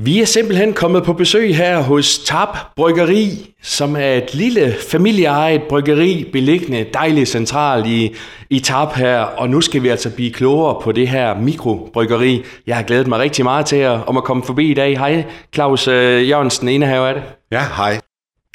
Vi 0.00 0.20
er 0.20 0.24
simpelthen 0.24 0.72
kommet 0.72 1.04
på 1.04 1.12
besøg 1.12 1.56
her 1.56 1.80
hos 1.80 2.18
Tab 2.18 2.48
Bryggeri, 2.76 3.54
som 3.62 3.96
er 3.96 4.12
et 4.12 4.34
lille 4.34 4.74
familieejet 4.90 5.62
bryggeri 5.62 6.30
beliggende 6.32 6.86
dejligt 6.94 7.28
centralt 7.28 7.86
i, 7.86 8.14
i 8.50 8.60
Tab 8.60 8.92
her. 8.92 9.20
Og 9.20 9.50
nu 9.50 9.60
skal 9.60 9.82
vi 9.82 9.88
altså 9.88 10.10
blive 10.14 10.32
klogere 10.32 10.80
på 10.82 10.92
det 10.92 11.08
her 11.08 11.38
mikrobryggeri. 11.38 12.44
Jeg 12.66 12.76
har 12.76 12.82
glædet 12.82 13.06
mig 13.06 13.18
rigtig 13.18 13.44
meget 13.44 13.66
til 13.66 13.76
at, 13.76 14.00
om 14.06 14.16
at 14.16 14.24
komme 14.24 14.42
forbi 14.42 14.70
i 14.70 14.74
dag. 14.74 14.98
Hej, 14.98 15.24
Claus 15.54 15.88
øh, 15.88 16.28
Jørgensen, 16.28 16.68
indehaver 16.68 17.06
af 17.06 17.14
det. 17.14 17.22
Ja, 17.50 17.64
hej. 17.76 18.00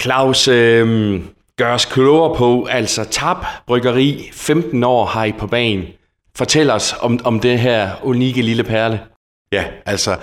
Claus, 0.02 0.48
øh, 0.48 1.22
gør 1.58 1.74
os 1.74 1.86
klogere 1.86 2.36
på, 2.36 2.68
altså 2.72 3.04
Tab 3.04 3.38
Bryggeri, 3.68 4.30
15 4.34 4.84
år 4.84 5.06
har 5.06 5.26
I 5.26 5.32
på 5.32 5.48
banen. 5.48 5.86
Fortæl 6.38 6.70
os 6.70 6.96
om, 7.02 7.20
om 7.24 7.40
det 7.40 7.60
her 7.60 7.90
unikke 8.04 8.42
lille 8.42 8.64
perle. 8.64 9.00
Ja, 9.52 9.64
altså, 9.86 10.16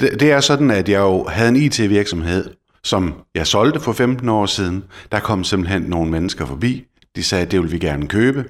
det, 0.00 0.20
det 0.20 0.32
er 0.32 0.40
sådan, 0.40 0.70
at 0.70 0.88
jeg 0.88 0.98
jo 0.98 1.24
havde 1.28 1.48
en 1.48 1.56
IT-virksomhed, 1.56 2.50
som 2.84 3.14
jeg 3.34 3.46
solgte 3.46 3.80
for 3.80 3.92
15 3.92 4.28
år 4.28 4.46
siden. 4.46 4.84
Der 5.12 5.20
kom 5.20 5.44
simpelthen 5.44 5.82
nogle 5.82 6.10
mennesker 6.10 6.46
forbi. 6.46 6.86
De 7.16 7.24
sagde, 7.24 7.44
at 7.44 7.50
det 7.50 7.60
ville 7.60 7.72
vi 7.72 7.78
gerne 7.78 8.06
købe. 8.06 8.44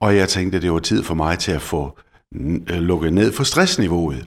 Og 0.00 0.16
jeg 0.16 0.28
tænkte, 0.28 0.56
at 0.56 0.62
det 0.62 0.72
var 0.72 0.78
tid 0.78 1.02
for 1.02 1.14
mig 1.14 1.38
til 1.38 1.52
at 1.52 1.62
få 1.62 1.98
øh, 2.34 2.78
lukket 2.78 3.12
ned 3.12 3.32
for 3.32 3.44
stressniveauet. 3.44 4.26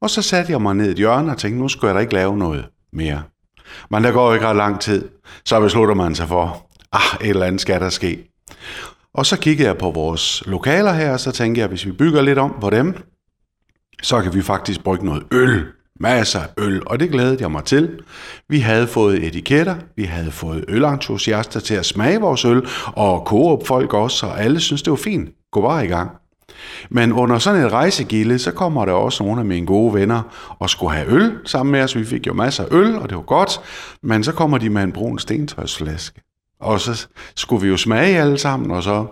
Og 0.00 0.10
så 0.10 0.22
satte 0.22 0.52
jeg 0.52 0.62
mig 0.62 0.74
ned 0.74 0.86
i 0.86 0.90
et 0.90 0.96
hjørne 0.96 1.32
og 1.32 1.38
tænkte, 1.38 1.60
nu 1.60 1.68
skal 1.68 1.86
jeg 1.86 1.94
da 1.94 2.00
ikke 2.00 2.14
lave 2.14 2.38
noget 2.38 2.64
mere. 2.92 3.22
Men 3.90 4.04
der 4.04 4.12
går 4.12 4.28
jo 4.28 4.34
ikke 4.34 4.46
ret 4.46 4.56
lang 4.56 4.80
tid, 4.80 5.08
så 5.44 5.60
beslutter 5.60 5.94
man 5.94 6.14
sig 6.14 6.28
for, 6.28 6.66
ah, 6.92 7.00
et 7.20 7.28
eller 7.28 7.46
andet 7.46 7.60
skal 7.60 7.80
der 7.80 7.88
ske. 7.88 8.28
Og 9.14 9.26
så 9.26 9.38
kiggede 9.38 9.68
jeg 9.68 9.78
på 9.78 9.90
vores 9.90 10.42
lokaler 10.46 10.92
her, 10.92 11.12
og 11.12 11.20
så 11.20 11.32
tænkte 11.32 11.58
jeg, 11.58 11.64
at 11.64 11.70
hvis 11.70 11.86
vi 11.86 11.92
bygger 11.92 12.22
lidt 12.22 12.38
om 12.38 12.56
på 12.60 12.70
dem, 12.70 12.94
så 14.02 14.22
kan 14.22 14.34
vi 14.34 14.42
faktisk 14.42 14.84
brygge 14.84 15.04
noget 15.04 15.22
øl. 15.30 15.66
Masser 16.00 16.40
af 16.40 16.48
øl, 16.58 16.82
og 16.86 17.00
det 17.00 17.10
glædede 17.10 17.36
jeg 17.40 17.50
mig 17.50 17.64
til. 17.64 18.00
Vi 18.48 18.58
havde 18.58 18.86
fået 18.86 19.24
etiketter, 19.24 19.76
vi 19.96 20.04
havde 20.04 20.30
fået 20.30 20.64
ølentusiaster 20.68 21.60
til 21.60 21.74
at 21.74 21.86
smage 21.86 22.20
vores 22.20 22.44
øl, 22.44 22.66
og 22.86 23.22
Coop 23.26 23.66
folk 23.66 23.94
også, 23.94 24.26
og 24.26 24.42
alle 24.42 24.60
synes 24.60 24.82
det 24.82 24.90
var 24.90 24.96
fint. 24.96 25.30
Gå 25.52 25.60
bare 25.60 25.84
i 25.84 25.88
gang. 25.88 26.10
Men 26.90 27.12
under 27.12 27.38
sådan 27.38 27.64
et 27.64 27.72
rejsegilde, 27.72 28.38
så 28.38 28.52
kommer 28.52 28.84
der 28.84 28.92
også 28.92 29.24
nogle 29.24 29.40
af 29.40 29.46
mine 29.46 29.66
gode 29.66 29.94
venner 29.94 30.22
og 30.58 30.70
skulle 30.70 30.94
have 30.96 31.08
øl 31.08 31.38
sammen 31.44 31.72
med 31.72 31.82
os. 31.82 31.96
Vi 31.96 32.04
fik 32.04 32.26
jo 32.26 32.32
masser 32.32 32.64
af 32.64 32.68
øl, 32.70 32.98
og 32.98 33.08
det 33.08 33.16
var 33.16 33.22
godt. 33.22 33.60
Men 34.02 34.24
så 34.24 34.32
kommer 34.32 34.58
de 34.58 34.70
med 34.70 34.82
en 34.82 34.92
brun 34.92 35.18
stentøjsflaske. 35.18 36.20
Og 36.60 36.80
så 36.80 37.06
skulle 37.36 37.62
vi 37.62 37.68
jo 37.68 37.76
smage 37.76 38.18
alle 38.18 38.38
sammen, 38.38 38.70
og 38.70 38.82
så 38.82 39.06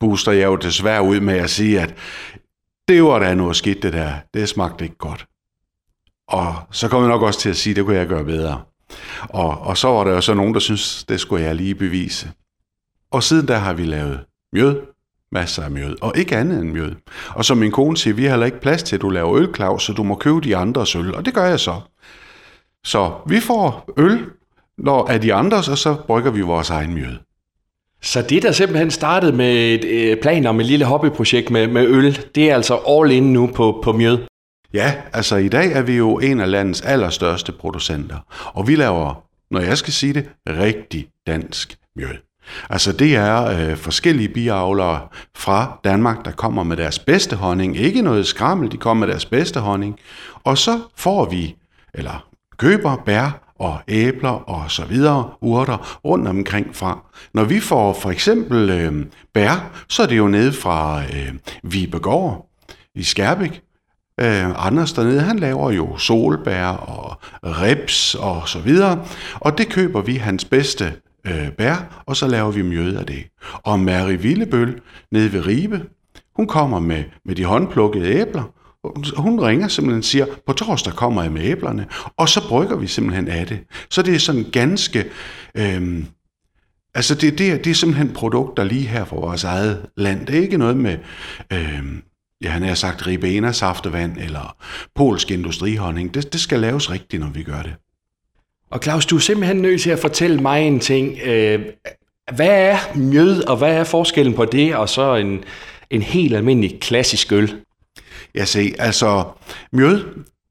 booster 0.00 0.32
jeg 0.32 0.46
jo 0.46 0.56
desværre 0.56 1.02
ud 1.02 1.20
med 1.20 1.34
at 1.34 1.50
sige, 1.50 1.80
at 1.80 1.94
det 2.88 3.04
var 3.04 3.18
da 3.18 3.34
noget 3.34 3.56
skidt 3.56 3.82
det 3.82 3.92
der. 3.92 4.12
Det 4.34 4.48
smagte 4.48 4.84
ikke 4.84 4.98
godt. 4.98 5.26
Og 6.28 6.54
så 6.72 6.88
kom 6.88 7.02
jeg 7.02 7.08
nok 7.08 7.22
også 7.22 7.40
til 7.40 7.50
at 7.50 7.56
sige, 7.56 7.72
at 7.72 7.76
det 7.76 7.84
kunne 7.84 7.96
jeg 7.96 8.06
gøre 8.06 8.24
bedre. 8.24 8.60
Og, 9.28 9.58
og 9.60 9.78
så 9.78 9.88
var 9.88 10.04
der 10.04 10.12
jo 10.12 10.20
så 10.20 10.34
nogen, 10.34 10.54
der 10.54 10.60
synes, 10.60 11.04
det 11.04 11.20
skulle 11.20 11.44
jeg 11.44 11.54
lige 11.54 11.74
bevise. 11.74 12.30
Og 13.10 13.22
siden 13.22 13.48
der 13.48 13.56
har 13.56 13.72
vi 13.72 13.84
lavet 13.84 14.20
mjød, 14.52 14.80
masser 15.32 15.62
af 15.62 15.70
mjød, 15.70 15.96
og 16.02 16.12
ikke 16.16 16.36
andet 16.36 16.60
end 16.60 16.70
mjød. 16.70 16.92
Og 17.34 17.44
som 17.44 17.58
min 17.58 17.70
kone 17.70 17.96
siger, 17.96 18.14
vi 18.14 18.22
har 18.22 18.30
heller 18.30 18.46
ikke 18.46 18.60
plads 18.60 18.82
til, 18.82 18.96
at 18.96 19.02
du 19.02 19.08
laver 19.08 19.36
øl, 19.36 19.54
Claus, 19.54 19.82
så 19.82 19.92
du 19.92 20.02
må 20.02 20.14
købe 20.14 20.40
de 20.40 20.56
andre 20.56 20.86
øl, 20.96 21.14
og 21.14 21.26
det 21.26 21.34
gør 21.34 21.44
jeg 21.44 21.60
så. 21.60 21.80
Så 22.84 23.12
vi 23.26 23.40
får 23.40 23.90
øl, 23.96 24.24
når 24.78 25.10
er 25.10 25.18
de 25.18 25.34
andre, 25.34 25.56
og 25.56 25.78
så 25.78 25.96
brygger 26.06 26.30
vi 26.30 26.40
vores 26.40 26.70
egen 26.70 26.94
mjød. 26.94 27.16
Så 28.02 28.22
det, 28.22 28.42
der 28.42 28.52
simpelthen 28.52 28.90
startede 28.90 29.32
med 29.32 29.74
et 29.74 29.84
øh, 29.84 30.16
plan 30.22 30.46
om 30.46 30.60
et 30.60 30.66
lille 30.66 30.84
hobbyprojekt 30.84 31.50
med, 31.50 31.66
med 31.68 31.86
øl, 31.86 32.18
det 32.34 32.50
er 32.50 32.54
altså 32.54 32.74
all 32.88 33.10
in 33.10 33.32
nu 33.32 33.50
på, 33.54 33.80
på 33.84 33.92
mjød? 33.92 34.18
Ja, 34.76 34.94
altså 35.12 35.36
i 35.36 35.48
dag 35.48 35.72
er 35.72 35.82
vi 35.82 35.96
jo 35.96 36.18
en 36.18 36.40
af 36.40 36.50
landets 36.50 36.80
allerstørste 36.80 37.52
producenter, 37.52 38.16
og 38.54 38.68
vi 38.68 38.76
laver, 38.76 39.24
når 39.50 39.60
jeg 39.60 39.78
skal 39.78 39.92
sige 39.92 40.12
det, 40.12 40.28
rigtig 40.48 41.08
dansk 41.26 41.78
mjød. 41.96 42.16
Altså 42.70 42.92
det 42.92 43.16
er 43.16 43.44
øh, 43.44 43.76
forskellige 43.76 44.28
biavlere 44.28 45.00
fra 45.36 45.80
Danmark, 45.84 46.24
der 46.24 46.30
kommer 46.30 46.62
med 46.62 46.76
deres 46.76 46.98
bedste 46.98 47.36
honning. 47.36 47.76
Ikke 47.76 48.02
noget 48.02 48.26
skrammel, 48.26 48.72
de 48.72 48.76
kommer 48.76 49.06
med 49.06 49.12
deres 49.12 49.26
bedste 49.26 49.60
honning. 49.60 49.98
Og 50.44 50.58
så 50.58 50.80
får 50.96 51.30
vi, 51.30 51.56
eller 51.94 52.28
køber 52.58 52.96
bær 53.06 53.52
og 53.58 53.78
æbler 53.88 54.50
og 54.50 54.70
så 54.70 54.84
videre, 54.84 55.30
urter 55.40 55.98
rundt 56.04 56.28
omkring 56.28 56.76
fra. 56.76 56.98
Når 57.34 57.44
vi 57.44 57.60
får 57.60 57.92
for 57.92 58.10
eksempel 58.10 58.70
øh, 58.70 59.06
bær, 59.34 59.84
så 59.88 60.02
er 60.02 60.06
det 60.06 60.18
jo 60.18 60.28
nede 60.28 60.52
fra 60.52 61.02
øh, 61.02 61.34
Vibegård 61.62 62.48
i 62.94 63.02
Skærbæk. 63.02 63.65
Øh, 64.20 64.66
Anders 64.66 64.92
dernede, 64.92 65.20
han 65.20 65.38
laver 65.38 65.70
jo 65.70 65.98
solbær 65.98 66.66
og 66.66 67.16
reps 67.44 68.14
og 68.14 68.48
så 68.48 68.58
videre, 68.58 69.04
og 69.34 69.58
det 69.58 69.68
køber 69.68 70.02
vi 70.02 70.14
hans 70.14 70.44
bedste 70.44 70.92
øh, 71.26 71.50
bær, 71.50 72.02
og 72.06 72.16
så 72.16 72.26
laver 72.26 72.50
vi 72.50 72.62
mjød 72.62 72.96
af 72.96 73.06
det. 73.06 73.24
Og 73.62 73.80
Mary 73.80 74.16
Villebøl 74.20 74.80
nede 75.12 75.32
ved 75.32 75.46
Ribe, 75.46 75.82
hun 76.36 76.46
kommer 76.46 76.80
med, 76.80 77.04
med 77.24 77.34
de 77.34 77.44
håndplukkede 77.44 78.06
æbler, 78.06 78.52
hun 79.16 79.40
ringer 79.40 79.68
simpelthen 79.68 79.98
og 79.98 80.04
siger, 80.04 80.26
på 80.46 80.52
torsdag 80.52 80.92
kommer 80.92 81.22
jeg 81.22 81.32
med 81.32 81.44
æblerne, 81.44 81.86
og 82.16 82.28
så 82.28 82.48
brygger 82.48 82.76
vi 82.76 82.86
simpelthen 82.86 83.28
af 83.28 83.46
det. 83.46 83.58
Så 83.90 84.02
det 84.02 84.14
er 84.14 84.18
sådan 84.18 84.44
ganske... 84.52 85.04
Øh, 85.54 86.04
altså 86.94 87.14
det, 87.14 87.38
det, 87.38 87.52
er, 87.52 87.56
det 87.56 87.70
er 87.70 87.74
simpelthen 87.74 88.12
produkter 88.14 88.64
lige 88.64 88.86
her 88.86 89.04
fra 89.04 89.16
vores 89.16 89.44
eget 89.44 89.86
land. 89.96 90.26
Det 90.26 90.36
er 90.36 90.42
ikke 90.42 90.58
noget 90.58 90.76
med... 90.76 90.98
Øh, 91.52 91.82
ja, 92.42 92.50
han 92.50 92.62
har 92.62 92.74
sagt 92.74 93.06
ribena 93.06 93.52
saftevand 93.52 94.18
eller 94.18 94.56
polsk 94.94 95.30
industrihonning. 95.30 96.14
Det, 96.14 96.32
det 96.32 96.40
skal 96.40 96.60
laves 96.60 96.90
rigtigt, 96.90 97.20
når 97.20 97.30
vi 97.30 97.42
gør 97.42 97.62
det. 97.62 97.74
Og 98.70 98.80
Claus, 98.82 99.06
du 99.06 99.16
er 99.16 99.20
simpelthen 99.20 99.56
nødt 99.56 99.80
til 99.80 99.90
at 99.90 99.98
fortælle 99.98 100.40
mig 100.40 100.66
en 100.66 100.80
ting. 100.80 101.18
Øh, 101.24 101.66
hvad 102.34 102.70
er 102.70 102.96
mjød, 102.96 103.42
og 103.42 103.56
hvad 103.56 103.76
er 103.76 103.84
forskellen 103.84 104.34
på 104.34 104.44
det, 104.44 104.76
og 104.76 104.88
så 104.88 105.14
en, 105.14 105.44
en 105.90 106.02
helt 106.02 106.36
almindelig 106.36 106.80
klassisk 106.80 107.32
øl? 107.32 107.56
Jeg 108.34 108.48
se, 108.48 108.74
altså 108.78 109.24
mjød, 109.72 109.96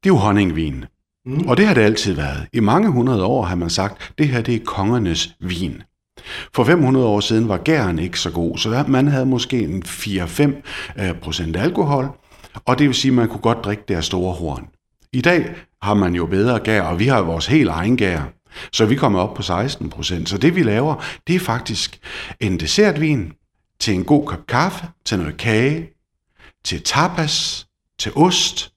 det 0.03 0.09
er 0.09 0.13
jo 0.13 0.15
honningvin. 0.15 0.85
Mm. 1.25 1.47
Og 1.47 1.57
det 1.57 1.65
har 1.67 1.73
det 1.73 1.81
altid 1.81 2.13
været. 2.13 2.47
I 2.53 2.59
mange 2.59 2.89
hundrede 2.89 3.23
år 3.23 3.43
har 3.43 3.55
man 3.55 3.69
sagt, 3.69 4.13
det 4.17 4.27
her 4.27 4.41
det 4.41 4.55
er 4.55 4.59
kongernes 4.65 5.35
vin. 5.39 5.81
For 6.53 6.63
500 6.63 7.05
år 7.05 7.19
siden 7.19 7.49
var 7.49 7.57
gæren 7.57 7.99
ikke 7.99 8.19
så 8.19 8.31
god, 8.31 8.57
så 8.57 8.85
man 8.87 9.07
havde 9.07 9.25
måske 9.25 9.59
en 9.59 9.83
4-5 9.85 10.41
øh, 11.01 11.13
procent 11.21 11.55
alkohol, 11.55 12.09
og 12.65 12.79
det 12.79 12.87
vil 12.87 12.95
sige, 12.95 13.11
at 13.11 13.15
man 13.15 13.27
kunne 13.27 13.41
godt 13.41 13.65
drikke 13.65 13.83
deres 13.87 14.05
store 14.05 14.33
horn. 14.33 14.67
I 15.13 15.21
dag 15.21 15.55
har 15.81 15.93
man 15.93 16.15
jo 16.15 16.25
bedre 16.25 16.59
gær, 16.59 16.81
og 16.81 16.99
vi 16.99 17.07
har 17.07 17.21
vores 17.21 17.45
helt 17.45 17.69
egen 17.69 17.97
gær. 17.97 18.21
Så 18.71 18.85
vi 18.85 18.95
kommer 18.95 19.19
op 19.19 19.33
på 19.33 19.41
16 19.41 19.89
procent. 19.89 20.29
Så 20.29 20.37
det 20.37 20.55
vi 20.55 20.63
laver, 20.63 21.03
det 21.27 21.35
er 21.35 21.39
faktisk 21.39 21.99
en 22.39 22.59
dessertvin 22.59 23.33
til 23.79 23.93
en 23.93 24.03
god 24.03 24.25
kop 24.25 24.47
kaffe, 24.47 24.85
til 25.05 25.19
noget 25.19 25.37
kage, 25.37 25.89
til 26.63 26.81
tapas, 26.83 27.67
til 27.99 28.11
ost. 28.15 28.71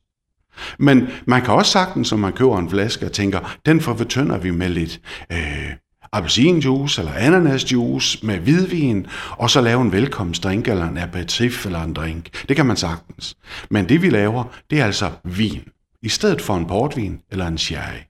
Men 0.78 1.08
man 1.26 1.42
kan 1.42 1.54
også 1.54 1.72
sagtens, 1.72 2.08
som 2.08 2.18
man 2.18 2.32
køber 2.32 2.58
en 2.58 2.70
flaske 2.70 3.06
og 3.06 3.12
tænker, 3.12 3.56
den 3.66 3.80
fortønder 3.80 4.38
vi 4.38 4.50
med 4.50 4.68
lidt 4.68 5.00
øh, 5.32 5.72
appelsinjuice 6.12 7.00
eller 7.00 7.12
ananasjuice 7.12 8.26
med 8.26 8.38
hvidvin, 8.38 9.06
og 9.30 9.50
så 9.50 9.60
lave 9.60 9.82
en 9.82 9.92
velkomstdrink 9.92 10.68
eller 10.68 10.88
en 10.88 10.98
aperitif 10.98 11.66
eller 11.66 11.82
en 11.82 11.94
drink. 11.94 12.44
Det 12.48 12.56
kan 12.56 12.66
man 12.66 12.76
sagtens. 12.76 13.36
Men 13.70 13.88
det 13.88 14.02
vi 14.02 14.10
laver, 14.10 14.44
det 14.70 14.80
er 14.80 14.84
altså 14.84 15.10
vin 15.24 15.62
i 16.02 16.08
stedet 16.08 16.42
for 16.42 16.56
en 16.56 16.66
portvin 16.66 17.20
eller 17.30 17.46
en 17.46 17.58
sherry. 17.58 18.00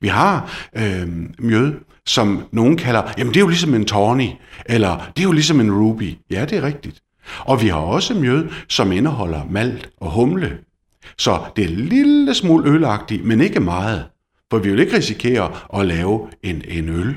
Vi 0.00 0.08
har 0.08 0.50
øh, 0.76 1.08
mjød, 1.38 1.74
som 2.06 2.44
nogen 2.52 2.76
kalder, 2.76 3.02
jamen 3.18 3.34
det 3.34 3.40
er 3.40 3.44
jo 3.44 3.48
ligesom 3.48 3.74
en 3.74 3.84
tawny, 3.84 4.28
eller 4.66 5.10
det 5.16 5.22
er 5.22 5.26
jo 5.26 5.32
ligesom 5.32 5.60
en 5.60 5.72
ruby. 5.72 6.14
Ja, 6.30 6.44
det 6.44 6.58
er 6.58 6.62
rigtigt. 6.62 7.02
Og 7.38 7.62
vi 7.62 7.68
har 7.68 7.78
også 7.78 8.14
mjød, 8.14 8.48
som 8.68 8.92
indeholder 8.92 9.42
malt 9.50 9.88
og 10.00 10.10
humle. 10.10 10.58
Så 11.18 11.40
det 11.56 11.64
er 11.64 11.68
en 11.68 11.74
lille 11.74 12.34
smule 12.34 12.70
ølagtigt, 12.70 13.24
men 13.24 13.40
ikke 13.40 13.60
meget. 13.60 14.04
For 14.50 14.58
vi 14.58 14.70
vil 14.70 14.80
ikke 14.80 14.96
risikere 14.96 15.52
at 15.74 15.86
lave 15.86 16.28
en, 16.42 16.62
en 16.68 16.88
øl. 16.88 17.14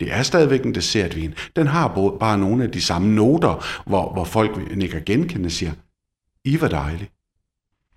Det 0.00 0.12
er 0.12 0.22
stadigvæk 0.22 0.64
en 0.64 0.74
dessertvin. 0.74 1.34
Den 1.56 1.66
har 1.66 2.16
bare 2.20 2.38
nogle 2.38 2.64
af 2.64 2.70
de 2.70 2.82
samme 2.82 3.14
noter, 3.14 3.66
hvor, 3.86 4.12
hvor 4.12 4.24
folk 4.24 4.76
nikker 4.76 5.00
genkendende 5.00 5.50
siger, 5.50 5.72
I 6.44 6.60
var 6.60 6.68
dejligt. 6.68 7.12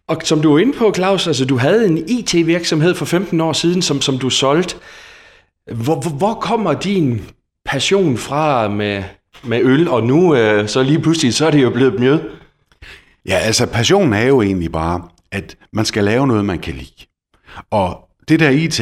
Og 0.08 0.22
som 0.24 0.42
du 0.42 0.56
er 0.56 0.60
inde 0.60 0.78
på, 0.78 0.94
Claus, 0.96 1.28
altså 1.28 1.46
du 1.46 1.58
havde 1.58 1.86
en 1.88 2.10
IT-virksomhed 2.10 2.96
for 2.96 3.06
15 3.06 3.42
år 3.42 3.54
siden, 3.54 3.82
som, 3.82 4.02
som 4.02 4.20
du 4.20 4.30
solgte. 4.30 4.76
Hvor, 5.72 5.96
hvor, 6.02 6.12
hvor 6.12 6.34
kommer 6.34 6.74
din 6.74 7.22
passion 7.66 8.18
fra 8.18 8.68
med, 8.68 9.04
med 9.44 9.62
øl, 9.64 9.88
og 9.88 10.04
nu 10.04 10.36
øh, 10.36 10.68
så 10.68 10.84
lige 10.84 11.00
pludselig, 11.00 11.34
så 11.34 11.48
er 11.48 11.52
det 11.52 11.64
jo 11.64 11.70
blevet 11.70 12.00
mjød? 12.00 12.20
Ja, 13.26 13.36
altså 13.36 13.66
passionen 13.66 14.14
er 14.14 14.24
jo 14.26 14.42
egentlig 14.42 14.72
bare, 14.72 15.02
at 15.32 15.58
man 15.74 15.86
skal 15.86 16.04
lave 16.04 16.28
noget, 16.28 16.46
man 16.46 16.60
kan 16.60 16.74
lide. 16.74 17.06
Og 17.72 18.10
det 18.28 18.40
der 18.40 18.50
IT, 18.50 18.82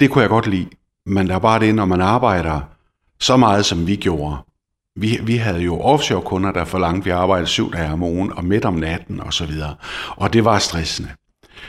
det 0.00 0.10
kunne 0.10 0.22
jeg 0.22 0.30
godt 0.30 0.46
lide, 0.46 0.66
men 1.06 1.28
der 1.28 1.34
er 1.34 1.38
bare 1.38 1.60
det, 1.60 1.74
når 1.74 1.84
man 1.84 2.00
arbejder 2.00 2.60
så 3.20 3.36
meget, 3.36 3.64
som 3.64 3.86
vi 3.86 3.96
gjorde, 3.96 4.36
vi, 4.96 5.18
vi 5.22 5.36
havde 5.36 5.60
jo 5.60 5.80
offshore-kunder, 5.80 6.52
der 6.52 6.64
forlangte, 6.64 7.00
at 7.00 7.04
vi 7.04 7.10
arbejdede 7.10 7.46
syv 7.46 7.72
dage 7.72 7.92
om 7.92 8.02
ugen 8.02 8.32
og 8.32 8.44
midt 8.44 8.64
om 8.64 8.74
natten 8.74 9.20
og 9.20 9.34
så. 9.34 9.74
Og 10.16 10.32
det 10.32 10.44
var 10.44 10.58
stressende. 10.58 11.08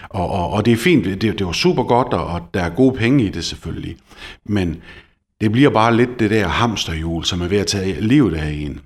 Og, 0.10 0.32
og, 0.32 0.50
og 0.50 0.66
det 0.66 0.74
er 0.74 0.78
fint, 0.78 1.06
det, 1.06 1.22
det 1.22 1.46
var 1.46 1.52
super 1.52 1.84
godt, 1.84 2.08
og, 2.08 2.26
og 2.26 2.42
der 2.54 2.64
er 2.64 2.70
gode 2.70 2.98
penge 2.98 3.24
i 3.24 3.30
det 3.30 3.46
selvfølgelig. 3.46 3.98
Men 4.46 4.82
det 5.42 5.52
bliver 5.52 5.70
bare 5.70 5.96
lidt 5.96 6.20
det 6.20 6.32
der 6.32 6.48
hamsterhjul, 6.48 7.26
som 7.26 7.42
er 7.42 7.48
ved 7.48 7.58
at 7.58 7.68
tage 7.68 8.02
livet 8.02 8.36
af 8.36 8.50
en. 8.50 8.82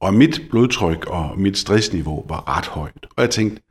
Og 0.00 0.14
mit 0.14 0.42
blodtryk 0.50 1.06
og 1.06 1.38
mit 1.38 1.58
stressniveau 1.58 2.24
var 2.28 2.58
ret 2.58 2.66
højt. 2.66 3.06
Og 3.16 3.22
jeg 3.22 3.30
tænkte, 3.30 3.62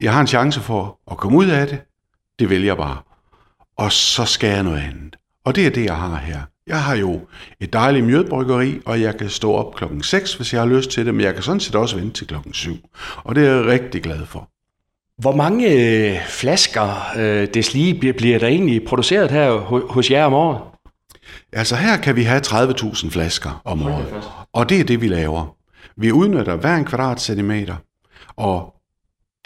jeg 0.00 0.12
har 0.12 0.20
en 0.20 0.26
chance 0.26 0.60
for 0.60 0.98
at 1.10 1.16
komme 1.16 1.38
ud 1.38 1.46
af 1.46 1.66
det. 1.66 1.78
Det 2.38 2.50
vælger 2.50 2.66
jeg 2.66 2.76
bare. 2.76 3.15
Og 3.78 3.92
så 3.92 4.24
skal 4.24 4.50
jeg 4.50 4.62
noget 4.62 4.80
andet. 4.80 5.16
Og 5.44 5.54
det 5.56 5.66
er 5.66 5.70
det, 5.70 5.84
jeg 5.84 5.96
har 5.96 6.16
her. 6.16 6.40
Jeg 6.66 6.82
har 6.82 6.96
jo 6.96 7.20
et 7.60 7.72
dejligt 7.72 8.06
mjødbryggeri, 8.06 8.80
og 8.86 9.00
jeg 9.00 9.16
kan 9.16 9.30
stå 9.30 9.52
op 9.52 9.74
klokken 9.74 10.02
6, 10.02 10.34
hvis 10.34 10.52
jeg 10.52 10.60
har 10.60 10.68
lyst 10.68 10.90
til 10.90 11.06
det, 11.06 11.14
men 11.14 11.24
jeg 11.24 11.34
kan 11.34 11.42
sådan 11.42 11.60
set 11.60 11.74
også 11.74 11.96
vente 11.96 12.20
til 12.20 12.26
klokken 12.26 12.54
7. 12.54 12.76
Og 13.16 13.34
det 13.34 13.46
er 13.46 13.52
jeg 13.52 13.64
rigtig 13.66 14.02
glad 14.02 14.26
for. 14.26 14.48
Hvor 15.18 15.36
mange 15.36 15.72
øh, 15.72 16.26
flasker 16.28 17.12
øh, 17.16 17.48
deslige 17.54 18.12
bliver 18.12 18.38
der 18.38 18.46
egentlig 18.46 18.84
produceret 18.84 19.30
her 19.30 19.50
hos 19.92 20.10
jer 20.10 20.24
om 20.24 20.34
året? 20.34 20.60
Altså 21.52 21.76
her 21.76 21.96
kan 21.96 22.16
vi 22.16 22.22
have 22.22 22.40
30.000 22.46 23.10
flasker 23.10 23.62
om 23.64 23.82
året, 23.82 24.30
og 24.52 24.68
det 24.68 24.80
er 24.80 24.84
det, 24.84 25.00
vi 25.00 25.08
laver. 25.08 25.56
Vi 25.96 26.12
udnytter 26.12 26.56
hver 26.56 26.76
en 26.76 26.84
kvadratcentimeter, 26.84 27.76
og 28.36 28.75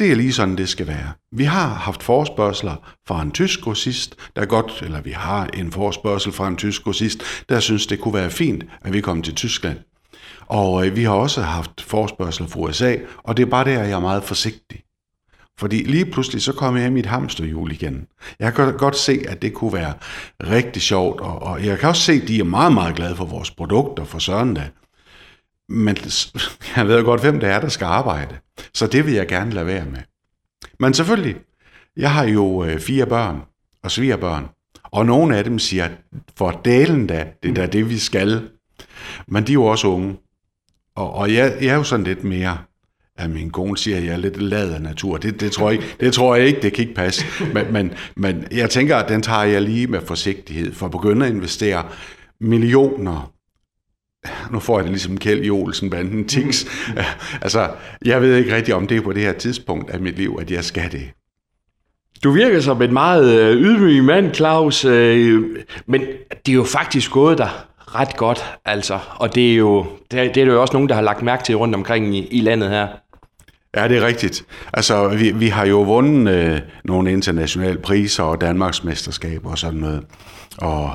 det 0.01 0.11
er 0.11 0.17
lige 0.17 0.33
sådan, 0.33 0.57
det 0.57 0.69
skal 0.69 0.87
være. 0.87 1.13
Vi 1.33 1.45
har 1.45 1.69
haft 1.69 2.03
forspørgseler 2.03 2.77
fra 3.07 3.23
en 3.23 3.31
tysk 3.31 3.61
grossist, 3.61 4.17
der 4.37 4.45
godt, 4.45 4.83
eller 4.83 5.01
vi 5.01 5.11
har 5.11 5.47
en 5.47 5.73
forspørgsel 5.73 6.33
fra 6.33 6.49
en 6.49 6.57
tysk 6.57 6.83
grossist, 6.85 7.23
der 7.49 7.61
synes, 7.61 7.87
det 7.87 8.01
kunne 8.01 8.15
være 8.15 8.31
fint, 8.31 8.65
at 8.81 8.93
vi 8.93 9.01
kom 9.01 9.23
til 9.23 9.35
Tyskland. 9.35 9.79
Og 10.47 10.87
øh, 10.87 10.97
vi 10.97 11.05
har 11.05 11.13
også 11.13 11.43
haft 11.43 11.81
forspørgsel 11.81 12.49
fra 12.49 12.61
USA, 12.61 12.97
og 13.17 13.37
det 13.37 13.43
er 13.43 13.51
bare 13.51 13.65
der, 13.65 13.83
jeg 13.83 13.91
er 13.91 14.01
meget 14.01 14.25
forsigtig. 14.25 14.83
Fordi 15.59 15.77
lige 15.77 16.05
pludselig 16.05 16.43
så 16.43 16.53
kommer 16.53 16.81
jeg 16.81 16.91
i 16.91 16.93
mit 16.93 17.07
hamsterhjul 17.07 17.73
igen. 17.73 18.07
Jeg 18.39 18.55
kan 18.55 18.77
godt 18.77 18.97
se, 18.97 19.23
at 19.29 19.43
det 19.43 19.55
kunne 19.55 19.73
være 19.73 19.93
rigtig 20.41 20.83
sjovt, 20.83 21.21
og, 21.21 21.43
og 21.43 21.67
jeg 21.67 21.79
kan 21.79 21.89
også 21.89 22.03
se, 22.03 22.13
at 22.13 22.29
de 22.29 22.39
er 22.39 22.45
meget, 22.45 22.73
meget 22.73 22.97
glade 22.97 23.17
for 23.17 23.25
vores 23.25 23.51
produkter 23.51 24.05
for 24.05 24.19
søren 24.19 24.55
da. 24.55 24.69
Men 25.71 25.97
jeg 26.77 26.89
ved 26.89 27.05
godt, 27.05 27.21
hvem 27.21 27.41
det 27.41 27.49
er, 27.49 27.61
der 27.61 27.69
skal 27.69 27.85
arbejde. 27.85 28.37
Så 28.75 28.87
det 28.87 29.07
vil 29.07 29.15
jeg 29.15 29.29
gerne 29.29 29.51
lade 29.51 29.67
være 29.67 29.85
med. 29.85 30.01
Men 30.79 30.95
selvfølgelig, 30.95 31.37
jeg 31.97 32.13
har 32.13 32.25
jo 32.25 32.65
øh, 32.65 32.81
fire 32.81 33.07
børn 33.07 33.43
og 33.83 33.91
svigerbørn, 33.91 34.49
og 34.85 35.07
nogle 35.07 35.37
af 35.37 35.45
dem 35.45 35.59
siger, 35.59 35.89
for 36.37 36.61
delen 36.65 37.07
da, 37.07 37.27
det 37.43 37.51
er 37.51 37.55
da 37.55 37.67
det, 37.67 37.91
vi 37.91 37.99
skal. 37.99 38.49
Men 39.29 39.47
de 39.47 39.53
er 39.53 39.55
jo 39.55 39.65
også 39.65 39.87
unge. 39.87 40.17
Og, 40.95 41.15
og 41.15 41.35
jeg, 41.35 41.57
jeg 41.61 41.69
er 41.69 41.75
jo 41.75 41.83
sådan 41.83 42.05
lidt 42.05 42.25
mere, 42.25 42.59
at 43.17 43.31
min 43.31 43.51
kone 43.51 43.79
siger, 43.79 43.97
at 43.97 44.05
jeg 44.05 44.13
er 44.13 44.17
lidt 44.17 44.43
lad 44.43 44.73
af 44.73 44.83
natur. 44.83 45.17
Det, 45.17 45.41
det, 45.41 45.53
tror 45.53 45.71
jeg, 45.71 45.83
det 46.01 46.13
tror 46.13 46.35
jeg 46.35 46.47
ikke, 46.47 46.63
det 46.63 46.73
kan 46.73 46.83
ikke 46.83 46.95
passe. 46.95 47.25
Men, 47.55 47.73
men, 47.73 47.93
men 48.17 48.45
jeg 48.51 48.71
tænker, 48.71 48.97
at 48.97 49.09
den 49.09 49.23
tager 49.23 49.45
jeg 49.45 49.63
lige 49.63 49.87
med 49.87 50.01
forsigtighed, 50.07 50.73
for 50.73 50.87
at 50.87 50.93
begynde 50.93 51.27
at 51.27 51.33
investere 51.33 51.87
millioner 52.41 53.33
nu 54.51 54.59
får 54.61 54.79
jeg 54.79 54.85
det 54.85 54.93
ligesom 54.93 55.19
Kjeld 55.19 55.45
i 55.45 55.51
Olsen-banden, 55.51 56.29
Tix. 56.29 56.67
altså, 57.43 57.71
jeg 58.05 58.23
ved 58.23 58.37
ikke 58.37 58.57
rigtig, 58.57 58.75
om 58.75 58.87
det 58.87 58.97
er 58.97 59.01
på 59.01 59.13
det 59.13 59.23
her 59.23 59.33
tidspunkt 59.33 59.91
af 59.91 60.01
mit 60.01 60.17
liv, 60.17 60.39
at 60.41 60.51
jeg 60.51 60.65
skal 60.65 60.93
det. 60.93 61.11
Du 62.25 62.31
virker 62.31 62.61
som 62.61 62.83
en 62.83 62.93
meget 62.93 63.41
øh, 63.41 63.57
ydmyg 63.57 64.05
mand, 64.05 64.35
Claus, 64.35 64.85
øh, 64.85 65.43
men 65.87 66.01
det 66.47 66.53
er 66.53 66.57
jo 66.57 66.65
faktisk 66.65 67.11
gået 67.11 67.39
der 67.39 67.67
ret 67.95 68.17
godt, 68.17 68.45
altså. 68.65 68.99
Og 69.17 69.35
det 69.35 69.53
er 69.53 69.57
jo 69.57 69.87
det 70.11 70.21
er, 70.21 70.33
det 70.33 70.43
er 70.43 70.47
jo 70.47 70.61
også 70.61 70.73
nogen, 70.73 70.89
der 70.89 70.95
har 70.95 71.03
lagt 71.03 71.23
mærke 71.23 71.45
til 71.45 71.57
rundt 71.57 71.75
omkring 71.75 72.17
i, 72.17 72.27
i 72.27 72.41
landet 72.41 72.71
her. 72.71 72.89
Ja, 73.77 73.89
det 73.89 73.97
er 73.97 74.07
rigtigt. 74.07 74.45
Altså, 74.73 75.09
vi, 75.09 75.31
vi 75.31 75.49
har 75.49 75.67
jo 75.67 75.83
vundet 75.83 76.35
øh, 76.35 76.61
nogle 76.85 77.13
internationale 77.13 77.79
priser 77.79 78.23
og 78.23 78.41
Danmarks 78.41 78.85
mesterskaber 78.85 79.51
og 79.51 79.59
sådan 79.59 79.81
noget. 79.81 80.03
Og 80.59 80.91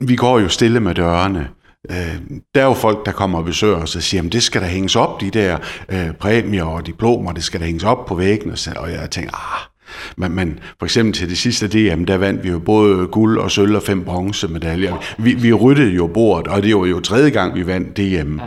vi 0.00 0.16
går 0.16 0.38
jo 0.38 0.48
stille 0.48 0.80
med 0.80 0.94
dørene. 0.94 1.48
Øh, 1.90 2.20
der 2.54 2.60
er 2.60 2.64
jo 2.64 2.74
folk, 2.74 3.06
der 3.06 3.12
kommer 3.12 3.38
og 3.38 3.44
besøger 3.44 3.76
os 3.76 3.96
og 3.96 4.02
siger, 4.02 4.22
at 4.22 4.32
det 4.32 4.42
skal 4.42 4.60
der 4.60 4.68
hænges 4.68 4.96
op, 4.96 5.20
de 5.20 5.30
der 5.30 5.58
øh, 5.88 6.12
præmier 6.12 6.64
og 6.64 6.86
diplomer, 6.86 7.32
det 7.32 7.44
skal 7.44 7.60
der 7.60 7.66
hænges 7.66 7.84
op 7.84 8.06
på 8.06 8.14
væggen. 8.14 8.50
Og 8.76 8.92
jeg 8.92 9.10
tænker, 9.10 9.30
ah, 9.34 9.72
men, 10.16 10.32
men 10.32 10.58
for 10.78 10.86
eksempel 10.86 11.14
til 11.14 11.28
det 11.28 11.38
sidste 11.38 11.68
DM, 11.68 12.04
der 12.04 12.16
vandt 12.16 12.44
vi 12.44 12.48
jo 12.48 12.58
både 12.58 13.06
guld 13.06 13.38
og 13.38 13.50
sølv 13.50 13.76
og 13.76 13.82
fem 13.82 14.04
bronzemedaljer. 14.04 14.96
Vi, 15.18 15.34
vi 15.34 15.52
ryddede 15.52 15.90
jo 15.90 16.06
bordet, 16.06 16.48
og 16.48 16.62
det 16.62 16.76
var 16.76 16.86
jo 16.86 17.00
tredje 17.00 17.30
gang, 17.30 17.54
vi 17.54 17.66
vandt 17.66 17.96
DM. 17.96 18.40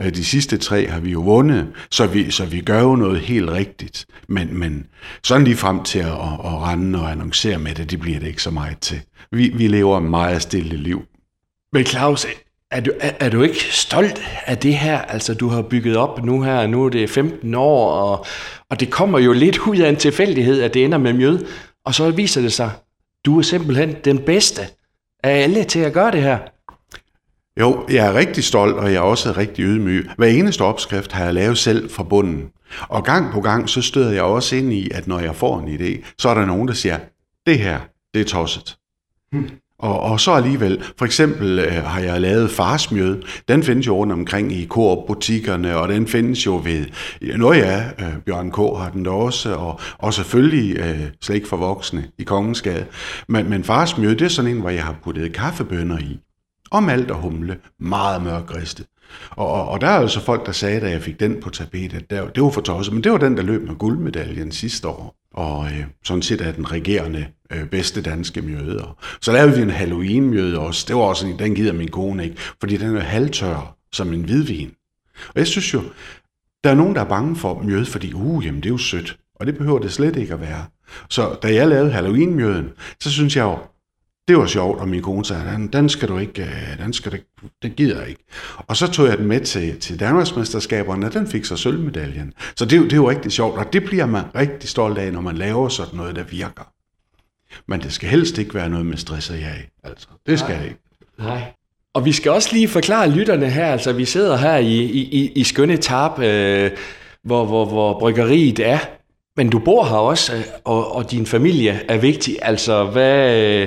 Ja. 0.00 0.06
Øh, 0.06 0.14
de 0.14 0.24
sidste 0.24 0.56
tre 0.58 0.88
har 0.88 1.00
vi 1.00 1.10
jo 1.10 1.20
vundet, 1.20 1.68
så 1.90 2.06
vi, 2.06 2.30
så 2.30 2.44
vi 2.44 2.60
gør 2.60 2.80
jo 2.80 2.96
noget 2.96 3.20
helt 3.20 3.50
rigtigt. 3.50 4.06
Men, 4.28 4.58
men 4.58 4.86
sådan 5.24 5.44
lige 5.44 5.56
frem 5.56 5.82
til 5.82 5.98
at, 5.98 6.06
at, 6.06 6.12
at 6.44 6.62
rende 6.62 7.00
og 7.00 7.10
annoncere 7.10 7.58
med 7.58 7.74
det, 7.74 7.90
det 7.90 8.00
bliver 8.00 8.18
det 8.18 8.26
ikke 8.26 8.42
så 8.42 8.50
meget 8.50 8.78
til. 8.78 9.00
Vi, 9.32 9.52
vi 9.54 9.68
lever 9.68 9.98
et 9.98 10.04
meget 10.04 10.42
stille 10.42 10.76
liv. 10.76 11.02
Men 11.72 11.86
Claus, 11.86 12.26
er 12.72 12.80
du, 12.80 12.90
er, 13.00 13.10
er 13.20 13.28
du 13.28 13.42
ikke 13.42 13.58
stolt 13.70 14.22
af 14.46 14.58
det 14.58 14.74
her, 14.74 14.98
altså 14.98 15.34
du 15.34 15.48
har 15.48 15.62
bygget 15.62 15.96
op 15.96 16.24
nu 16.24 16.42
her, 16.42 16.66
nu 16.66 16.84
er 16.84 16.88
det 16.88 17.10
15 17.10 17.54
år, 17.54 17.90
og, 17.90 18.26
og 18.70 18.80
det 18.80 18.90
kommer 18.90 19.18
jo 19.18 19.32
lidt 19.32 19.58
ud 19.58 19.76
af 19.76 19.88
en 19.88 19.96
tilfældighed, 19.96 20.62
at 20.62 20.74
det 20.74 20.84
ender 20.84 20.98
med 20.98 21.12
mjød, 21.12 21.46
og 21.84 21.94
så 21.94 22.10
viser 22.10 22.40
det 22.40 22.52
sig, 22.52 22.70
du 23.24 23.38
er 23.38 23.42
simpelthen 23.42 23.96
den 24.04 24.18
bedste 24.18 24.62
af 25.24 25.42
alle 25.42 25.64
til 25.64 25.78
at 25.78 25.92
gøre 25.92 26.10
det 26.10 26.22
her. 26.22 26.38
Jo, 27.60 27.84
jeg 27.88 28.06
er 28.06 28.14
rigtig 28.14 28.44
stolt, 28.44 28.76
og 28.76 28.92
jeg 28.92 28.96
er 28.96 29.00
også 29.00 29.32
rigtig 29.36 29.64
ydmyg. 29.64 30.10
Hver 30.16 30.26
eneste 30.26 30.62
opskrift 30.62 31.12
har 31.12 31.24
jeg 31.24 31.34
lavet 31.34 31.58
selv 31.58 31.90
fra 31.90 32.02
bunden. 32.02 32.50
Og 32.88 33.04
gang 33.04 33.32
på 33.32 33.40
gang, 33.40 33.68
så 33.68 33.82
støder 33.82 34.12
jeg 34.12 34.22
også 34.22 34.56
ind 34.56 34.72
i, 34.72 34.90
at 34.94 35.06
når 35.06 35.20
jeg 35.20 35.36
får 35.36 35.60
en 35.60 35.68
idé, 35.68 36.04
så 36.18 36.28
er 36.28 36.34
der 36.34 36.46
nogen, 36.46 36.68
der 36.68 36.74
siger, 36.74 36.98
det 37.46 37.58
her, 37.58 37.80
det 38.14 38.20
er 38.20 38.24
tosset. 38.24 38.76
Hmm. 39.32 39.50
Og, 39.82 40.00
og 40.00 40.20
så 40.20 40.32
alligevel, 40.32 40.82
for 40.98 41.04
eksempel 41.04 41.58
øh, 41.58 41.84
har 41.84 42.00
jeg 42.00 42.20
lavet 42.20 42.50
farsmjød. 42.50 43.22
Den 43.48 43.62
findes 43.62 43.86
jo 43.86 43.96
rundt 43.96 44.12
omkring 44.12 44.52
i 44.52 44.66
Coop-butikkerne, 44.66 45.76
og 45.76 45.88
den 45.88 46.08
findes 46.08 46.46
jo 46.46 46.60
ved, 46.64 46.84
noget 47.36 47.58
ja, 47.58 47.84
øh, 47.98 48.18
Bjørn 48.26 48.50
K. 48.50 48.56
har 48.56 48.90
den 48.94 49.04
da 49.04 49.10
også, 49.10 49.54
og, 49.54 49.80
og 49.98 50.14
selvfølgelig 50.14 50.78
øh, 50.78 51.00
slik 51.20 51.46
for 51.46 51.56
voksne 51.56 52.04
i 52.18 52.22
Kongensgade. 52.22 52.86
Men, 53.28 53.50
men 53.50 53.64
farsmjød, 53.64 54.14
det 54.14 54.24
er 54.24 54.28
sådan 54.28 54.50
en, 54.50 54.60
hvor 54.60 54.70
jeg 54.70 54.84
har 54.84 54.96
puttet 55.04 55.32
kaffebønner 55.32 55.98
i. 55.98 56.18
Og 56.70 56.82
malt 56.82 57.10
og 57.10 57.16
humle, 57.16 57.56
meget 57.80 58.22
mørk 58.22 58.56
ristet. 58.56 58.86
Og, 59.30 59.48
og, 59.48 59.68
og 59.68 59.80
der 59.80 59.86
er 59.86 59.98
altså 59.98 60.20
folk, 60.20 60.46
der 60.46 60.52
sagde, 60.52 60.80
da 60.80 60.90
jeg 60.90 61.02
fik 61.02 61.20
den 61.20 61.40
på 61.42 61.50
tapetet, 61.50 62.10
der, 62.10 62.28
det 62.28 62.42
var 62.42 62.50
for 62.50 62.60
tosset, 62.60 62.94
men 62.94 63.04
det 63.04 63.12
var 63.12 63.18
den, 63.18 63.36
der 63.36 63.42
løb 63.42 63.66
med 63.66 63.74
guldmedaljen 63.74 64.52
sidste 64.52 64.88
år. 64.88 65.21
Og 65.34 65.66
øh, 65.66 65.84
sådan 66.04 66.22
set 66.22 66.40
er 66.40 66.52
den 66.52 66.72
regerende 66.72 67.26
øh, 67.52 67.68
bedste 67.68 68.02
danske 68.02 68.42
mjøder. 68.42 68.98
Så 69.20 69.32
lavede 69.32 69.56
vi 69.56 69.62
en 69.62 69.70
Halloween-mjøde 69.70 70.58
også. 70.58 70.84
Det 70.88 70.96
var 70.96 71.02
også 71.02 71.26
en, 71.26 71.38
den 71.38 71.54
gider 71.54 71.72
min 71.72 71.90
kone 71.90 72.24
ikke, 72.24 72.36
fordi 72.60 72.76
den 72.76 72.96
er 72.96 73.00
halvtør 73.00 73.76
som 73.92 74.12
en 74.12 74.24
hvidvin. 74.24 74.70
Og 75.28 75.34
jeg 75.36 75.46
synes 75.46 75.74
jo, 75.74 75.82
der 76.64 76.70
er 76.70 76.74
nogen, 76.74 76.94
der 76.94 77.00
er 77.00 77.08
bange 77.08 77.36
for 77.36 77.62
mjød, 77.62 77.84
fordi 77.84 78.12
uh, 78.12 78.46
jamen, 78.46 78.60
det 78.60 78.66
er 78.66 78.72
jo 78.72 78.78
sødt. 78.78 79.18
Og 79.34 79.46
det 79.46 79.58
behøver 79.58 79.78
det 79.78 79.92
slet 79.92 80.16
ikke 80.16 80.34
at 80.34 80.40
være. 80.40 80.64
Så 81.10 81.36
da 81.42 81.54
jeg 81.54 81.68
lavede 81.68 81.92
Halloween-mjøden, 81.92 82.70
så 83.00 83.10
synes 83.10 83.36
jeg 83.36 83.42
jo, 83.42 83.58
det 84.28 84.38
var 84.38 84.46
sjovt, 84.46 84.80
og 84.80 84.88
min 84.88 85.02
kone 85.02 85.24
sagde, 85.24 85.44
den, 85.44 85.66
den 85.66 85.88
skal 85.88 86.08
du 86.08 86.18
ikke, 86.18 86.42
øh, 86.42 86.84
den 86.84 86.92
skal 86.92 87.12
du, 87.12 87.16
det 87.62 87.76
gider 87.76 88.00
jeg 88.00 88.08
ikke. 88.08 88.24
Og 88.56 88.76
så 88.76 88.92
tog 88.92 89.06
jeg 89.06 89.18
den 89.18 89.26
med 89.26 89.40
til, 89.40 89.80
til 89.80 90.00
Danmarksmesterskaberne, 90.00 91.06
og 91.06 91.12
den 91.12 91.26
fik 91.28 91.44
så 91.44 91.56
sølvmedaljen. 91.56 92.32
Så 92.56 92.64
det, 92.64 92.90
det 92.90 92.96
jo 92.96 93.10
rigtig 93.10 93.32
sjovt, 93.32 93.58
og 93.58 93.72
det 93.72 93.84
bliver 93.84 94.06
man 94.06 94.22
rigtig 94.34 94.68
stolt 94.68 94.98
af, 94.98 95.12
når 95.12 95.20
man 95.20 95.36
laver 95.36 95.68
sådan 95.68 95.96
noget, 95.96 96.16
der 96.16 96.22
virker. 96.22 96.72
Men 97.66 97.80
det 97.80 97.92
skal 97.92 98.08
helst 98.08 98.38
ikke 98.38 98.54
være 98.54 98.68
noget 98.68 98.86
med 98.86 98.96
stress 98.96 99.30
og 99.30 99.40
jag. 99.40 99.68
Altså, 99.84 100.08
det 100.26 100.38
skal 100.38 100.56
Nej. 100.56 100.64
ikke. 100.64 100.78
Nej. 101.18 101.42
Og 101.94 102.04
vi 102.04 102.12
skal 102.12 102.32
også 102.32 102.48
lige 102.52 102.68
forklare 102.68 103.10
lytterne 103.10 103.50
her, 103.50 103.66
altså 103.66 103.92
vi 103.92 104.04
sidder 104.04 104.36
her 104.36 104.56
i, 104.56 104.78
i, 104.82 105.32
i 105.34 105.44
skønne 105.44 105.76
tab, 105.76 106.18
øh, 106.18 106.70
hvor, 107.24 107.44
hvor, 107.44 107.64
hvor 107.64 107.98
bryggeriet 107.98 108.58
er. 108.58 108.78
Men 109.36 109.50
du 109.50 109.58
bor 109.58 109.84
her 109.84 109.96
også, 109.96 110.34
øh, 110.34 110.42
og, 110.64 110.94
og 110.94 111.10
din 111.10 111.26
familie 111.26 111.80
er 111.88 111.98
vigtig. 111.98 112.36
Altså, 112.42 112.84
hvad, 112.84 113.66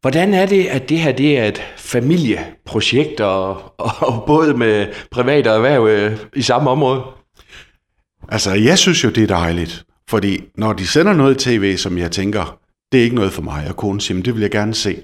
hvordan 0.00 0.34
er 0.34 0.46
det, 0.46 0.66
at 0.66 0.88
det 0.88 0.98
her 0.98 1.12
det 1.12 1.38
er 1.38 1.44
et 1.44 1.62
familieprojekt, 1.76 3.20
og, 3.20 3.74
og, 3.78 4.24
både 4.26 4.54
med 4.54 4.86
privat 5.10 5.46
og 5.46 5.56
erhverv 5.56 5.86
øh, 5.86 6.18
i 6.36 6.42
samme 6.42 6.70
område? 6.70 7.02
Altså, 8.28 8.54
jeg 8.54 8.78
synes 8.78 9.04
jo, 9.04 9.10
det 9.10 9.22
er 9.22 9.26
dejligt. 9.26 9.84
Fordi 10.08 10.40
når 10.54 10.72
de 10.72 10.86
sender 10.86 11.12
noget 11.12 11.38
tv, 11.38 11.76
som 11.76 11.98
jeg 11.98 12.10
tænker, 12.10 12.58
det 12.92 13.00
er 13.00 13.04
ikke 13.04 13.16
noget 13.16 13.32
for 13.32 13.42
mig, 13.42 13.68
og 13.68 13.76
konen 13.76 14.00
siger, 14.00 14.22
det 14.22 14.34
vil 14.34 14.40
jeg 14.40 14.50
gerne 14.50 14.74
se. 14.74 15.02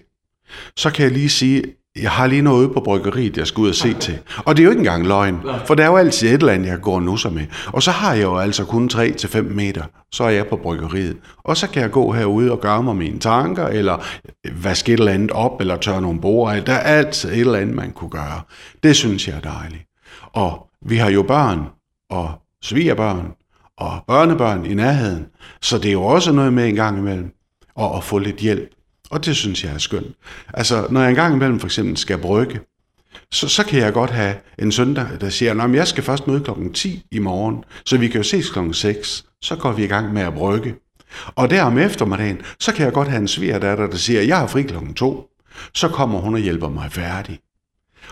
Så 0.77 0.91
kan 0.91 1.05
jeg 1.05 1.13
lige 1.13 1.29
sige, 1.29 1.63
jeg 2.03 2.11
har 2.11 2.27
lige 2.27 2.43
noget 2.43 2.59
ude 2.59 2.75
på 2.75 2.81
bryggeriet, 2.81 3.37
jeg 3.37 3.47
skal 3.47 3.61
ud 3.61 3.69
og 3.69 3.75
se 3.75 3.95
til. 3.95 4.19
Og 4.45 4.57
det 4.57 4.63
er 4.63 4.65
jo 4.65 4.71
ikke 4.71 4.81
engang 4.81 5.07
løgn, 5.07 5.41
for 5.67 5.75
der 5.75 5.85
er 5.85 5.89
jo 5.89 5.97
altid 5.97 6.29
et 6.29 6.35
eller 6.35 6.53
andet, 6.53 6.69
jeg 6.69 6.81
går 6.81 7.01
nusser 7.01 7.31
med. 7.31 7.47
Og 7.67 7.83
så 7.83 7.91
har 7.91 8.15
jeg 8.15 8.23
jo 8.23 8.37
altså 8.37 8.65
kun 8.65 8.91
3-5 8.93 9.41
meter, 9.41 9.83
så 10.13 10.25
er 10.25 10.29
jeg 10.29 10.47
på 10.47 10.57
bryggeriet. 10.57 11.17
Og 11.45 11.57
så 11.57 11.69
kan 11.69 11.83
jeg 11.83 11.91
gå 11.91 12.13
herude 12.13 12.53
og 12.53 12.61
gøre 12.61 12.83
mig 12.83 12.97
mine 12.97 13.19
tanker, 13.19 13.67
eller 13.67 14.05
vaske 14.63 14.93
et 14.93 14.99
eller 14.99 15.13
andet 15.13 15.31
op, 15.31 15.61
eller 15.61 15.77
tørre 15.77 16.01
nogle 16.01 16.21
borer. 16.21 16.61
Der 16.61 16.73
er 16.73 16.99
altid 16.99 17.31
et 17.31 17.41
eller 17.41 17.59
andet, 17.59 17.77
man 17.77 17.93
kunne 17.93 18.11
gøre. 18.11 18.41
Det 18.83 18.97
synes 18.97 19.29
jeg 19.29 19.37
er 19.37 19.41
dejligt. 19.41 19.83
Og 20.33 20.67
vi 20.87 20.97
har 20.97 21.11
jo 21.11 21.23
børn 21.23 21.67
og 22.11 22.31
svigerbørn, 22.63 23.33
og 23.79 23.91
børnebørn 24.07 24.67
i 24.67 24.75
nærheden. 24.75 25.27
Så 25.63 25.79
det 25.79 25.89
er 25.89 25.93
jo 25.93 26.03
også 26.03 26.33
noget 26.33 26.53
med 26.53 26.69
en 26.69 26.75
gang 26.75 26.99
imellem 26.99 27.31
at, 27.79 27.91
at 27.97 28.05
få 28.05 28.19
lidt 28.19 28.37
hjælp. 28.37 28.76
Og 29.11 29.25
det 29.25 29.37
synes 29.37 29.65
jeg 29.65 29.73
er 29.75 29.79
skønt. 29.79 30.17
Altså, 30.55 30.87
når 30.91 31.01
jeg 31.01 31.11
engang 31.11 31.35
imellem 31.35 31.61
for 31.61 31.67
eksempel 31.67 31.97
skal 31.97 32.19
brygge, 32.19 32.61
så, 33.31 33.49
så 33.49 33.67
kan 33.67 33.81
jeg 33.81 33.93
godt 33.93 34.11
have 34.11 34.35
en 34.59 34.73
søndag, 34.73 35.07
der 35.21 35.29
siger, 35.29 35.63
at 35.63 35.75
jeg 35.75 35.89
skal 35.89 36.05
først 36.05 36.27
møde 36.27 36.41
klokken 36.41 36.73
10 36.73 37.07
i 37.11 37.19
morgen, 37.19 37.65
så 37.85 37.99
vi 37.99 38.09
kan 38.09 38.17
jo 38.17 38.23
ses 38.23 38.51
klokken 38.51 38.75
6. 38.75 39.25
Så 39.43 39.57
går 39.57 39.73
vi 39.73 39.85
i 39.85 39.87
gang 39.87 40.13
med 40.13 40.23
at 40.23 40.35
brygge. 40.35 40.75
Og 41.27 41.51
der 41.51 41.63
om 41.63 41.79
eftermiddagen, 41.79 42.41
så 42.61 42.73
kan 42.73 42.85
jeg 42.85 42.93
godt 42.93 43.09
have 43.09 43.21
en 43.21 43.29
svigerdatter, 43.29 43.87
der 43.87 43.97
siger, 43.97 44.21
at 44.21 44.29
jeg 44.29 44.39
har 44.39 44.47
fri 44.47 44.63
klokken 44.63 44.95
2. 44.95 45.29
Så 45.75 45.89
kommer 45.89 46.19
hun 46.19 46.35
og 46.35 46.41
hjælper 46.41 46.69
mig 46.69 46.93
færdig. 46.93 47.41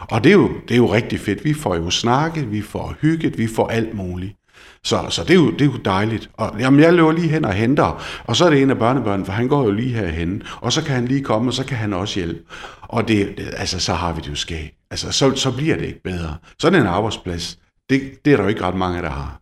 Og 0.00 0.24
det 0.24 0.30
er, 0.30 0.34
jo, 0.34 0.50
det 0.68 0.74
er 0.74 0.78
jo 0.78 0.92
rigtig 0.92 1.20
fedt. 1.20 1.44
Vi 1.44 1.54
får 1.54 1.76
jo 1.76 1.90
snakket, 1.90 2.50
vi 2.50 2.62
får 2.62 2.94
hygget, 3.00 3.38
vi 3.38 3.46
får 3.46 3.68
alt 3.68 3.94
muligt. 3.94 4.36
Så, 4.85 5.07
så 5.11 5.23
det, 5.23 5.31
er 5.31 5.35
jo, 5.35 5.50
det 5.50 5.61
er 5.61 5.64
jo 5.64 5.76
dejligt. 5.85 6.31
Og 6.35 6.61
jamen, 6.61 6.81
jeg 6.81 6.93
løber 6.93 7.12
lige 7.12 7.29
hen 7.29 7.45
og 7.45 7.53
henter, 7.53 8.03
og 8.25 8.37
så 8.37 8.45
er 8.45 8.50
det 8.50 8.62
en 8.62 8.71
af 8.71 8.79
børnebørnene, 8.79 9.25
for 9.25 9.33
han 9.33 9.49
går 9.49 9.64
jo 9.64 9.71
lige 9.71 9.95
herhen, 9.95 10.43
og 10.61 10.73
så 10.73 10.85
kan 10.85 10.95
han 10.95 11.05
lige 11.05 11.21
komme, 11.25 11.50
og 11.50 11.55
så 11.55 11.64
kan 11.64 11.76
han 11.76 11.93
også 11.93 12.21
hjælpe. 12.21 12.41
Og 12.83 13.09
det, 13.09 13.35
det 13.38 13.55
altså, 13.57 13.81
så 13.81 13.93
har 13.95 14.12
vi 14.12 14.21
det 14.21 14.29
jo 14.29 14.35
skæg. 14.35 14.75
Altså, 14.91 15.12
så, 15.12 15.35
så 15.37 15.53
bliver 15.57 15.76
det 15.76 15.85
ikke 15.87 16.03
bedre. 16.03 16.37
Sådan 16.59 16.81
en 16.81 16.87
arbejdsplads, 16.87 17.59
det, 17.91 18.25
det 18.25 18.33
er 18.33 18.37
der 18.37 18.43
jo 18.43 18.49
ikke 18.49 18.62
ret 18.62 18.75
mange, 18.75 19.03
der 19.03 19.11
har. 19.11 19.41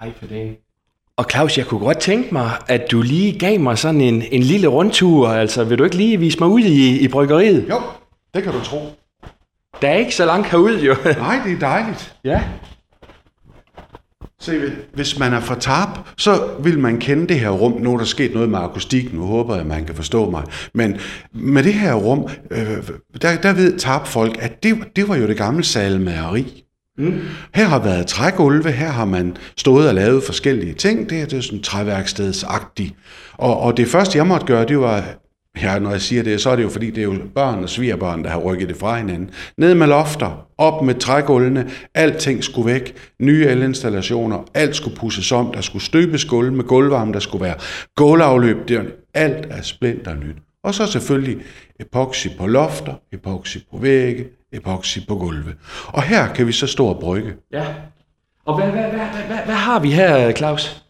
Ej 0.00 0.12
for 0.18 0.26
det. 0.26 0.56
Og 1.16 1.26
Claus, 1.30 1.58
jeg 1.58 1.66
kunne 1.66 1.80
godt 1.80 1.98
tænke 1.98 2.28
mig, 2.34 2.50
at 2.68 2.86
du 2.90 3.02
lige 3.02 3.38
gav 3.38 3.60
mig 3.60 3.78
sådan 3.78 4.00
en, 4.00 4.22
en 4.30 4.42
lille 4.42 4.66
rundtur. 4.66 5.28
Altså, 5.28 5.64
vil 5.64 5.78
du 5.78 5.84
ikke 5.84 5.96
lige 5.96 6.16
vise 6.18 6.38
mig 6.40 6.48
ud 6.48 6.60
i, 6.60 6.98
i 7.00 7.08
bryggeriet? 7.08 7.66
Jo, 7.70 7.80
det 8.34 8.42
kan 8.42 8.52
du 8.52 8.60
tro. 8.60 8.78
Der 9.82 9.88
er 9.88 9.96
ikke 9.96 10.14
så 10.14 10.24
langt 10.26 10.46
herud, 10.48 10.80
jo. 10.80 10.96
Nej, 11.04 11.40
det 11.44 11.52
er 11.52 11.58
dejligt. 11.58 12.14
ja. 12.24 12.42
Se, 14.42 14.72
hvis 14.94 15.18
man 15.18 15.32
er 15.32 15.40
fra 15.40 15.54
Tarp, 15.54 15.98
så 16.16 16.48
vil 16.62 16.78
man 16.78 16.98
kende 16.98 17.28
det 17.28 17.40
her 17.40 17.50
rum. 17.50 17.80
Nu 17.80 17.94
er 17.94 17.98
der 17.98 18.04
sket 18.04 18.34
noget 18.34 18.48
med 18.48 18.58
akustik, 18.58 19.14
nu 19.14 19.22
håber 19.22 19.54
jeg, 19.54 19.60
at 19.60 19.66
man 19.66 19.84
kan 19.84 19.94
forstå 19.94 20.30
mig. 20.30 20.42
Men 20.74 20.96
med 21.32 21.62
det 21.62 21.74
her 21.74 21.94
rum, 21.94 22.28
øh, 22.50 22.76
der, 23.22 23.36
der 23.36 23.52
ved 23.52 23.78
Tarp-folk, 23.78 24.36
at 24.40 24.62
det, 24.62 24.78
det 24.96 25.08
var 25.08 25.16
jo 25.16 25.26
det 25.26 25.36
gamle 25.36 25.64
salmageri. 25.64 26.64
Mm. 26.98 27.20
Her 27.54 27.64
har 27.64 27.78
været 27.78 28.06
trægulve, 28.06 28.70
her 28.70 28.88
har 28.88 29.04
man 29.04 29.36
stået 29.56 29.88
og 29.88 29.94
lavet 29.94 30.22
forskellige 30.22 30.74
ting. 30.74 31.10
Det, 31.10 31.18
her, 31.18 31.26
det 31.26 31.38
er 31.38 31.42
sådan 31.42 31.62
træværkstedsagtigt. 31.62 32.94
Og, 33.32 33.60
og 33.60 33.76
det 33.76 33.88
første, 33.88 34.18
jeg 34.18 34.26
måtte 34.26 34.46
gøre, 34.46 34.66
det 34.66 34.78
var 34.78 35.04
Ja, 35.62 35.78
når 35.78 35.90
jeg 35.90 36.00
siger 36.00 36.22
det, 36.22 36.40
så 36.40 36.50
er 36.50 36.56
det 36.56 36.62
jo 36.62 36.68
fordi, 36.68 36.90
det 36.90 36.98
er 36.98 37.04
jo 37.04 37.14
børn 37.34 37.62
og 37.62 37.68
svigerbørn, 37.68 38.24
der 38.24 38.30
har 38.30 38.38
rykket 38.38 38.68
det 38.68 38.76
fra 38.76 38.96
hinanden. 38.96 39.30
Ned 39.56 39.74
med 39.74 39.86
lofter, 39.86 40.46
op 40.58 40.82
med 40.82 40.94
trægulvene, 40.94 41.70
alting 41.94 42.44
skulle 42.44 42.72
væk, 42.72 42.96
nye 43.18 43.46
elinstallationer, 43.46 44.44
alt 44.54 44.76
skulle 44.76 44.96
pusses 44.96 45.32
om, 45.32 45.52
der 45.52 45.60
skulle 45.60 45.82
støbes 45.82 46.24
gulv 46.24 46.52
med 46.52 46.64
gulvvarme, 46.64 47.12
der 47.12 47.18
skulle 47.18 47.44
være 47.44 47.54
gulvafløb, 47.96 48.68
det 48.68 48.76
er, 48.76 48.82
alt 49.14 49.46
er 49.50 49.62
splinter 49.62 50.14
nyt. 50.14 50.36
Og 50.64 50.74
så 50.74 50.86
selvfølgelig 50.86 51.38
epoxy 51.80 52.26
på 52.38 52.46
lofter, 52.46 52.94
epoxy 53.12 53.56
på 53.70 53.78
vægge, 53.78 54.26
epoxy 54.52 54.98
på 55.08 55.16
gulve. 55.16 55.54
Og 55.86 56.02
her 56.02 56.32
kan 56.32 56.46
vi 56.46 56.52
så 56.52 56.66
stå 56.66 56.86
og 56.86 57.00
brygge. 57.00 57.34
Ja. 57.52 57.64
Og 58.44 58.56
hvad, 58.56 58.70
hvad, 58.70 58.82
hvad, 58.82 58.90
hvad, 58.90 59.22
hvad, 59.26 59.38
hvad 59.44 59.54
har 59.54 59.80
vi 59.80 59.90
her, 59.90 60.32
Claus? 60.32 60.84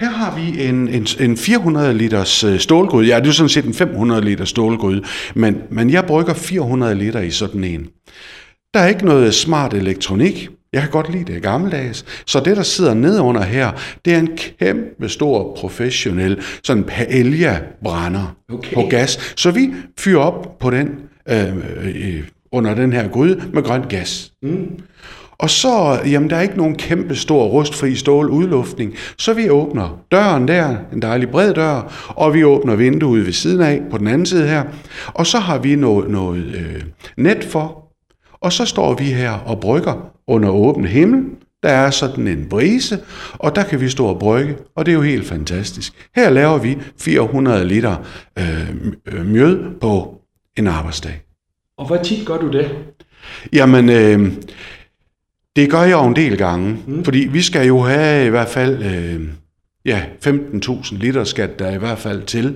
Her 0.00 0.10
har 0.10 0.36
vi 0.36 0.68
en, 0.68 0.88
en, 0.88 1.06
en 1.20 1.36
400 1.36 1.94
liters 1.94 2.44
øh, 2.44 2.58
stålgryde. 2.58 3.08
Ja, 3.08 3.20
det 3.20 3.28
er 3.28 3.32
sådan 3.32 3.48
set 3.48 3.64
en 3.64 3.74
500 3.74 4.20
liter 4.20 4.44
stålgryde, 4.44 5.02
men, 5.34 5.62
men 5.70 5.90
jeg 5.90 6.04
brygger 6.04 6.34
400 6.34 6.94
liter 6.94 7.20
i 7.20 7.30
sådan 7.30 7.64
en. 7.64 7.88
Der 8.74 8.80
er 8.80 8.88
ikke 8.88 9.04
noget 9.04 9.34
smart 9.34 9.74
elektronik. 9.74 10.48
Jeg 10.72 10.82
kan 10.82 10.90
godt 10.90 11.12
lide 11.12 11.32
det 11.32 11.42
gammeldags. 11.42 12.04
Så 12.26 12.40
det, 12.40 12.56
der 12.56 12.62
sidder 12.62 12.94
nedunder 12.94 13.42
her, 13.42 13.72
det 14.04 14.14
er 14.14 14.18
en 14.18 14.36
kæmpe 14.36 15.08
stor 15.08 15.56
professionel 15.56 16.42
sådan 16.62 16.84
paella-brænder 16.84 18.36
okay. 18.52 18.74
på 18.74 18.86
gas. 18.90 19.34
Så 19.36 19.50
vi 19.50 19.70
fyrer 19.98 20.20
op 20.20 20.58
på 20.58 20.70
den 20.70 20.88
øh, 21.28 21.56
øh, 21.82 22.24
under 22.52 22.74
den 22.74 22.92
her 22.92 23.08
gryde 23.08 23.42
med 23.52 23.62
grøn 23.62 23.82
gas. 23.88 24.32
Mm. 24.42 24.80
Og 25.40 25.50
så, 25.50 26.00
jamen 26.06 26.30
der 26.30 26.36
er 26.36 26.40
ikke 26.40 26.56
nogen 26.56 26.76
kæmpe 26.76 27.16
stor 27.16 27.44
rustfri 27.44 27.94
stål 27.94 28.30
udluftning, 28.30 28.94
så 29.18 29.34
vi 29.34 29.50
åbner 29.50 30.00
døren 30.12 30.48
der, 30.48 30.76
en 30.92 31.02
dejlig 31.02 31.30
bred 31.30 31.54
dør, 31.54 31.92
og 32.08 32.34
vi 32.34 32.44
åbner 32.44 32.76
vinduet 32.76 33.26
ved 33.26 33.32
siden 33.32 33.60
af 33.60 33.82
på 33.90 33.98
den 33.98 34.06
anden 34.06 34.26
side 34.26 34.48
her, 34.48 34.64
og 35.06 35.26
så 35.26 35.38
har 35.38 35.58
vi 35.58 35.76
noget, 35.76 36.10
noget 36.10 36.44
øh, 36.44 36.82
net 37.16 37.44
for, 37.44 37.88
og 38.32 38.52
så 38.52 38.64
står 38.64 38.94
vi 38.94 39.04
her 39.04 39.30
og 39.30 39.60
brygger 39.60 40.10
under 40.26 40.50
åben 40.50 40.84
himmel. 40.84 41.24
Der 41.62 41.68
er 41.68 41.90
sådan 41.90 42.28
en 42.28 42.46
brise, 42.50 42.98
og 43.32 43.56
der 43.56 43.62
kan 43.62 43.80
vi 43.80 43.88
stå 43.88 44.06
og 44.06 44.18
brygge, 44.18 44.56
og 44.76 44.86
det 44.86 44.92
er 44.92 44.96
jo 44.96 45.02
helt 45.02 45.26
fantastisk. 45.26 45.92
Her 46.16 46.30
laver 46.30 46.58
vi 46.58 46.78
400 47.00 47.64
liter 47.64 47.96
øh, 48.38 49.26
mjød 49.26 49.80
på 49.80 50.20
en 50.56 50.66
arbejdsdag. 50.66 51.22
Og 51.78 51.86
hvor 51.86 51.96
tit 51.96 52.26
gør 52.26 52.38
du 52.38 52.50
det? 52.50 52.70
Jamen, 53.52 53.88
øh, 53.88 54.32
det 55.56 55.70
gør 55.70 55.82
jeg 55.82 55.92
jo 55.92 56.06
en 56.06 56.16
del 56.16 56.38
gange, 56.38 56.76
mm. 56.86 57.04
fordi 57.04 57.18
vi 57.18 57.42
skal 57.42 57.66
jo 57.66 57.80
have 57.80 58.26
i 58.26 58.28
hvert 58.28 58.48
fald 58.48 58.82
øh, 58.82 59.28
ja, 59.84 60.02
15.000 60.26 60.98
liter 60.98 61.24
skat 61.24 61.58
der 61.58 61.70
i 61.70 61.78
hvert 61.78 61.98
fald 61.98 62.22
til. 62.22 62.54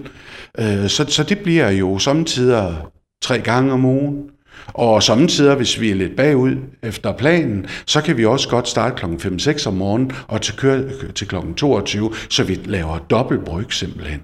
Øh, 0.58 0.88
så, 0.88 1.04
så 1.08 1.22
det 1.22 1.38
bliver 1.38 1.70
jo 1.70 1.98
samtidig 1.98 2.76
tre 3.22 3.38
gange 3.38 3.72
om 3.72 3.84
ugen. 3.84 4.28
Og 4.66 5.02
samtidig, 5.02 5.54
hvis 5.54 5.80
vi 5.80 5.90
er 5.90 5.94
lidt 5.94 6.16
bagud 6.16 6.56
efter 6.82 7.12
planen, 7.12 7.66
så 7.86 8.00
kan 8.00 8.16
vi 8.16 8.24
også 8.24 8.48
godt 8.48 8.68
starte 8.68 8.94
kl. 8.94 9.04
5-6 9.04 9.68
om 9.68 9.74
morgenen 9.74 10.12
og 10.28 10.40
til 10.40 10.56
køre 10.56 10.82
til 11.14 11.28
kl. 11.28 11.36
22, 11.56 12.12
så 12.30 12.44
vi 12.44 12.54
laver 12.64 12.98
dobbeltbryg 12.98 13.72
simpelthen. 13.72 14.20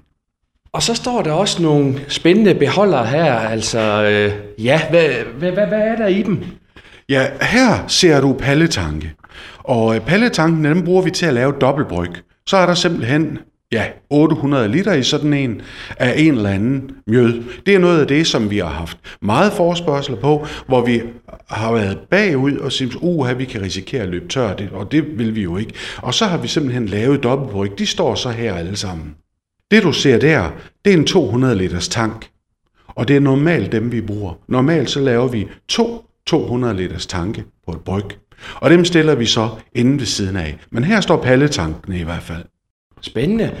Og 0.73 0.83
så 0.83 0.93
står 0.93 1.21
der 1.21 1.31
også 1.31 1.61
nogle 1.61 1.95
spændende 2.07 2.55
beholdere 2.55 3.05
her. 3.05 3.33
Altså, 3.33 3.79
øh, 3.79 4.65
ja, 4.65 4.89
hvad, 4.89 5.09
hvad, 5.37 5.51
hvad, 5.51 5.67
hvad 5.67 5.79
er 5.79 5.95
der 5.95 6.07
i 6.07 6.23
dem? 6.23 6.43
Ja, 7.09 7.27
her 7.41 7.87
ser 7.87 8.21
du 8.21 8.33
palletanke. 8.33 9.13
Og 9.57 9.95
øh, 9.95 10.01
palletanken, 10.01 10.65
den 10.65 10.83
bruger 10.83 11.01
vi 11.01 11.11
til 11.11 11.25
at 11.25 11.33
lave 11.33 11.53
dobbeltbryg. 11.61 12.09
Så 12.45 12.57
er 12.57 12.65
der 12.65 12.73
simpelthen 12.73 13.39
ja, 13.71 13.85
800 14.09 14.67
liter 14.67 14.93
i 14.93 15.03
sådan 15.03 15.33
en 15.33 15.61
af 15.97 16.13
en 16.17 16.35
eller 16.35 16.49
anden 16.49 16.91
mjød. 17.07 17.43
Det 17.65 17.75
er 17.75 17.79
noget 17.79 18.01
af 18.01 18.07
det, 18.07 18.27
som 18.27 18.49
vi 18.49 18.57
har 18.57 18.69
haft 18.69 18.97
meget 19.21 19.53
forspørgsel 19.53 20.15
på, 20.15 20.47
hvor 20.67 20.85
vi 20.85 21.01
har 21.49 21.73
været 21.73 21.97
bagud 22.11 22.57
og 22.57 22.71
synes, 22.71 22.95
uha, 23.01 23.33
vi 23.33 23.45
kan 23.45 23.61
risikere 23.61 24.01
at 24.01 24.09
løbe 24.09 24.27
tør, 24.27 24.55
det, 24.55 24.69
og 24.71 24.91
det 24.91 25.17
vil 25.17 25.35
vi 25.35 25.41
jo 25.41 25.57
ikke. 25.57 25.73
Og 25.97 26.13
så 26.13 26.25
har 26.25 26.37
vi 26.37 26.47
simpelthen 26.47 26.85
lavet 26.85 27.23
dobbeltbryg. 27.23 27.79
De 27.79 27.85
står 27.85 28.15
så 28.15 28.29
her 28.29 28.53
alle 28.53 28.75
sammen. 28.75 29.15
Det 29.71 29.83
du 29.83 29.91
ser 29.91 30.19
der, 30.19 30.49
det 30.85 30.93
er 30.93 30.97
en 30.97 31.05
200 31.05 31.55
liters 31.55 31.87
tank. 31.87 32.29
Og 32.87 33.07
det 33.07 33.15
er 33.15 33.19
normalt 33.19 33.71
dem, 33.71 33.91
vi 33.91 34.01
bruger. 34.01 34.33
Normalt 34.47 34.89
så 34.89 34.99
laver 34.99 35.27
vi 35.27 35.47
to 35.67 36.08
200 36.29 36.73
liters 36.73 37.05
tanke 37.05 37.43
på 37.65 37.71
et 37.71 37.81
bryg. 37.81 38.05
Og 38.55 38.69
dem 38.69 38.85
stiller 38.85 39.15
vi 39.15 39.25
så 39.25 39.49
inde 39.75 39.99
ved 39.99 40.05
siden 40.05 40.35
af. 40.35 40.57
Men 40.71 40.83
her 40.83 41.01
står 41.01 41.17
palletankene 41.17 41.99
i 41.99 42.03
hvert 42.03 42.23
fald. 42.23 42.43
Spændende. 43.01 43.51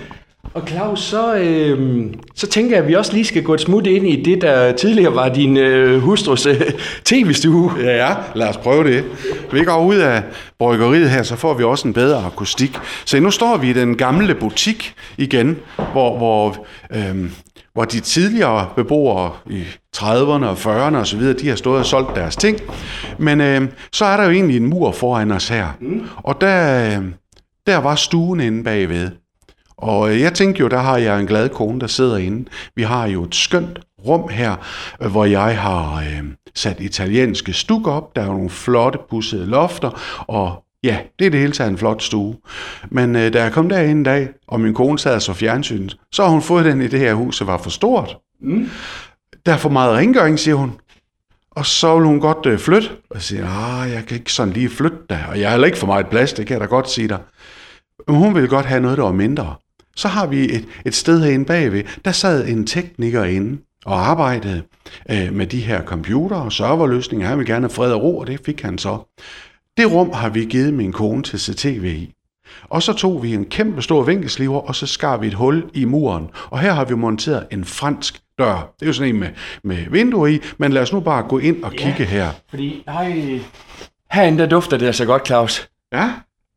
Og 0.53 0.67
Claus, 0.67 0.99
så, 0.99 1.35
øh, 1.35 2.05
så 2.35 2.47
tænker 2.47 2.75
jeg, 2.75 2.83
at 2.83 2.87
vi 2.87 2.95
også 2.95 3.13
lige 3.13 3.25
skal 3.25 3.43
gå 3.43 3.53
et 3.53 3.61
smut 3.61 3.87
ind 3.87 4.07
i 4.07 4.23
det, 4.23 4.41
der 4.41 4.71
tidligere 4.71 5.15
var 5.15 5.29
din 5.29 5.57
øh, 5.57 5.99
hustrus 5.99 6.45
øh, 6.45 6.61
tv-stue. 7.05 7.71
Ja, 7.79 8.07
ja, 8.07 8.15
lad 8.35 8.47
os 8.47 8.57
prøve 8.57 8.83
det. 8.83 9.03
Vi 9.53 9.63
går 9.63 9.85
ud 9.85 9.95
af 9.95 10.23
bryggeriet 10.59 11.09
her, 11.09 11.23
så 11.23 11.35
får 11.35 11.53
vi 11.53 11.63
også 11.63 11.87
en 11.87 11.93
bedre 11.93 12.25
akustik. 12.25 12.77
Så 13.05 13.19
nu 13.19 13.31
står 13.31 13.57
vi 13.57 13.69
i 13.69 13.73
den 13.73 13.97
gamle 13.97 14.35
butik 14.35 14.93
igen, 15.17 15.57
hvor, 15.91 16.17
hvor 16.17 16.65
øh, 16.95 17.29
hvor 17.73 17.85
de 17.85 17.99
tidligere 17.99 18.69
beboere 18.75 19.31
i 19.49 19.63
30'erne 19.97 20.45
og 20.45 20.57
40'erne 20.57 20.97
og 20.97 21.07
så 21.07 21.17
videre, 21.17 21.39
de 21.39 21.49
har 21.49 21.55
stået 21.55 21.79
og 21.79 21.85
solgt 21.85 22.15
deres 22.15 22.35
ting. 22.35 22.59
Men 23.17 23.41
øh, 23.41 23.61
så 23.91 24.05
er 24.05 24.17
der 24.17 24.23
jo 24.23 24.31
egentlig 24.31 24.57
en 24.57 24.65
mur 24.65 24.91
foran 24.91 25.31
os 25.31 25.47
her. 25.47 25.67
Mm. 25.79 26.07
Og 26.17 26.41
der, 26.41 26.85
øh, 26.85 27.05
der 27.67 27.77
var 27.77 27.95
stuen 27.95 28.39
inde 28.39 28.63
bagved. 28.63 29.11
Og 29.77 30.13
øh, 30.13 30.21
jeg 30.21 30.33
tænkte 30.33 30.59
jo, 30.59 30.67
der 30.67 30.79
har 30.79 30.97
jeg 30.97 31.19
en 31.19 31.27
glad 31.27 31.49
kone, 31.49 31.79
der 31.79 31.87
sidder 31.87 32.17
inde. 32.17 32.49
Vi 32.75 32.83
har 32.83 33.07
jo 33.07 33.23
et 33.23 33.35
skønt 33.35 33.79
rum 34.05 34.29
her, 34.29 34.55
øh, 35.01 35.11
hvor 35.11 35.25
jeg 35.25 35.61
har 35.61 35.95
øh, 35.95 36.23
sat 36.55 36.79
italienske 36.79 37.53
stuk 37.53 37.87
op. 37.87 38.15
Der 38.15 38.21
er 38.21 38.27
nogle 38.27 38.49
flotte 38.49 38.99
pussede 39.09 39.45
lofter, 39.45 39.89
og 40.27 40.63
Ja, 40.83 40.99
det 41.19 41.25
er 41.25 41.29
det 41.29 41.39
hele 41.39 41.51
taget 41.51 41.71
en 41.71 41.77
flot 41.77 42.03
stue. 42.03 42.35
Men 42.89 43.15
øh, 43.15 43.33
da 43.33 43.43
jeg 43.43 43.51
kom 43.51 43.69
derind 43.69 43.91
en 43.91 44.03
dag, 44.03 44.29
og 44.47 44.61
min 44.61 44.73
kone 44.73 44.99
sad 44.99 45.15
og 45.15 45.21
så 45.21 45.33
fjernsyn, 45.33 45.89
så 46.11 46.23
har 46.23 46.29
hun 46.29 46.41
fået 46.41 46.65
den 46.65 46.81
i 46.81 46.87
det 46.87 46.99
her 46.99 47.13
hus, 47.13 47.37
der 47.37 47.45
var 47.45 47.57
for 47.57 47.69
stort. 47.69 48.17
Mm. 48.41 48.69
Der 49.45 49.53
er 49.53 49.57
for 49.57 49.69
meget 49.69 49.95
rengøring, 49.95 50.39
siger 50.39 50.55
hun. 50.55 50.71
Og 51.51 51.65
så 51.65 51.95
vil 51.95 52.05
hun 52.05 52.19
godt 52.19 52.45
øh, 52.45 52.59
flytte. 52.59 52.89
Og 52.89 53.15
jeg 53.15 53.21
siger, 53.21 53.47
ah, 53.47 53.91
jeg 53.91 54.05
kan 54.05 54.17
ikke 54.17 54.33
sådan 54.33 54.53
lige 54.53 54.69
flytte 54.69 54.97
der. 55.09 55.25
Og 55.29 55.39
jeg 55.39 55.47
har 55.47 55.51
heller 55.51 55.65
ikke 55.65 55.77
for 55.77 55.87
meget 55.87 56.07
plads, 56.07 56.33
det 56.33 56.47
kan 56.47 56.53
jeg 56.53 56.61
da 56.61 56.65
godt 56.65 56.89
sige 56.89 57.07
dig. 57.07 57.19
Men 58.07 58.17
hun 58.17 58.35
ville 58.35 58.49
godt 58.49 58.65
have 58.65 58.81
noget, 58.81 58.97
der 58.97 59.03
var 59.03 59.11
mindre. 59.11 59.55
Så 59.95 60.07
har 60.07 60.27
vi 60.27 60.43
et, 60.43 60.65
et 60.85 60.95
sted 60.95 61.23
herinde 61.23 61.45
bagved. 61.45 61.83
Der 62.05 62.11
sad 62.11 62.47
en 62.47 62.67
tekniker 62.67 63.23
inde 63.23 63.61
og 63.85 64.07
arbejdede 64.07 64.63
øh, 65.11 65.33
med 65.33 65.47
de 65.47 65.59
her 65.59 65.83
computer 65.83 66.35
og 66.35 66.51
serverløsninger. 66.51 67.27
Han 67.27 67.37
ville 67.37 67.53
gerne 67.53 67.63
have 67.63 67.73
fred 67.73 67.91
og 67.91 68.03
ro, 68.03 68.17
og 68.17 68.27
det 68.27 68.39
fik 68.45 68.61
han 68.61 68.77
så. 68.77 68.97
Det 69.79 69.91
rum 69.91 70.11
har 70.13 70.29
vi 70.29 70.45
givet 70.45 70.73
min 70.73 70.91
kone 70.91 71.23
til 71.23 71.39
CTV 71.39 71.85
i. 71.85 72.13
Og 72.63 72.83
så 72.83 72.93
tog 72.93 73.23
vi 73.23 73.33
en 73.33 73.45
kæmpe 73.45 73.81
stor 73.81 74.03
vinkelsliver, 74.03 74.59
og 74.59 74.75
så 74.75 74.87
skar 74.87 75.17
vi 75.17 75.27
et 75.27 75.33
hul 75.33 75.63
i 75.73 75.85
muren. 75.85 76.29
Og 76.49 76.59
her 76.59 76.73
har 76.73 76.85
vi 76.85 76.95
monteret 76.95 77.47
en 77.51 77.65
fransk 77.65 78.21
dør. 78.39 78.73
Det 78.79 78.85
er 78.85 78.87
jo 78.87 78.93
sådan 78.93 79.15
en 79.15 79.19
med, 79.19 79.29
med 79.63 79.77
vinduer 79.91 80.27
i, 80.27 80.39
men 80.57 80.71
lad 80.71 80.81
os 80.81 80.93
nu 80.93 80.99
bare 80.99 81.23
gå 81.23 81.37
ind 81.39 81.63
og 81.63 81.71
kigge 81.71 82.05
her. 82.05 82.29
Fordi, 82.49 82.83
hej, 82.87 83.39
herinde 84.11 84.37
der 84.37 84.49
dufter 84.49 84.77
det 84.77 84.85
altså 84.85 85.05
godt, 85.05 85.27
Claus. 85.27 85.69
Ja, 85.93 86.11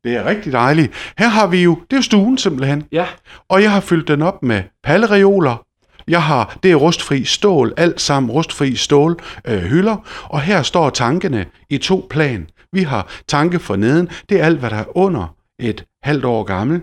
det 0.05 0.17
er 0.17 0.25
rigtig 0.25 0.52
dejligt. 0.52 0.93
Her 1.19 1.29
har 1.29 1.47
vi 1.47 1.62
jo, 1.62 1.75
det 1.75 1.93
er 1.93 1.99
jo 1.99 2.02
stuen 2.02 2.38
simpelthen. 2.38 2.85
Ja, 2.93 3.07
Og 3.49 3.62
jeg 3.62 3.71
har 3.71 3.81
fyldt 3.81 4.09
den 4.09 4.23
op 4.23 4.43
med 4.43 4.62
pallereoler. 4.85 5.64
Jeg 6.09 6.23
har, 6.23 6.59
det 6.62 6.71
er 6.71 6.75
rustfri 6.75 7.25
stål, 7.25 7.75
alt 7.76 8.00
sammen 8.00 8.31
rustfri 8.31 8.76
stål 8.76 9.21
øh, 9.45 9.59
hylder. 9.62 9.97
Og 10.25 10.41
her 10.41 10.62
står 10.62 10.91
tankene 10.91 11.47
i 11.71 11.79
to 11.79 12.07
plan. 12.11 12.47
Vi 12.73 12.83
har 12.83 13.11
tanke 13.29 13.59
for 13.59 13.76
neden, 13.76 14.09
det 14.29 14.41
er 14.41 14.45
alt, 14.45 14.59
hvad 14.59 14.71
der 14.71 14.76
er 14.76 14.97
under 14.97 15.35
et 15.59 15.85
halvt 16.02 16.25
år 16.25 16.43
gammel. 16.43 16.81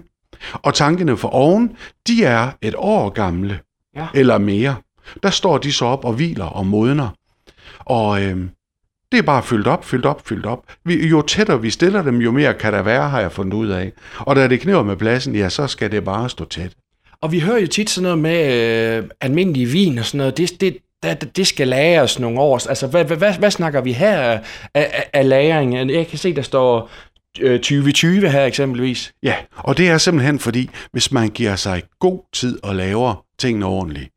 Og 0.54 0.74
tankene 0.74 1.18
for 1.18 1.28
oven, 1.28 1.72
de 2.08 2.24
er 2.26 2.52
et 2.62 2.74
år 2.78 3.10
gamle, 3.10 3.60
Ja. 3.96 4.08
eller 4.14 4.38
mere. 4.38 4.76
Der 5.24 5.30
står 5.30 5.58
de 5.58 5.72
så 5.74 5.86
op 5.86 6.06
og 6.06 6.14
hviler 6.14 6.46
og 6.46 6.66
modner. 6.66 7.10
Og 7.80 8.22
øh, 8.24 8.38
det 9.12 9.18
er 9.18 9.22
bare 9.22 9.44
fyldt 9.44 9.68
op, 9.68 9.86
fyldt 9.86 10.06
op, 10.06 10.28
fyldt 10.28 10.46
op. 10.46 10.64
Vi, 10.86 11.08
jo 11.08 11.22
tættere 11.22 11.62
vi 11.62 11.70
stiller 11.70 12.02
dem, 12.02 12.18
jo 12.22 12.32
mere 12.32 12.54
kan 12.54 12.74
der 12.74 12.82
være, 12.82 13.10
har 13.10 13.20
jeg 13.22 13.32
fundet 13.32 13.54
ud 13.54 13.68
af. 13.68 13.92
Og 14.20 14.36
da 14.36 14.48
det 14.48 14.60
kniver 14.60 14.84
med 14.84 14.96
pladsen, 14.96 15.36
ja, 15.36 15.50
så 15.50 15.68
skal 15.68 15.92
det 15.92 16.04
bare 16.06 16.30
stå 16.30 16.46
tæt. 16.46 16.72
og 17.22 17.32
vi 17.32 17.40
hører 17.40 17.60
jo 17.60 17.68
tit 17.68 17.90
sådan 17.90 18.04
noget 18.04 18.20
med 18.20 18.54
øh, 18.98 19.04
almindelig 19.22 19.74
vin 19.74 19.98
og 19.98 20.06
sådan 20.06 20.18
noget. 20.18 20.38
Det, 20.38 20.62
det, 20.62 20.78
det, 21.04 21.36
det 21.36 21.48
skal 21.48 21.68
lagres 21.68 22.20
nogle 22.20 22.40
år. 22.40 22.68
Altså, 22.70 22.88
hvad, 22.88 23.06
hvad, 23.06 23.18
hvad, 23.18 23.34
hvad 23.34 23.52
snakker 23.52 23.82
vi 23.82 23.94
her 23.94 24.20
af, 24.20 24.42
af, 24.74 25.10
af 25.14 25.30
lagring? 25.30 25.92
Jeg 25.92 26.08
kan 26.08 26.18
se, 26.18 26.36
der 26.36 26.42
står 26.42 26.90
øh, 27.40 27.60
2020 27.60 28.30
her 28.30 28.46
eksempelvis. 28.46 29.14
Ja, 29.24 29.36
og 29.58 29.78
det 29.78 29.90
er 29.90 29.98
simpelthen 29.98 30.40
fordi, 30.40 30.70
hvis 30.92 31.12
man 31.12 31.30
giver 31.30 31.56
sig 31.56 31.84
god 32.00 32.20
tid 32.34 32.60
og 32.64 32.76
laver 32.76 33.26
tingene 33.40 33.66
ordentligt, 33.66 34.10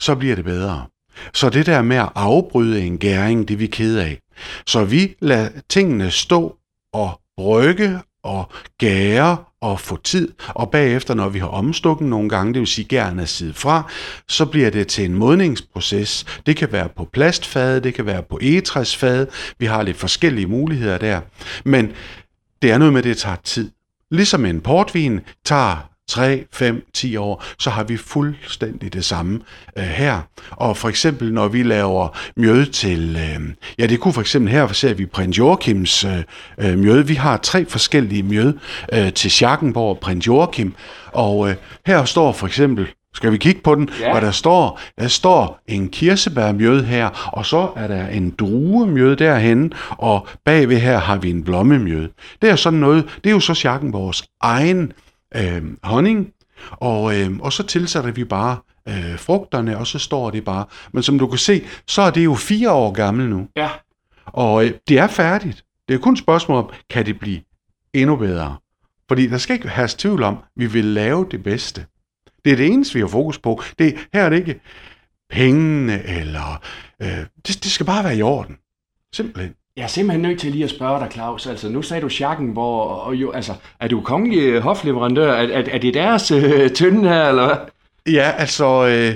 så 0.00 0.14
bliver 0.14 0.34
det 0.34 0.44
bedre. 0.44 0.86
Så 1.34 1.50
det 1.50 1.66
der 1.66 1.82
med 1.82 1.96
at 1.96 2.08
afbryde 2.14 2.86
en 2.86 2.98
gæring, 2.98 3.48
det 3.48 3.54
er 3.54 3.58
vi 3.58 3.66
ked 3.66 3.98
af. 3.98 4.18
Så 4.66 4.84
vi 4.84 5.14
lader 5.20 5.48
tingene 5.68 6.10
stå 6.10 6.56
og 6.92 7.20
brygge 7.36 7.98
og 8.22 8.50
gære 8.78 9.36
og 9.70 9.80
få 9.80 9.96
tid, 9.96 10.32
og 10.48 10.70
bagefter, 10.70 11.14
når 11.14 11.28
vi 11.28 11.38
har 11.38 11.46
omstukket 11.46 12.08
nogle 12.08 12.28
gange, 12.28 12.54
det 12.54 12.60
vil 12.60 12.66
sige 12.66 12.88
gerne 12.88 13.22
er 13.22 13.26
side 13.26 13.54
fra, 13.54 13.90
så 14.28 14.46
bliver 14.46 14.70
det 14.70 14.88
til 14.88 15.04
en 15.04 15.14
modningsproces. 15.14 16.24
Det 16.46 16.56
kan 16.56 16.72
være 16.72 16.88
på 16.96 17.04
plastfade, 17.12 17.80
det 17.80 17.94
kan 17.94 18.06
være 18.06 18.22
på 18.22 18.38
egetræsfade, 18.42 19.26
vi 19.58 19.66
har 19.66 19.82
lidt 19.82 19.96
forskellige 19.96 20.46
muligheder 20.46 20.98
der. 20.98 21.20
Men 21.64 21.92
det 22.62 22.70
er 22.70 22.78
noget 22.78 22.92
med, 22.92 23.00
at 23.00 23.04
det 23.04 23.16
tager 23.16 23.36
tid. 23.44 23.70
Ligesom 24.10 24.44
en 24.44 24.60
portvin 24.60 25.20
tager 25.44 25.95
3, 26.08 26.44
5, 26.52 26.82
10 26.94 27.16
år, 27.16 27.44
så 27.58 27.70
har 27.70 27.84
vi 27.84 27.96
fuldstændig 27.96 28.92
det 28.92 29.04
samme 29.04 29.40
øh, 29.78 29.84
her. 29.84 30.20
Og 30.50 30.76
for 30.76 30.88
eksempel, 30.88 31.32
når 31.32 31.48
vi 31.48 31.62
laver 31.62 32.08
mjød 32.36 32.66
til, 32.66 33.16
øh, 33.16 33.48
ja 33.78 33.86
det 33.86 34.00
kunne 34.00 34.14
for 34.14 34.20
eksempel 34.20 34.52
her, 34.52 34.68
ser 34.72 34.94
vi 34.94 35.06
prins 35.06 35.38
Joachims 35.38 36.04
øh, 36.04 36.22
øh, 36.58 36.78
mjød. 36.78 37.02
Vi 37.02 37.14
har 37.14 37.36
tre 37.36 37.64
forskellige 37.66 38.22
mjød 38.22 38.58
øh, 38.92 39.12
til 39.12 39.30
Schackenborg 39.30 39.90
og 39.90 39.98
prins 39.98 40.26
Joachim. 40.26 40.74
Og 41.12 41.48
øh, 41.50 41.56
her 41.86 42.04
står 42.04 42.32
for 42.32 42.46
eksempel, 42.46 42.86
skal 43.14 43.32
vi 43.32 43.36
kigge 43.38 43.60
på 43.60 43.74
den, 43.74 43.88
Ja. 44.00 44.12
hvad 44.12 44.20
der 44.20 44.30
står? 44.30 44.80
Der 45.00 45.08
står 45.08 45.60
en 45.68 45.88
kirsebærmjød 45.88 46.84
her, 46.84 47.30
og 47.32 47.46
så 47.46 47.68
er 47.76 47.86
der 47.86 48.06
en 48.08 48.30
druemjød 48.38 49.16
derhen, 49.16 49.72
og 49.90 50.28
bagved 50.44 50.78
her 50.78 50.98
har 50.98 51.16
vi 51.16 51.30
en 51.30 51.44
blommemjød. 51.44 52.08
Det 52.42 52.50
er 52.50 52.56
sådan 52.56 52.78
noget, 52.78 53.04
det 53.24 53.30
er 53.30 53.34
jo 53.34 53.40
så 53.40 53.54
Schackenborgs 53.54 54.24
egen 54.42 54.92
øh, 55.38 55.62
honning, 55.82 56.32
og, 56.70 57.16
øh, 57.20 57.36
og 57.40 57.52
så 57.52 57.62
tilsætter 57.62 58.10
vi 58.12 58.24
bare 58.24 58.58
øh, 58.88 59.18
frugterne, 59.18 59.78
og 59.78 59.86
så 59.86 59.98
står 59.98 60.30
det 60.30 60.44
bare. 60.44 60.64
Men 60.92 61.02
som 61.02 61.18
du 61.18 61.26
kan 61.26 61.38
se, 61.38 61.64
så 61.86 62.02
er 62.02 62.10
det 62.10 62.24
jo 62.24 62.34
fire 62.34 62.72
år 62.72 62.92
gammel 62.92 63.28
nu, 63.28 63.48
Ja. 63.56 63.70
og 64.26 64.64
øh, 64.64 64.72
det 64.88 64.98
er 64.98 65.06
færdigt. 65.06 65.64
Det 65.88 65.94
er 65.94 65.98
kun 65.98 66.12
et 66.12 66.18
spørgsmål 66.18 66.58
om, 66.58 66.70
kan 66.90 67.06
det 67.06 67.18
blive 67.18 67.40
endnu 67.94 68.16
bedre? 68.16 68.56
Fordi 69.08 69.26
der 69.26 69.38
skal 69.38 69.54
ikke 69.54 69.68
have 69.68 69.88
tvivl 69.98 70.22
om, 70.22 70.36
vi 70.56 70.66
vil 70.66 70.84
lave 70.84 71.26
det 71.30 71.42
bedste. 71.42 71.86
Det 72.44 72.52
er 72.52 72.56
det 72.56 72.66
eneste, 72.66 72.94
vi 72.94 73.00
har 73.00 73.06
fokus 73.08 73.38
på. 73.38 73.62
Det, 73.78 73.96
her 74.12 74.22
er 74.24 74.28
det 74.28 74.36
ikke 74.36 74.60
pengene, 75.30 76.02
eller... 76.04 76.62
Øh, 77.02 77.08
det, 77.46 77.46
det 77.46 77.70
skal 77.70 77.86
bare 77.86 78.04
være 78.04 78.16
i 78.16 78.22
orden. 78.22 78.56
Simpelthen. 79.14 79.54
Jeg 79.76 79.82
er 79.82 79.86
simpelthen 79.86 80.22
nødt 80.22 80.40
til 80.40 80.52
lige 80.52 80.64
at 80.64 80.70
spørge 80.70 81.00
dig, 81.00 81.08
Claus. 81.12 81.46
Altså, 81.46 81.68
nu 81.68 81.82
sagde 81.82 82.02
du 82.02 82.08
Schackenborg, 82.08 83.00
og 83.00 83.14
jo, 83.14 83.30
altså, 83.30 83.52
er 83.80 83.88
du 83.88 84.00
kongelig 84.00 84.42
øh, 84.42 84.62
hofleverandør? 84.62 85.32
Er, 85.32 85.48
er, 85.58 85.64
er 85.70 85.78
det 85.78 85.94
deres 85.94 86.30
øh, 86.30 86.70
tynde 86.70 87.08
her, 87.08 87.28
eller 87.28 87.46
hvad? 87.46 87.56
Ja, 88.12 88.30
altså... 88.38 88.86
Øh, 88.86 89.14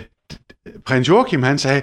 prins 0.86 1.08
Joachim, 1.08 1.42
han 1.42 1.58
sagde, 1.58 1.82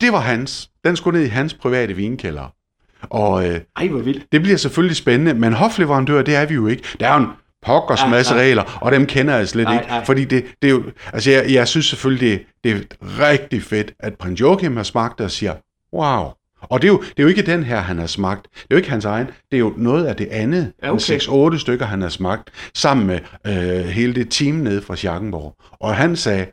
det 0.00 0.12
var 0.12 0.20
hans. 0.20 0.70
Den 0.84 0.96
skulle 0.96 1.18
ned 1.18 1.26
i 1.26 1.30
hans 1.30 1.54
private 1.54 1.94
vinkælder. 1.94 2.54
Og 3.02 3.48
øh, 3.48 3.60
Ej, 3.76 3.88
hvor 3.88 3.98
vildt. 4.00 4.32
det 4.32 4.42
bliver 4.42 4.56
selvfølgelig 4.56 4.96
spændende, 4.96 5.34
men 5.34 5.52
hofleverandør, 5.52 6.22
det 6.22 6.34
er 6.34 6.46
vi 6.46 6.54
jo 6.54 6.66
ikke. 6.66 6.82
Der 7.00 7.08
er 7.08 7.14
jo 7.14 7.20
en 7.20 7.26
pokkers 7.62 8.00
masse 8.10 8.34
regler, 8.34 8.78
og 8.80 8.92
dem 8.92 9.06
kender 9.06 9.36
jeg 9.36 9.48
slet 9.48 9.64
Nej, 9.64 9.74
ikke. 9.74 9.86
nej. 9.86 10.04
Fordi 10.04 10.24
det, 10.24 10.44
det 10.62 10.68
er 10.68 10.72
jo, 10.72 10.82
altså 11.12 11.30
jeg, 11.30 11.52
jeg 11.52 11.68
synes 11.68 11.86
selvfølgelig, 11.86 12.40
det, 12.64 12.86
det 12.90 12.98
er 13.02 13.28
rigtig 13.30 13.62
fedt, 13.62 13.92
at 14.00 14.14
prins 14.14 14.40
Joachim 14.40 14.76
har 14.76 14.82
smagt 14.82 15.18
det 15.18 15.24
og 15.24 15.30
siger, 15.30 15.54
wow. 15.92 16.30
Og 16.62 16.82
det 16.82 16.88
er, 16.88 16.92
jo, 16.92 17.02
det 17.02 17.18
er 17.18 17.22
jo 17.22 17.28
ikke 17.28 17.42
den 17.42 17.62
her, 17.62 17.80
han 17.80 17.98
har 17.98 18.06
smagt. 18.06 18.42
Det 18.52 18.60
er 18.60 18.66
jo 18.70 18.76
ikke 18.76 18.90
hans 18.90 19.04
egen. 19.04 19.26
Det 19.26 19.56
er 19.56 19.58
jo 19.58 19.74
noget 19.76 20.06
af 20.06 20.16
det 20.16 20.28
andet. 20.30 20.72
Ja, 20.82 20.92
okay. 20.92 21.18
6-8 21.18 21.58
stykker, 21.58 21.86
han 21.86 22.02
har 22.02 22.08
smagt, 22.08 22.50
sammen 22.74 23.06
med 23.06 23.18
øh, 23.46 23.84
hele 23.84 24.14
det 24.14 24.30
team 24.30 24.54
nede 24.54 24.82
fra 24.82 24.96
Schackenborg. 24.96 25.56
Og 25.80 25.94
han 25.94 26.16
sagde, 26.16 26.46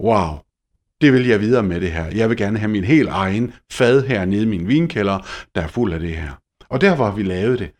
wow, 0.00 0.28
det 1.00 1.12
vil 1.12 1.26
jeg 1.26 1.40
videre 1.40 1.62
med 1.62 1.80
det 1.80 1.92
her. 1.92 2.04
Jeg 2.14 2.28
vil 2.28 2.36
gerne 2.36 2.58
have 2.58 2.68
min 2.68 2.84
helt 2.84 3.08
egen 3.08 3.52
fad 3.72 4.06
her 4.06 4.24
nede 4.24 4.42
i 4.42 4.46
min 4.46 4.68
vinkælder, 4.68 5.18
der 5.54 5.60
er 5.60 5.68
fuld 5.68 5.92
af 5.92 6.00
det 6.00 6.16
her. 6.16 6.30
Og 6.68 6.80
der 6.80 6.96
var 6.96 7.10
vi 7.10 7.22
lavet 7.22 7.58
det. 7.58 7.70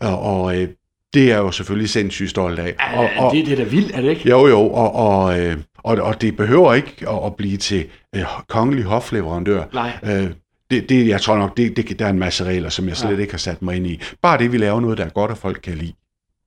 Og, 0.00 0.20
og 0.20 0.60
øh, 0.60 0.68
det 1.14 1.22
er 1.22 1.26
jeg 1.26 1.38
jo 1.38 1.50
selvfølgelig 1.50 1.90
sindssygt 1.90 2.30
stolt 2.30 2.58
af. 2.58 2.74
Og, 2.94 3.08
og, 3.18 3.34
det, 3.34 3.46
det 3.46 3.52
er 3.52 3.56
da 3.56 3.70
vildt, 3.70 3.96
er 3.96 4.00
det 4.00 4.08
ikke? 4.10 4.28
jo, 4.28 4.46
jo, 4.46 4.60
og, 4.60 4.94
og, 4.94 5.40
øh, 5.40 5.56
og, 5.78 5.96
og 5.96 6.20
det 6.20 6.36
behøver 6.36 6.74
ikke 6.74 7.08
at, 7.08 7.26
at 7.26 7.36
blive 7.36 7.56
til 7.56 7.86
øh, 8.16 8.22
kongelig 8.48 8.84
hofleverandør. 8.84 9.64
Nej. 9.72 9.92
Øh, 10.04 10.30
det, 10.70 10.88
det, 10.88 11.08
jeg 11.08 11.20
tror 11.20 11.36
nok, 11.38 11.56
det, 11.56 11.76
det, 11.76 11.98
der 11.98 12.06
er 12.06 12.10
en 12.10 12.18
masse 12.18 12.44
regler, 12.44 12.68
som 12.68 12.88
jeg 12.88 12.96
slet 12.96 13.16
Ja. 13.16 13.20
ikke 13.20 13.32
har 13.32 13.38
sat 13.38 13.62
mig 13.62 13.76
ind 13.76 13.86
i. 13.86 14.00
Bare 14.22 14.38
det, 14.38 14.52
vi 14.52 14.58
laver 14.58 14.80
noget, 14.80 14.98
der 14.98 15.04
er 15.04 15.08
godt, 15.08 15.30
og 15.30 15.38
folk 15.38 15.60
kan 15.62 15.74
lide. 15.74 15.92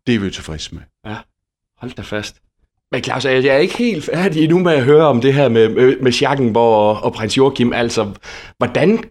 Det 0.08 0.16
er 0.16 0.20
vi 0.20 0.26
jo 0.26 0.32
tilfredse 0.32 0.76
med. 0.76 0.82
Hold 1.78 1.92
da 1.92 2.02
fast. 2.02 2.36
Men 2.92 3.04
Claus, 3.04 3.26
jeg 3.26 3.46
er 3.46 3.58
ikke 3.58 3.78
helt 3.78 4.06
færdig 4.06 4.48
nu 4.50 4.60
med 4.60 4.74
at 4.74 4.84
høre 4.84 5.06
om 5.08 5.22
det 5.22 5.34
her 5.34 5.50
med, 5.50 5.70
med, 5.70 6.00
med 6.02 6.12
Schackenborg 6.12 6.76
og, 6.98 7.04
og 7.04 7.14
prins 7.14 7.38
Joachim. 7.38 7.74
Altså, 7.74 8.12
hvordan 8.58 9.04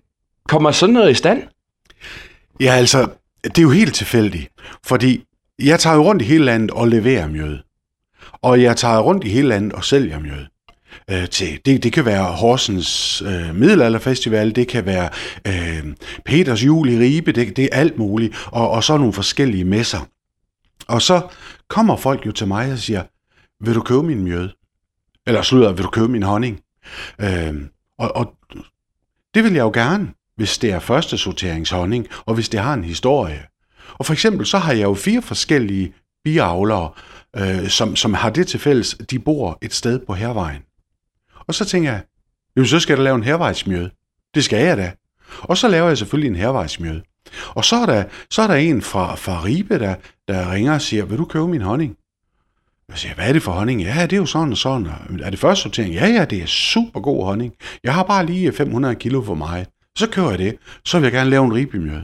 kommer 0.48 0.70
sådan 0.70 0.92
noget 0.92 1.10
i 1.10 1.14
stand? 1.14 1.42
Ja, 2.60 2.72
altså, 2.72 3.08
det 3.44 3.58
er 3.58 3.62
jo 3.62 3.70
helt 3.70 3.94
tilfældigt, 3.94 4.48
fordi 4.86 5.24
jeg 5.58 5.80
tager 5.80 5.96
jo 5.96 6.02
rundt 6.02 6.22
i 6.22 6.24
hele 6.24 6.44
landet 6.44 6.70
og 6.70 6.88
leverer 6.88 7.28
mjød. 7.28 7.58
Og 8.32 8.62
jeg 8.62 8.76
tager 8.76 8.98
rundt 8.98 9.24
i 9.24 9.28
hele 9.28 9.48
landet 9.48 9.72
og 9.72 9.84
sælger 9.84 10.18
mjød. 10.20 10.46
Øh, 11.10 11.28
til, 11.28 11.60
det, 11.64 11.82
det 11.82 11.92
kan 11.92 12.04
være 12.04 12.24
Horsens 12.24 13.22
øh, 13.22 13.54
Middelalderfestival, 13.54 14.54
det 14.54 14.68
kan 14.68 14.86
være 14.86 15.10
øh, 15.46 15.94
Peters 16.24 16.64
Jul 16.64 16.88
i 16.88 16.98
Ribe, 16.98 17.32
det, 17.32 17.56
det 17.56 17.64
er 17.64 17.76
alt 17.76 17.98
muligt, 17.98 18.36
og, 18.46 18.70
og 18.70 18.84
så 18.84 18.96
nogle 18.96 19.12
forskellige 19.12 19.64
messer. 19.64 20.08
Og 20.88 21.02
så 21.02 21.28
kommer 21.68 21.96
folk 21.96 22.26
jo 22.26 22.32
til 22.32 22.46
mig 22.46 22.72
og 22.72 22.78
siger, 22.78 23.02
vil 23.64 23.74
du 23.74 23.80
købe 23.80 24.02
min 24.02 24.24
mjød? 24.24 24.48
Eller 25.26 25.42
slutter, 25.42 25.72
vil 25.72 25.84
du 25.84 25.90
købe 25.90 26.08
min 26.08 26.22
honning? 26.22 26.60
Øh, 27.20 27.54
og, 27.98 28.16
og 28.16 28.34
det 29.34 29.44
vil 29.44 29.52
jeg 29.52 29.60
jo 29.62 29.70
gerne, 29.74 30.08
hvis 30.36 30.58
det 30.58 30.72
er 30.72 30.78
første 30.78 31.18
sorteringshonning, 31.18 32.06
og 32.26 32.34
hvis 32.34 32.48
det 32.48 32.60
har 32.60 32.74
en 32.74 32.84
historie. 32.84 33.42
Og 33.92 34.06
for 34.06 34.12
eksempel 34.12 34.46
så 34.46 34.58
har 34.58 34.72
jeg 34.72 34.82
jo 34.82 34.94
fire 34.94 35.22
forskellige 35.22 35.94
biavlere, 36.24 36.90
øh, 37.36 37.68
som, 37.68 37.96
som 37.96 38.14
har 38.14 38.30
det 38.30 38.46
til 38.46 38.60
fælles, 38.60 38.96
de 39.10 39.18
bor 39.18 39.58
et 39.62 39.74
sted 39.74 40.00
på 40.06 40.14
hervejen. 40.14 40.62
Og 41.48 41.54
så 41.54 41.64
tænker 41.64 41.90
jeg, 41.90 42.02
jo 42.56 42.64
så 42.64 42.80
skal 42.80 42.96
der 42.96 43.02
lave 43.02 43.16
en 43.16 43.22
hervejsmjøde. 43.22 43.90
Det 44.34 44.44
skal 44.44 44.64
jeg 44.64 44.76
da. 44.76 44.92
Og 45.38 45.56
så 45.56 45.68
laver 45.68 45.88
jeg 45.88 45.98
selvfølgelig 45.98 46.28
en 46.28 46.36
hervejsmjøde. 46.36 47.02
Og 47.48 47.64
så 47.64 47.76
er 47.76 47.86
der, 47.86 48.04
så 48.30 48.42
er 48.42 48.46
der 48.46 48.54
en 48.54 48.82
fra, 48.82 49.14
fra 49.14 49.44
Ribe, 49.44 49.78
der, 49.78 49.94
der 50.28 50.52
ringer 50.52 50.74
og 50.74 50.82
siger, 50.82 51.04
vil 51.04 51.18
du 51.18 51.24
købe 51.24 51.48
min 51.48 51.62
honning? 51.62 51.96
Jeg 52.88 52.98
siger, 52.98 53.14
hvad 53.14 53.28
er 53.28 53.32
det 53.32 53.42
for 53.42 53.52
honning? 53.52 53.82
Ja, 53.82 54.02
det 54.02 54.12
er 54.12 54.16
jo 54.16 54.26
sådan 54.26 54.52
og 54.52 54.58
sådan. 54.58 54.86
Er 55.22 55.30
det 55.30 55.38
første 55.38 55.62
sortering? 55.62 55.94
Ja, 55.94 56.06
ja, 56.06 56.24
det 56.24 56.42
er 56.42 56.46
super 56.46 57.00
god 57.00 57.24
honning. 57.24 57.54
Jeg 57.84 57.94
har 57.94 58.02
bare 58.02 58.26
lige 58.26 58.52
500 58.52 58.94
kilo 58.94 59.22
for 59.22 59.34
mig. 59.34 59.66
Så 59.98 60.06
kører 60.06 60.30
jeg 60.30 60.38
det. 60.38 60.56
Så 60.84 60.98
vil 60.98 61.04
jeg 61.04 61.12
gerne 61.12 61.30
lave 61.30 61.44
en 61.44 61.54
ribemjød. 61.54 62.02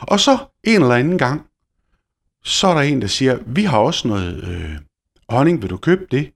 Og 0.00 0.20
så 0.20 0.38
en 0.64 0.82
eller 0.82 0.94
anden 0.94 1.18
gang, 1.18 1.42
så 2.44 2.66
er 2.66 2.74
der 2.74 2.80
en, 2.80 3.02
der 3.02 3.06
siger, 3.06 3.38
vi 3.46 3.64
har 3.64 3.78
også 3.78 4.08
noget 4.08 4.44
øh, 4.44 4.76
honning, 5.28 5.62
vil 5.62 5.70
du 5.70 5.76
købe 5.76 6.06
det? 6.10 6.32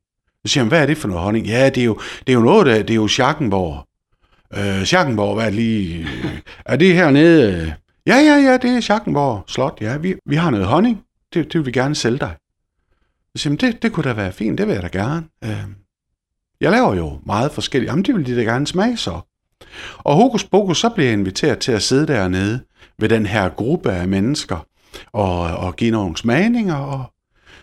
Så 0.46 0.52
siger 0.52 0.64
han, 0.64 0.68
hvad 0.68 0.82
er 0.82 0.86
det 0.86 0.98
for 0.98 1.08
noget 1.08 1.22
honning? 1.22 1.46
Ja, 1.46 1.70
det 1.70 1.80
er 1.80 1.84
jo, 1.84 2.00
det 2.26 2.32
er 2.32 2.34
jo 2.34 2.40
noget, 2.40 2.66
der, 2.66 2.82
det 2.82 2.90
er 2.90 2.94
jo 2.94 3.08
Schackenborg. 3.08 3.84
Øh, 4.54 4.84
Schackenborg, 4.84 5.34
hvad 5.34 5.44
er 5.44 5.50
det 5.50 5.58
lige? 5.58 6.08
Er 6.64 6.76
det 6.76 6.94
hernede? 6.94 7.74
Ja, 8.06 8.16
ja, 8.16 8.36
ja, 8.36 8.56
det 8.56 8.76
er 8.76 8.80
Schackenborg 8.80 9.44
Slot, 9.46 9.78
ja. 9.80 9.96
Vi, 9.96 10.14
vi 10.26 10.36
har 10.36 10.50
noget 10.50 10.66
honning, 10.66 11.02
det, 11.34 11.52
det 11.52 11.54
vil 11.54 11.66
vi 11.66 11.72
gerne 11.72 11.94
sælge 11.94 12.18
dig. 12.18 12.34
Så 13.36 13.42
siger, 13.42 13.56
det, 13.56 13.82
det 13.82 13.92
kunne 13.92 14.04
da 14.04 14.12
være 14.12 14.32
fint, 14.32 14.58
det 14.58 14.66
vil 14.66 14.74
jeg 14.74 14.82
da 14.82 14.88
gerne. 14.88 15.26
Øh, 15.44 15.64
jeg 16.60 16.70
laver 16.70 16.94
jo 16.94 17.20
meget 17.26 17.52
forskelligt. 17.52 17.90
Jamen, 17.90 18.04
det 18.04 18.14
vil 18.14 18.26
de 18.26 18.36
da 18.36 18.42
gerne 18.42 18.66
smage 18.66 18.96
så. 18.96 19.20
Og 19.98 20.16
hokus 20.16 20.44
pokus, 20.44 20.80
så 20.80 20.88
bliver 20.88 21.08
jeg 21.08 21.18
inviteret 21.18 21.58
til 21.58 21.72
at 21.72 21.82
sidde 21.82 22.06
dernede 22.06 22.60
ved 22.98 23.08
den 23.08 23.26
her 23.26 23.48
gruppe 23.48 23.92
af 23.92 24.08
mennesker 24.08 24.66
og, 25.12 25.40
og 25.40 25.76
give 25.76 25.90
nogle 25.90 26.16
smagninger, 26.16 26.74
og 26.74 27.12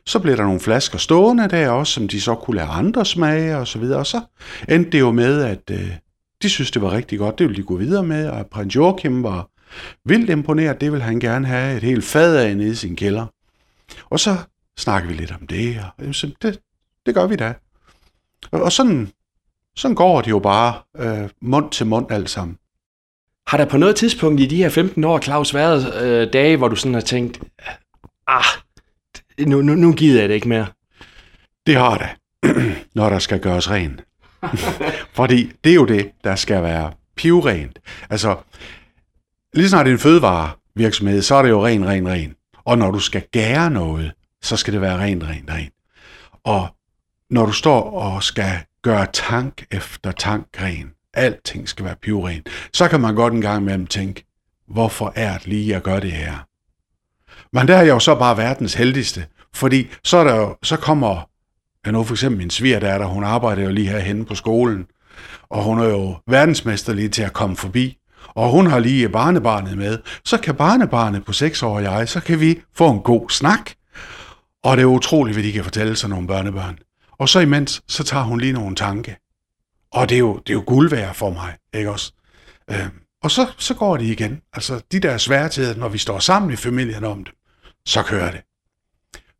så 0.05 0.19
blev 0.19 0.37
der 0.37 0.43
nogle 0.43 0.59
flasker 0.59 0.97
stående 0.97 1.49
der 1.49 1.69
også, 1.69 1.93
som 1.93 2.07
de 2.07 2.21
så 2.21 2.35
kunne 2.35 2.55
lade 2.55 2.67
andre 2.67 3.05
smage 3.05 3.57
og 3.57 3.67
så 3.67 3.79
videre. 3.79 3.99
Og 3.99 4.05
så 4.05 4.21
endte 4.69 4.91
det 4.91 4.99
jo 4.99 5.11
med, 5.11 5.41
at 5.41 5.71
øh, 5.71 5.91
de 6.41 6.49
synes, 6.49 6.71
det 6.71 6.81
var 6.81 6.91
rigtig 6.91 7.19
godt. 7.19 7.39
Det 7.39 7.47
ville 7.47 7.61
de 7.61 7.67
gå 7.67 7.77
videre 7.77 8.03
med, 8.03 8.29
og 8.29 8.47
prins 8.47 8.75
Joachim 8.75 9.23
var 9.23 9.49
vildt 10.05 10.29
imponeret. 10.29 10.81
Det 10.81 10.91
vil 10.91 11.01
han 11.01 11.19
gerne 11.19 11.47
have 11.47 11.77
et 11.77 11.83
helt 11.83 12.03
fad 12.03 12.37
af 12.37 12.57
nede 12.57 12.71
i 12.71 12.75
sin 12.75 12.95
kælder. 12.95 13.25
Og 14.09 14.19
så 14.19 14.37
snakker 14.77 15.09
vi 15.09 15.13
lidt 15.13 15.31
om 15.31 15.47
det, 15.47 15.79
og 15.97 16.05
øh, 16.05 16.13
så 16.13 16.31
det, 16.41 16.59
det 17.05 17.15
gør 17.15 17.27
vi 17.27 17.35
da. 17.35 17.53
Og, 18.51 18.61
og 18.61 18.71
sådan, 18.71 19.11
sådan 19.75 19.95
går 19.95 20.21
det 20.21 20.29
jo 20.29 20.39
bare 20.39 20.73
øh, 20.97 21.29
mund 21.41 21.71
til 21.71 21.85
mund 21.85 22.11
alt 22.11 22.29
sammen. 22.29 22.57
Har 23.47 23.57
der 23.57 23.65
på 23.65 23.77
noget 23.77 23.95
tidspunkt 23.95 24.41
i 24.41 24.45
de 24.45 24.55
her 24.55 24.69
15 24.69 25.03
år, 25.03 25.19
Claus, 25.19 25.53
været 25.53 26.03
øh, 26.03 26.33
dage, 26.33 26.57
hvor 26.57 26.67
du 26.67 26.75
sådan 26.75 26.93
har 26.93 27.01
tænkt, 27.01 27.39
ah, 28.27 28.43
nu, 29.39 29.61
nu, 29.61 29.75
nu 29.75 29.93
gider 29.93 30.19
jeg 30.19 30.29
det 30.29 30.35
ikke 30.35 30.47
mere? 30.47 30.67
Det 31.65 31.75
har 31.75 31.97
det, 31.97 32.09
når 32.95 33.09
der 33.09 33.19
skal 33.19 33.39
gøres 33.39 33.69
rent. 33.69 34.03
Fordi 35.17 35.51
det 35.63 35.69
er 35.69 35.75
jo 35.75 35.85
det, 35.85 36.11
der 36.23 36.35
skal 36.35 36.63
være 36.63 36.91
pivrent. 37.15 37.79
Altså, 38.09 38.37
lige 39.53 39.69
snart 39.69 39.85
det 39.85 39.91
er 39.91 39.95
en 39.95 39.99
fødevarevirksomhed, 39.99 41.21
så 41.21 41.35
er 41.35 41.41
det 41.41 41.49
jo 41.49 41.65
ren, 41.65 41.87
ren, 41.87 42.07
ren. 42.07 42.35
Og 42.65 42.77
når 42.77 42.91
du 42.91 42.99
skal 42.99 43.23
gære 43.31 43.69
noget, 43.71 44.11
så 44.41 44.57
skal 44.57 44.73
det 44.73 44.81
være 44.81 44.97
rent, 44.97 45.23
rent, 45.23 45.51
rent. 45.51 45.73
Og 46.43 46.67
når 47.29 47.45
du 47.45 47.51
står 47.51 47.91
og 47.91 48.23
skal 48.23 48.59
gøre 48.81 49.07
tank 49.13 49.65
efter 49.71 50.11
tank 50.11 50.47
ren, 50.61 50.91
alting 51.13 51.69
skal 51.69 51.85
være 51.85 51.95
pivren, 52.01 52.43
så 52.73 52.87
kan 52.87 53.01
man 53.01 53.15
godt 53.15 53.33
en 53.33 53.41
gang 53.41 53.61
imellem 53.61 53.87
tænke, 53.87 54.25
hvorfor 54.67 55.13
er 55.15 55.37
det 55.37 55.47
lige, 55.47 55.75
at 55.75 55.83
gøre 55.83 55.99
det 55.99 56.11
her? 56.11 56.45
Men 57.55 57.67
der 57.67 57.75
er 57.75 57.81
jeg 57.81 57.89
jo 57.89 57.99
så 57.99 58.15
bare 58.15 58.37
verdens 58.37 58.73
heldigste, 58.73 59.25
fordi 59.53 59.87
så, 60.03 60.17
er 60.17 60.23
der 60.23 60.35
jo, 60.35 60.55
så 60.63 60.77
kommer, 60.77 61.29
ja 61.85 61.91
nu 61.91 62.03
for 62.03 62.13
eksempel 62.13 62.37
min 62.37 62.49
svigerdatter, 62.49 63.05
hun 63.05 63.23
arbejder 63.23 63.63
jo 63.63 63.69
lige 63.69 63.89
herhenne 63.89 64.25
på 64.25 64.35
skolen, 64.35 64.85
og 65.49 65.63
hun 65.63 65.79
er 65.79 65.85
jo 65.85 66.17
verdensmester 66.27 66.93
lige 66.93 67.09
til 67.09 67.21
at 67.21 67.33
komme 67.33 67.55
forbi, 67.55 67.97
og 68.27 68.49
hun 68.49 68.67
har 68.67 68.79
lige 68.79 69.09
barnebarnet 69.09 69.77
med, 69.77 69.99
så 70.25 70.37
kan 70.37 70.55
barnebarnet 70.55 71.25
på 71.25 71.33
6 71.33 71.63
år 71.63 71.75
og 71.75 71.83
jeg, 71.83 72.09
så 72.09 72.19
kan 72.19 72.39
vi 72.39 72.61
få 72.73 72.89
en 72.91 72.99
god 72.99 73.29
snak. 73.29 73.71
Og 74.63 74.77
det 74.77 74.83
er 74.83 74.87
utroligt, 74.87 75.35
hvad 75.35 75.43
de 75.43 75.51
kan 75.51 75.63
fortælle 75.63 75.95
sig 75.95 76.09
nogle 76.09 76.27
børnebørn. 76.27 76.79
Og 77.11 77.29
så 77.29 77.39
imens, 77.39 77.83
så 77.87 78.03
tager 78.03 78.23
hun 78.23 78.39
lige 78.39 78.53
nogle 78.53 78.75
tanke. 78.75 79.17
Og 79.91 80.09
det 80.09 80.15
er 80.15 80.19
jo, 80.19 80.37
det 80.37 80.49
er 80.49 80.53
jo 80.53 80.63
guld 80.67 80.89
værd 80.89 81.15
for 81.15 81.29
mig, 81.29 81.55
ikke 81.73 81.91
også? 81.91 82.13
Øh, 82.71 82.87
og 83.23 83.31
så, 83.31 83.47
så 83.57 83.73
går 83.73 83.97
det 83.97 84.05
igen. 84.05 84.41
Altså, 84.53 84.81
de 84.91 84.99
der 84.99 85.17
sværtigheder, 85.17 85.75
når 85.75 85.89
vi 85.89 85.97
står 85.97 86.19
sammen 86.19 86.53
i 86.53 86.55
familien 86.55 87.03
om 87.03 87.23
det, 87.23 87.33
så 87.85 88.03
kører 88.03 88.31
det. 88.31 88.41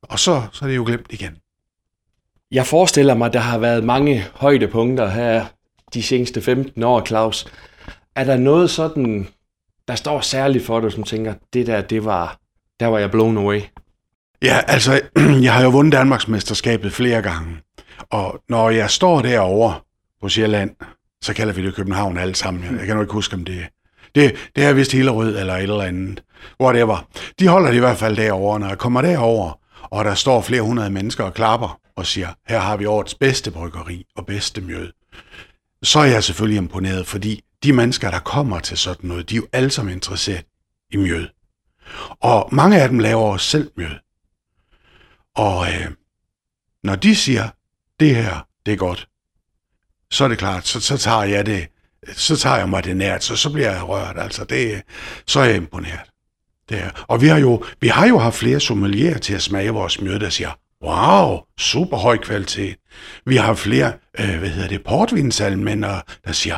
Og 0.02 0.20
så, 0.20 0.48
så 0.52 0.66
er 0.66 0.70
det 0.70 0.76
jo 0.76 0.84
glemt 0.86 1.08
igen. 1.10 1.38
Jeg 2.52 2.66
forestiller 2.66 3.14
mig, 3.14 3.28
at 3.28 3.34
der 3.34 3.40
har 3.40 3.58
været 3.58 3.84
mange 3.84 4.26
højdepunkter 4.34 5.10
her 5.10 5.46
de 5.94 6.04
seneste 6.04 6.42
15 6.42 6.84
år, 6.84 7.06
Claus. 7.06 7.48
Er 8.16 8.24
der 8.24 8.38
noget 8.38 8.70
sådan, 8.70 9.28
der 9.88 9.96
står 9.96 10.22
særligt 10.22 10.66
for 10.66 10.80
dig, 10.80 10.92
som 10.92 11.04
tænker, 11.04 11.34
det 11.54 11.68
der, 11.68 11.82
det 11.82 12.06
var, 12.06 12.40
der 12.80 12.88
var 12.88 13.00
jeg 13.00 13.12
blown 13.12 13.38
away? 13.38 13.62
Ja, 14.42 14.60
altså, 14.68 15.02
jeg 15.46 15.54
har 15.54 15.64
jo 15.64 15.70
vundet 15.70 15.94
Danmarksmesterskabet 15.94 16.94
flere 16.94 17.22
gange. 17.22 17.58
Og 18.10 18.44
når 18.50 18.70
jeg 18.70 18.90
står 18.90 19.22
derovre 19.22 19.80
på 20.22 20.30
Sjælland, 20.30 20.76
så 21.22 21.34
kalder 21.34 21.54
vi 21.54 21.66
det 21.66 21.76
København 21.76 22.18
alle 22.18 22.36
sammen. 22.36 22.78
Jeg 22.78 22.86
kan 22.86 22.96
nu 22.96 23.02
ikke 23.02 23.14
huske, 23.14 23.36
om 23.36 23.46
det 23.46 23.66
det, 24.16 24.36
det 24.56 24.64
er 24.64 24.74
vist 24.74 24.92
Hillerød 24.92 25.38
eller 25.40 25.56
et 25.56 25.64
eller 25.64 25.82
andet. 25.82 26.24
Whatever. 26.62 27.08
De 27.40 27.48
holder 27.48 27.70
det 27.70 27.76
i 27.76 27.80
hvert 27.80 27.98
fald 27.98 28.18
derovre. 28.18 28.60
Når 28.60 28.68
jeg 28.68 28.78
kommer 28.78 29.02
derover, 29.02 29.60
og 29.82 30.06
der 30.06 30.16
står 30.16 30.42
flere 30.42 30.62
hundrede 30.62 30.90
mennesker 30.90 31.24
og 31.24 31.34
klapper 31.34 31.80
og 31.96 32.06
siger, 32.06 32.30
her 32.48 32.60
har 32.60 32.78
vi 32.78 32.86
årets 32.86 33.16
bedste 33.16 33.52
bryggeri 33.52 34.06
og 34.16 34.26
bedste 34.26 34.62
mjød, 34.62 34.92
så 35.84 36.00
er 36.00 36.06
jeg 36.06 36.24
selvfølgelig 36.24 36.58
imponeret, 36.58 37.08
fordi 37.08 37.44
de 37.64 37.74
mennesker, 37.74 38.12
der 38.12 38.20
kommer 38.20 38.60
til 38.60 38.78
sådan 38.78 39.08
noget, 39.08 39.30
de 39.30 39.36
er 39.36 39.38
jo 39.38 39.48
alle 39.54 39.70
sammen 39.70 39.94
interesseret 39.94 40.46
i 40.92 40.98
mjød. 40.98 41.28
Og 42.20 42.50
mange 42.52 42.82
af 42.82 42.90
dem 42.90 43.00
laver 43.00 43.24
også 43.24 43.48
selv 43.48 43.72
mjød. 43.78 43.96
Og 45.36 45.68
øh, 45.68 45.92
når 46.84 46.96
de 46.96 47.16
siger, 47.16 47.50
det 48.00 48.16
her, 48.16 48.48
det 48.66 48.74
er 48.74 48.78
godt, 48.78 49.08
så 50.12 50.24
er 50.24 50.28
det 50.28 50.38
klart, 50.38 50.68
så, 50.68 50.80
så 50.80 50.98
tager 50.98 51.24
jeg 51.24 51.46
det, 51.46 51.68
så 52.14 52.38
tager 52.38 52.58
jeg 52.58 52.70
mig 52.70 52.84
det 52.84 52.98
nært, 52.98 53.24
så, 53.24 53.36
så 53.36 53.50
bliver 53.50 53.72
jeg 53.72 53.90
rørt, 53.90 54.16
altså 54.20 54.44
det, 54.44 54.82
så 55.28 55.40
er 55.40 55.46
jeg 55.46 55.56
imponeret. 55.56 56.12
Det 56.70 56.84
er. 56.84 56.90
Og 57.08 57.22
vi 57.22 57.28
har, 57.28 57.38
jo, 57.38 57.64
vi 57.82 57.88
har 57.88 58.08
jo 58.08 58.18
haft 58.18 58.36
flere 58.36 58.60
sommelierer 58.60 59.18
til 59.18 59.34
at 59.34 59.42
smage 59.42 59.70
vores 59.70 60.02
mjød, 60.02 60.20
der 60.20 60.30
siger, 60.30 60.52
wow, 60.84 61.40
super 61.58 61.98
høj 61.98 62.18
kvalitet. 62.18 62.76
Vi 63.26 63.36
har 63.36 63.54
flere, 63.54 63.94
øh, 64.20 64.40
hvad 64.40 64.50
hedder 64.50 64.68
det, 64.68 64.84
portvinsalmænder, 64.84 66.02
der 66.26 66.32
siger, 66.32 66.58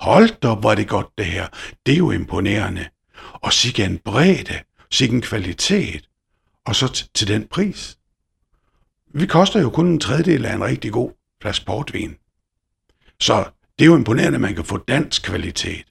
hold 0.00 0.40
da, 0.40 0.54
hvor 0.54 0.70
er 0.70 0.74
det 0.74 0.88
godt 0.88 1.06
det 1.18 1.26
her. 1.26 1.46
Det 1.86 1.94
er 1.94 1.98
jo 1.98 2.10
imponerende. 2.10 2.86
Og 3.32 3.52
sikke 3.52 3.84
en 3.84 3.98
bredde, 4.04 4.60
sikke 4.90 5.14
en 5.14 5.22
kvalitet, 5.22 6.08
og 6.66 6.76
så 6.76 7.08
til 7.14 7.28
den 7.28 7.46
pris. 7.50 7.98
Vi 9.14 9.26
koster 9.26 9.60
jo 9.60 9.70
kun 9.70 9.86
en 9.86 10.00
tredjedel 10.00 10.46
af 10.46 10.54
en 10.54 10.64
rigtig 10.64 10.92
god 10.92 11.10
flaske 11.42 11.64
portvin. 11.64 12.16
Så 13.20 13.44
det 13.78 13.84
er 13.84 13.86
jo 13.86 13.96
imponerende, 13.96 14.36
at 14.36 14.40
man 14.40 14.54
kan 14.54 14.64
få 14.64 14.76
dansk 14.76 15.22
kvalitet 15.22 15.84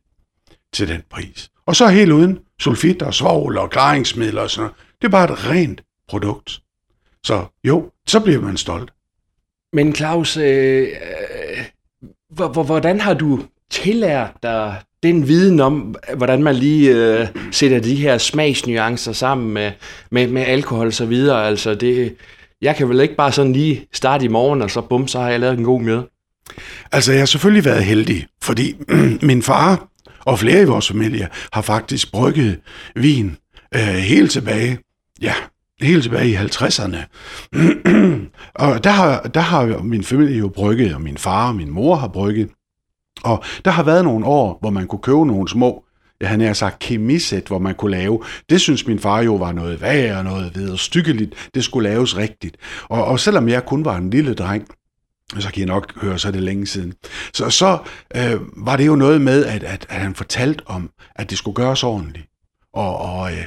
til 0.73 0.87
den 0.87 1.01
pris. 1.09 1.49
Og 1.65 1.75
så 1.75 1.87
helt 1.87 2.11
uden 2.11 2.39
sulfit 2.59 3.01
og 3.01 3.13
svovl 3.13 3.57
og 3.57 3.69
klaringsmidler 3.69 4.41
og 4.41 4.49
sådan 4.49 4.61
noget. 4.61 4.75
Det 5.01 5.07
er 5.07 5.11
bare 5.11 5.33
et 5.33 5.49
rent 5.49 5.81
produkt. 6.09 6.59
Så 7.23 7.45
jo, 7.63 7.91
så 8.07 8.19
bliver 8.19 8.41
man 8.41 8.57
stolt. 8.57 8.93
Men 9.73 9.95
Claus, 9.95 10.37
øh, 10.37 10.87
øh, 12.37 12.49
hvordan 12.49 13.01
har 13.01 13.13
du 13.13 13.43
tillært 13.69 14.31
dig 14.43 14.81
den 15.03 15.27
viden 15.27 15.59
om, 15.59 15.95
hvordan 16.17 16.43
man 16.43 16.55
lige 16.55 16.95
øh, 16.95 17.27
sætter 17.51 17.79
de 17.79 17.95
her 17.95 18.17
smagsnuancer 18.17 19.11
sammen 19.11 19.53
med, 19.53 19.71
med, 20.11 20.27
med 20.27 20.41
alkohol 20.41 20.87
og 20.87 20.93
så 20.93 21.05
videre? 21.05 21.47
Altså 21.47 21.75
det, 21.75 22.15
jeg 22.61 22.75
kan 22.75 22.89
vel 22.89 22.99
ikke 22.99 23.15
bare 23.15 23.31
sådan 23.31 23.53
lige 23.53 23.87
starte 23.93 24.25
i 24.25 24.27
morgen, 24.27 24.61
og 24.61 24.71
så 24.71 24.81
bum, 24.81 25.07
så 25.07 25.19
har 25.19 25.29
jeg 25.29 25.39
lavet 25.39 25.57
en 25.57 25.63
god 25.63 25.81
mjød. 25.81 26.03
Altså, 26.91 27.11
jeg 27.11 27.21
har 27.21 27.25
selvfølgelig 27.25 27.65
været 27.65 27.83
heldig, 27.83 28.27
fordi 28.43 28.75
min 29.29 29.41
far 29.41 29.87
og 30.19 30.39
flere 30.39 30.61
i 30.61 30.65
vores 30.65 30.87
familie 30.87 31.29
har 31.53 31.61
faktisk 31.61 32.11
brygget 32.11 32.59
vin 32.95 33.37
øh, 33.75 33.81
helt 33.81 34.31
tilbage, 34.31 34.79
ja, 35.21 35.33
helt 35.81 36.03
tilbage 36.03 36.29
i 36.29 36.35
50'erne. 36.35 36.97
og 38.65 38.83
der 38.83 38.89
har, 38.89 39.21
der 39.21 39.39
har 39.39 39.81
min 39.83 40.03
familie 40.03 40.37
jo 40.37 40.47
brygget, 40.47 40.95
og 40.95 41.01
min 41.01 41.17
far 41.17 41.47
og 41.47 41.55
min 41.55 41.69
mor 41.69 41.95
har 41.95 42.07
brygget. 42.07 42.49
Og 43.23 43.43
der 43.65 43.71
har 43.71 43.83
været 43.83 44.03
nogle 44.03 44.25
år, 44.25 44.57
hvor 44.61 44.69
man 44.69 44.87
kunne 44.87 45.01
købe 45.01 45.25
nogle 45.25 45.49
små, 45.49 45.83
jeg 46.19 46.29
havde 46.29 46.41
nær 46.41 46.53
sagt 46.53 46.79
kemisæt, 46.79 47.47
hvor 47.47 47.59
man 47.59 47.75
kunne 47.75 47.91
lave. 47.91 48.23
Det 48.49 48.61
synes 48.61 48.87
min 48.87 48.99
far 48.99 49.21
jo 49.21 49.35
var 49.35 49.51
noget 49.51 49.81
værre, 49.81 50.23
noget 50.23 50.51
ved 50.55 50.77
stykkeligt. 50.77 51.49
Det 51.55 51.63
skulle 51.63 51.89
laves 51.89 52.17
rigtigt. 52.17 52.57
Og, 52.83 53.05
og 53.05 53.19
selvom 53.19 53.49
jeg 53.49 53.65
kun 53.65 53.85
var 53.85 53.97
en 53.97 54.09
lille 54.09 54.33
dreng, 54.33 54.67
så 55.39 55.51
kan 55.51 55.63
I 55.63 55.65
nok 55.65 55.99
høre, 56.01 56.19
så 56.19 56.27
er 56.27 56.31
det 56.31 56.43
længe 56.43 56.67
siden. 56.67 56.93
Så, 57.33 57.49
så 57.49 57.79
øh, 58.15 58.65
var 58.65 58.77
det 58.77 58.87
jo 58.87 58.95
noget 58.95 59.21
med, 59.21 59.45
at, 59.45 59.63
at, 59.63 59.85
at 59.89 60.01
han 60.01 60.15
fortalte 60.15 60.67
om, 60.67 60.89
at 61.15 61.29
det 61.29 61.37
skulle 61.37 61.55
gøres 61.55 61.83
ordentligt. 61.83 62.29
Og, 62.73 62.97
og 62.97 63.31
øh, 63.31 63.45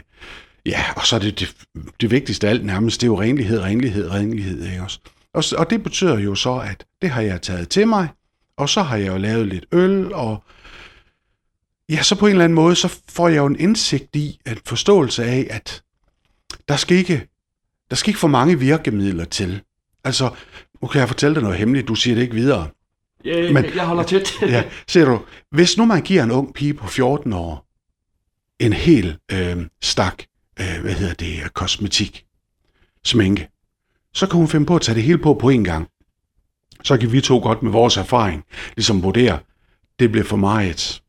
ja, 0.67 0.85
og 0.97 1.07
så 1.07 1.17
er 1.17 1.21
det, 1.21 1.41
det 1.41 1.57
det 2.01 2.11
vigtigste 2.11 2.47
af 2.47 2.51
alt 2.51 2.65
nærmest, 2.65 3.01
det 3.01 3.07
er 3.07 3.11
jo 3.11 3.21
renlighed, 3.21 3.61
renlighed, 3.61 4.11
renlighed. 4.11 4.67
Ikke 4.67 4.83
også? 4.83 4.99
Og, 5.35 5.45
og 5.59 5.71
det 5.71 5.83
betyder 5.83 6.19
jo 6.19 6.35
så, 6.35 6.57
at 6.57 6.87
det 7.03 7.11
har 7.11 7.23
jeg 7.23 7.43
taget 7.43 7.69
til 7.69 7.89
mig, 7.89 8.09
og 8.57 8.69
så 8.69 8.83
har 8.83 8.97
jeg 8.97 9.09
jo 9.09 9.17
lavet 9.17 9.47
lidt 9.47 9.67
øl, 9.73 10.13
og 10.13 10.45
ja, 11.89 12.03
så 12.03 12.15
på 12.15 12.27
en 12.27 12.31
eller 12.31 12.45
anden 12.45 12.55
måde, 12.55 12.77
så 12.77 13.01
får 13.09 13.29
jeg 13.29 13.37
jo 13.37 13.47
en 13.47 13.61
indsigt 13.61 14.17
i, 14.17 14.41
en 14.47 14.59
forståelse 14.67 15.25
af, 15.25 15.47
at 15.51 15.83
der 16.69 16.77
skal 16.77 16.97
ikke, 16.97 17.29
der 17.91 17.97
skal 17.97 18.11
ikke 18.11 18.21
for 18.21 18.29
mange 18.29 18.59
virkemidler 18.59 19.25
til. 19.25 19.63
Altså, 20.05 20.31
nu 20.83 20.89
kan 20.89 21.01
jeg 21.01 21.09
fortælle 21.09 21.35
dig 21.35 21.43
noget 21.43 21.59
hemmeligt, 21.59 21.89
du 21.89 21.95
siger 21.95 22.15
det 22.15 22.23
ikke 22.23 22.35
videre. 22.35 22.69
Ja, 23.25 23.53
Men, 23.53 23.65
jeg 23.75 23.87
holder 23.87 24.03
tæt. 24.03 24.33
ja, 24.43 24.65
ser 24.89 25.05
du, 25.05 25.21
hvis 25.51 25.77
nu 25.77 25.85
man 25.85 26.03
giver 26.03 26.23
en 26.23 26.31
ung 26.31 26.55
pige 26.55 26.75
på 26.75 26.87
14 26.87 27.33
år 27.33 27.69
en 28.59 28.73
hel 28.73 29.19
øh, 29.33 29.57
stak, 29.83 30.23
øh, 30.61 30.81
hvad 30.83 30.93
hedder 30.93 31.15
det, 31.15 31.55
kosmetik, 31.55 32.25
sminke, 33.05 33.49
så 34.15 34.27
kan 34.27 34.39
hun 34.39 34.49
finde 34.49 34.67
på 34.67 34.77
at 34.77 34.83
tage 34.83 34.97
det 34.97 35.03
hele 35.03 35.19
på 35.19 35.35
på 35.35 35.49
en 35.49 35.65
gang. 35.65 35.89
Så 36.85 36.97
kan 36.97 37.13
vi 37.13 37.21
to 37.21 37.39
godt 37.39 37.63
med 37.63 37.73
vores 37.73 37.97
erfaring 37.97 38.45
ligesom 38.77 39.03
vurdere, 39.03 39.39
det 39.99 40.13
bliver 40.13 40.25
for 40.25 40.37
meget. 40.37 41.03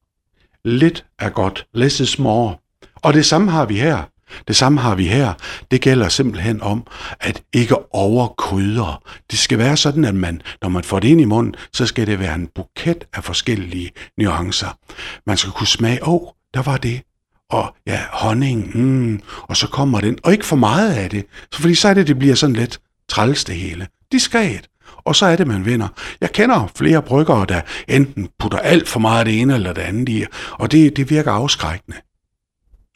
Lidt 0.63 1.05
er 1.19 1.29
godt, 1.29 1.67
less 1.73 1.99
is 1.99 2.19
more. 2.19 2.55
Og 2.95 3.13
det 3.13 3.25
samme 3.25 3.51
har 3.51 3.65
vi 3.65 3.79
her. 3.79 4.03
Det 4.47 4.55
samme 4.55 4.79
har 4.81 4.95
vi 4.95 5.07
her. 5.07 5.33
Det 5.71 5.81
gælder 5.81 6.09
simpelthen 6.09 6.61
om, 6.61 6.87
at 7.19 7.41
ikke 7.53 7.93
overkrydre. 7.93 8.97
Det 9.31 9.39
skal 9.39 9.57
være 9.57 9.77
sådan, 9.77 10.05
at 10.05 10.15
man, 10.15 10.41
når 10.61 10.69
man 10.69 10.83
får 10.83 10.99
det 10.99 11.07
ind 11.07 11.21
i 11.21 11.25
munden, 11.25 11.55
så 11.73 11.85
skal 11.85 12.07
det 12.07 12.19
være 12.19 12.35
en 12.35 12.47
buket 12.55 13.07
af 13.13 13.23
forskellige 13.23 13.91
nuancer. 14.17 14.77
Man 15.25 15.37
skal 15.37 15.51
kunne 15.51 15.67
smage, 15.67 16.07
åh, 16.07 16.13
oh, 16.13 16.29
der 16.53 16.61
var 16.61 16.77
det. 16.77 17.01
Og 17.49 17.75
ja, 17.87 17.99
honning, 18.11 18.77
mm, 18.77 19.21
og 19.41 19.57
så 19.57 19.67
kommer 19.67 20.01
den. 20.01 20.17
Og 20.23 20.31
ikke 20.31 20.45
for 20.45 20.55
meget 20.55 20.93
af 20.93 21.09
det, 21.09 21.25
så 21.51 21.61
fordi 21.61 21.75
så 21.75 21.87
er 21.87 21.93
det, 21.93 22.07
det 22.07 22.19
bliver 22.19 22.35
sådan 22.35 22.55
lidt 22.55 22.79
træls 23.09 23.43
det 23.43 23.55
hele. 23.55 23.87
Diskret. 24.11 24.69
Og 24.97 25.15
så 25.15 25.25
er 25.25 25.35
det, 25.35 25.47
man 25.47 25.65
vinder. 25.65 25.87
Jeg 26.21 26.31
kender 26.31 26.71
flere 26.75 27.01
bryggere, 27.01 27.45
der 27.45 27.61
enten 27.87 28.29
putter 28.39 28.57
alt 28.57 28.89
for 28.89 28.99
meget 28.99 29.19
af 29.19 29.25
det 29.25 29.41
ene 29.41 29.55
eller 29.55 29.73
det 29.73 29.81
andet 29.81 30.09
i, 30.09 30.25
og 30.51 30.71
det, 30.71 30.97
det 30.97 31.09
virker 31.09 31.31
afskrækkende. 31.31 31.97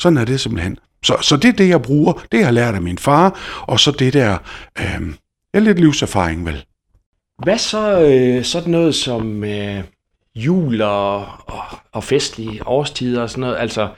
Sådan 0.02 0.18
er 0.18 0.26
det 0.26 0.40
simpelthen. 0.40 0.78
Så, 1.04 1.18
så 1.22 1.38
det 1.38 1.48
er 1.48 1.54
det, 1.54 1.70
jeg 1.70 1.82
bruger. 1.82 2.14
Det 2.32 2.38
jeg 2.38 2.48
har 2.48 2.52
lært 2.52 2.76
af 2.76 2.82
min 2.82 2.98
far, 2.98 3.40
og 3.62 3.80
så 3.80 3.92
det 3.92 4.14
der, 4.14 4.38
øh, 4.80 5.14
er 5.54 5.60
lidt 5.60 5.80
livserfaring 5.80 6.46
vel. 6.46 6.66
Hvad 7.44 7.58
så 7.58 8.02
øh, 8.02 8.44
sådan 8.44 8.72
noget 8.72 8.96
som 8.96 9.44
øh, 9.44 9.84
jul 10.36 10.82
og, 10.82 11.18
og, 11.46 11.64
og 11.92 12.04
festlige 12.04 12.68
årstider 12.68 13.22
og 13.22 13.30
sådan 13.30 13.42
noget? 13.42 13.58
Altså, 13.60 13.90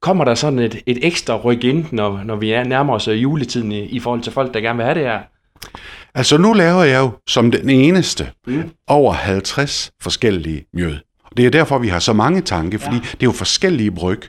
kommer 0.00 0.24
der 0.24 0.34
sådan 0.34 0.58
et, 0.58 0.82
et 0.86 0.98
ekstra 1.06 1.36
ryk 1.36 1.64
ind, 1.64 1.86
når, 1.92 2.22
når 2.24 2.36
vi 2.36 2.50
er 2.52 2.64
nærmere 2.64 2.96
os 2.96 3.08
øh, 3.08 3.22
juletiden 3.22 3.72
i, 3.72 3.80
i 3.80 4.00
forhold 4.00 4.22
til 4.22 4.32
folk, 4.32 4.54
der 4.54 4.60
gerne 4.60 4.76
vil 4.76 4.84
have 4.84 4.94
det 4.94 5.02
her? 5.02 5.20
Altså 6.14 6.38
nu 6.38 6.52
laver 6.52 6.82
jeg 6.82 7.00
jo 7.00 7.10
som 7.26 7.50
den 7.50 7.70
eneste 7.70 8.30
mm. 8.46 8.70
over 8.86 9.12
50 9.12 9.92
forskellige 10.02 10.64
mjød. 10.74 10.96
Det 11.36 11.46
er 11.46 11.50
derfor, 11.50 11.78
vi 11.78 11.88
har 11.88 11.98
så 11.98 12.12
mange 12.12 12.40
tanke, 12.40 12.78
fordi 12.78 12.96
ja. 12.96 13.00
det 13.00 13.22
er 13.22 13.26
jo 13.26 13.32
forskellige 13.32 13.90
bryg. 13.90 14.22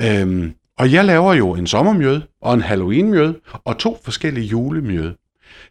Øhm, 0.00 0.54
og 0.78 0.92
jeg 0.92 1.04
laver 1.04 1.34
jo 1.34 1.54
en 1.54 1.66
sommermjød 1.66 2.20
og 2.42 2.54
en 2.54 2.62
Halloweenmjød 2.62 3.34
og 3.64 3.78
to 3.78 4.00
forskellige 4.04 4.46
julemjød. 4.46 5.14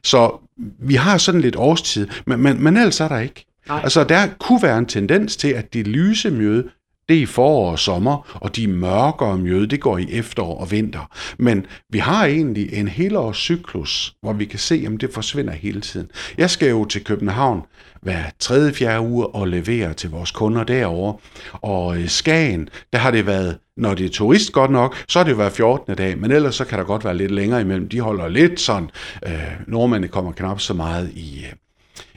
Så 0.04 0.38
vi 0.80 0.96
har 0.96 1.18
sådan 1.18 1.42
lidt 1.42 1.56
årstid, 1.56 2.08
men, 2.26 2.40
men, 2.40 2.64
men 2.64 2.78
ellers 2.78 3.00
er 3.00 3.08
der 3.08 3.20
ikke. 3.20 3.46
Nej. 3.68 3.82
Altså, 3.84 4.04
der 4.04 4.28
kunne 4.40 4.62
være 4.62 4.78
en 4.78 4.86
tendens 4.86 5.38
til, 5.38 5.48
at 5.48 5.74
de 5.74 5.84
lyse 5.84 6.32
mjød 6.32 6.64
det 7.10 7.18
er 7.18 7.22
i 7.22 7.26
forår 7.26 7.72
og 7.72 7.80
sommer, 7.80 8.38
og 8.42 8.56
de 8.56 8.68
mørkere 8.68 9.38
mjøde, 9.38 9.68
det 9.68 9.80
går 9.80 9.98
i 9.98 10.08
efterår 10.12 10.60
og 10.60 10.72
vinter. 10.72 11.10
Men 11.38 11.66
vi 11.90 12.00
har 12.00 12.26
egentlig 12.26 12.74
en 12.74 12.88
helårs 12.88 13.38
cyklus, 13.38 14.16
hvor 14.22 14.34
vi 14.34 14.46
kan 14.46 14.60
se, 14.60 14.88
at 14.88 15.02
det 15.02 15.14
forsvinder 15.14 15.54
hele 15.54 15.82
tiden. 15.82 16.12
Jeg 16.38 16.50
skal 16.50 16.70
jo 16.70 16.86
til 16.86 17.04
København 17.04 17.62
hver 18.02 18.24
tredje, 18.40 18.74
fjerde 18.74 19.02
uge 19.02 19.28
og 19.28 19.48
levere 19.48 19.94
til 19.94 20.10
vores 20.10 20.32
kunder 20.32 20.64
derovre. 20.64 21.18
Og 21.52 22.00
i 22.00 22.08
Skagen, 22.08 22.70
der 22.94 23.00
har 23.00 23.12
det 23.12 23.26
været, 23.26 23.58
når 23.78 23.94
det 23.94 24.06
er 24.06 24.10
turist 24.10 24.52
godt 24.52 24.72
nok, 24.72 24.96
så 25.10 25.20
har 25.20 25.24
det 25.24 25.38
været 25.38 25.52
14. 25.52 25.96
dag, 25.96 26.18
men 26.18 26.32
ellers 26.32 26.56
så 26.56 26.66
kan 26.66 26.80
der 26.80 26.86
godt 26.86 27.06
være 27.06 27.18
lidt 27.18 27.32
længere 27.32 27.62
imellem. 27.62 27.90
De 27.90 28.00
holder 28.00 28.28
lidt 28.28 28.60
sådan, 28.60 28.90
øh, 29.26 29.32
nordmændene 29.68 30.08
kommer 30.08 30.32
knap 30.32 30.60
så 30.60 30.74
meget 30.74 31.12
i, 31.16 31.46
øh, 31.46 31.54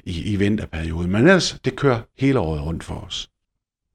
i, 0.04 0.32
i 0.32 0.36
vinterperioden, 0.36 1.10
men 1.10 1.20
ellers 1.20 1.56
det 1.64 1.76
kører 1.76 1.98
hele 2.18 2.38
året 2.38 2.62
rundt 2.62 2.84
for 2.84 2.94
os. 2.94 3.28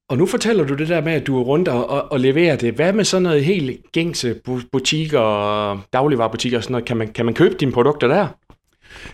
Og 0.10 0.18
nu 0.18 0.26
fortæller 0.26 0.64
du 0.64 0.74
det 0.74 0.90
der 0.90 1.02
med, 1.02 1.14
at 1.14 1.28
du 1.28 1.40
er 1.40 1.44
rundt 1.44 1.68
og, 1.68 1.90
og, 1.90 2.12
og 2.12 2.20
leverer 2.20 2.56
det. 2.56 2.74
Hvad 2.74 2.94
med 2.94 3.04
sådan 3.04 3.24
noget 3.24 3.46
helt 3.46 3.92
gængse 3.92 4.36
butikker 4.72 5.20
og 5.20 5.80
dagligvarerbutikker 5.94 6.58
og 6.58 6.64
sådan 6.64 6.72
noget? 6.72 6.86
Kan 6.86 6.98
man, 6.98 7.08
kan 7.08 7.26
man 7.26 7.34
købe 7.34 7.56
dine 7.60 7.72
produkter 7.72 8.08
der? 8.08 8.28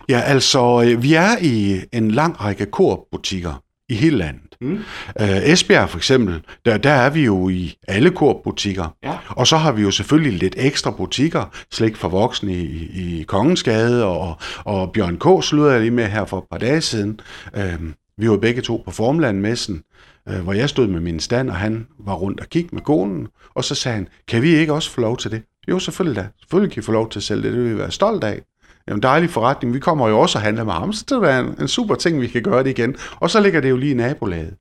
Ja, 0.08 0.20
altså, 0.20 0.82
øh, 0.86 1.02
vi 1.02 1.14
er 1.14 1.36
i 1.42 1.80
en 1.92 2.10
lang 2.10 2.40
række 2.40 2.66
korbutikker 2.66 3.62
i 3.92 3.94
hele 3.94 4.16
landet. 4.16 4.56
Mm. 4.60 4.72
Uh, 5.20 5.50
Esbjerg 5.50 5.90
for 5.90 5.98
eksempel, 5.98 6.40
der, 6.64 6.76
der 6.76 6.90
er 6.90 7.10
vi 7.10 7.24
jo 7.24 7.48
i 7.48 7.74
alle 7.88 8.10
korbutikker. 8.10 8.96
Ja. 9.04 9.16
Og 9.28 9.46
så 9.46 9.56
har 9.56 9.72
vi 9.72 9.82
jo 9.82 9.90
selvfølgelig 9.90 10.38
lidt 10.38 10.54
ekstra 10.58 10.90
butikker, 10.90 11.44
slik 11.70 11.96
for 11.96 12.08
voksne 12.08 12.52
i, 12.52 12.90
i 12.94 13.22
Kongensgade, 13.22 14.04
og, 14.04 14.36
og 14.64 14.92
Bjørn 14.92 15.16
K. 15.16 15.44
slutter 15.44 15.70
jeg 15.70 15.80
lige 15.80 15.90
med 15.90 16.06
her 16.06 16.24
for 16.24 16.38
et 16.38 16.44
par 16.50 16.58
dage 16.58 16.80
siden. 16.80 17.20
Uh, 17.56 17.88
vi 18.18 18.30
var 18.30 18.36
begge 18.36 18.62
to 18.62 18.82
på 18.84 18.90
Formlandmessen, 18.90 19.82
øh, 20.28 20.40
hvor 20.40 20.52
jeg 20.52 20.68
stod 20.68 20.86
med 20.86 21.00
min 21.00 21.20
stand, 21.20 21.50
og 21.50 21.56
han 21.56 21.86
var 21.98 22.14
rundt 22.14 22.40
og 22.40 22.46
kiggede 22.46 22.74
med 22.74 22.82
konen, 22.82 23.28
og 23.54 23.64
så 23.64 23.74
sagde 23.74 23.94
han, 23.96 24.08
kan 24.28 24.42
vi 24.42 24.54
ikke 24.54 24.72
også 24.72 24.90
få 24.90 25.00
lov 25.00 25.16
til 25.16 25.30
det? 25.30 25.42
Jo, 25.68 25.78
selvfølgelig 25.78 26.22
da. 26.22 26.28
Selvfølgelig 26.40 26.72
kan 26.72 26.82
I 26.82 26.84
få 26.84 26.92
lov 26.92 27.10
til 27.10 27.18
at 27.18 27.22
sælge 27.22 27.42
det, 27.42 27.52
det 27.52 27.62
vil 27.62 27.72
vi 27.72 27.78
være 27.78 27.90
stolt 27.90 28.24
af. 28.24 28.42
Jamen, 28.88 29.02
dejlig 29.02 29.30
forretning. 29.30 29.74
Vi 29.74 29.78
kommer 29.78 30.08
jo 30.08 30.20
også 30.20 30.38
og 30.38 30.42
handler 30.42 30.64
med 30.64 30.72
ham, 30.72 30.92
så 30.92 31.04
det 31.08 31.30
er 31.30 31.38
en, 31.38 31.54
en 31.60 31.68
super 31.68 31.94
ting, 31.94 32.20
vi 32.20 32.26
kan 32.26 32.42
gøre 32.42 32.64
det 32.64 32.70
igen. 32.70 32.96
Og 33.16 33.30
så 33.30 33.40
ligger 33.40 33.60
det 33.60 33.70
jo 33.70 33.76
lige 33.76 33.92
i 33.92 33.94
nabolaget. 33.94 34.54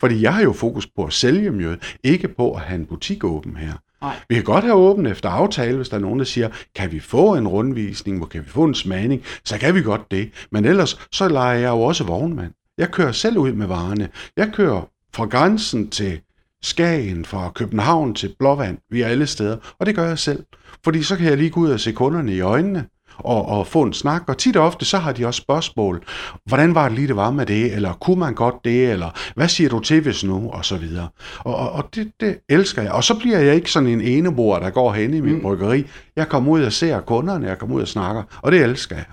Fordi 0.00 0.22
jeg 0.22 0.34
har 0.34 0.42
jo 0.42 0.52
fokus 0.52 0.86
på 0.86 1.04
at 1.04 1.12
sælge 1.12 1.50
mjød, 1.50 1.76
ikke 2.04 2.28
på 2.28 2.52
at 2.52 2.60
have 2.60 2.80
en 2.80 2.86
butik 2.86 3.24
åben 3.24 3.56
her. 3.56 3.72
Nej. 4.02 4.16
Vi 4.28 4.34
kan 4.34 4.44
godt 4.44 4.64
have 4.64 4.76
åben 4.76 5.06
efter 5.06 5.28
aftale, 5.28 5.76
hvis 5.76 5.88
der 5.88 5.96
er 5.96 6.00
nogen, 6.00 6.18
der 6.18 6.24
siger, 6.24 6.48
kan 6.74 6.92
vi 6.92 7.00
få 7.00 7.34
en 7.34 7.48
rundvisning, 7.48 8.18
hvor 8.18 8.26
kan 8.26 8.44
vi 8.44 8.48
få 8.48 8.64
en 8.64 8.74
smagning, 8.74 9.22
så 9.44 9.58
kan 9.58 9.74
vi 9.74 9.82
godt 9.82 10.10
det. 10.10 10.30
Men 10.50 10.64
ellers, 10.64 11.08
så 11.12 11.28
leger 11.28 11.58
jeg 11.58 11.70
jo 11.70 11.80
også 11.80 12.04
vognmand. 12.04 12.52
Jeg 12.78 12.90
kører 12.90 13.12
selv 13.12 13.38
ud 13.38 13.52
med 13.52 13.66
varerne. 13.66 14.08
Jeg 14.36 14.50
kører 14.52 14.88
fra 15.14 15.24
grænsen 15.24 15.90
til 15.90 16.20
Skagen, 16.62 17.24
fra 17.24 17.50
København 17.54 18.14
til 18.14 18.34
Blåvand, 18.38 18.78
vi 18.90 19.02
er 19.02 19.06
alle 19.06 19.26
steder, 19.26 19.56
og 19.78 19.86
det 19.86 19.94
gør 19.94 20.08
jeg 20.08 20.18
selv. 20.18 20.44
Fordi 20.84 21.02
så 21.02 21.16
kan 21.16 21.26
jeg 21.26 21.36
lige 21.36 21.50
gå 21.50 21.60
ud 21.60 21.70
og 21.70 21.80
se 21.80 21.92
kunderne 21.92 22.34
i 22.34 22.40
øjnene, 22.40 22.86
og, 23.18 23.48
og 23.48 23.66
få 23.66 23.82
en 23.82 23.92
snak, 23.92 24.22
og 24.28 24.38
tit 24.38 24.56
og 24.56 24.66
ofte 24.66 24.84
så 24.84 24.98
har 24.98 25.12
de 25.12 25.26
også 25.26 25.38
spørgsmål. 25.38 26.04
Hvordan 26.46 26.74
var 26.74 26.88
det 26.88 26.98
lige, 26.98 27.08
det 27.08 27.16
var 27.16 27.30
med 27.30 27.46
det, 27.46 27.74
eller 27.74 27.92
kunne 27.92 28.18
man 28.18 28.34
godt 28.34 28.54
det, 28.64 28.90
eller 28.90 29.10
hvad 29.36 29.48
siger 29.48 29.70
du 29.70 29.80
til 29.80 30.00
hvis 30.00 30.24
nu, 30.24 30.50
og 30.50 30.64
så 30.64 30.76
videre. 30.76 31.08
Og, 31.38 31.56
og, 31.56 31.72
og 31.72 31.88
det, 31.94 32.12
det 32.20 32.38
elsker 32.48 32.82
jeg. 32.82 32.92
Og 32.92 33.04
så 33.04 33.18
bliver 33.18 33.38
jeg 33.38 33.54
ikke 33.54 33.70
sådan 33.70 33.88
en 33.88 34.00
enebord, 34.00 34.60
der 34.60 34.70
går 34.70 34.92
hen 34.92 35.14
i 35.14 35.20
min 35.20 35.34
mm. 35.34 35.40
bryggeri. 35.40 35.84
Jeg 36.16 36.28
kommer 36.28 36.52
ud 36.52 36.62
og 36.62 36.72
ser 36.72 37.00
kunderne, 37.00 37.46
jeg 37.46 37.58
kommer 37.58 37.76
ud 37.76 37.82
og 37.82 37.88
snakker, 37.88 38.22
og 38.42 38.52
det 38.52 38.62
elsker 38.62 38.96
jeg. 38.96 39.04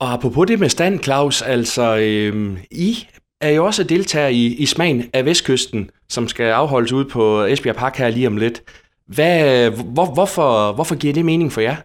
Og 0.00 0.12
apropos 0.12 0.46
det 0.46 0.58
med 0.58 0.68
stand, 0.68 1.02
Claus, 1.02 1.42
altså 1.42 1.96
øh, 1.96 2.58
I 2.70 3.06
er 3.40 3.50
jo 3.50 3.64
også 3.64 3.84
deltager 3.84 4.28
i, 4.28 4.46
i 4.46 4.66
Smagen 4.66 5.04
af 5.12 5.24
Vestkysten, 5.24 5.90
som 6.08 6.28
skal 6.28 6.44
afholdes 6.44 6.92
ude 6.92 7.04
på 7.04 7.44
Esbjerg 7.44 7.76
Park 7.76 7.96
her 7.96 8.08
lige 8.08 8.26
om 8.26 8.36
lidt. 8.36 8.62
Hvad, 9.06 9.70
hvor, 9.70 10.14
hvorfor, 10.14 10.72
hvorfor 10.72 10.94
giver 10.94 11.14
det 11.14 11.24
mening 11.24 11.52
for 11.52 11.60
jer? 11.60 11.76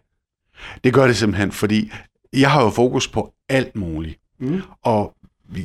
Det 0.83 0.93
gør 0.93 1.07
det 1.07 1.17
simpelthen, 1.17 1.51
fordi 1.51 1.91
jeg 2.33 2.51
har 2.51 2.63
jo 2.63 2.69
fokus 2.69 3.07
på 3.07 3.33
alt 3.49 3.75
muligt. 3.75 4.19
Mm. 4.39 4.61
Og 4.83 5.13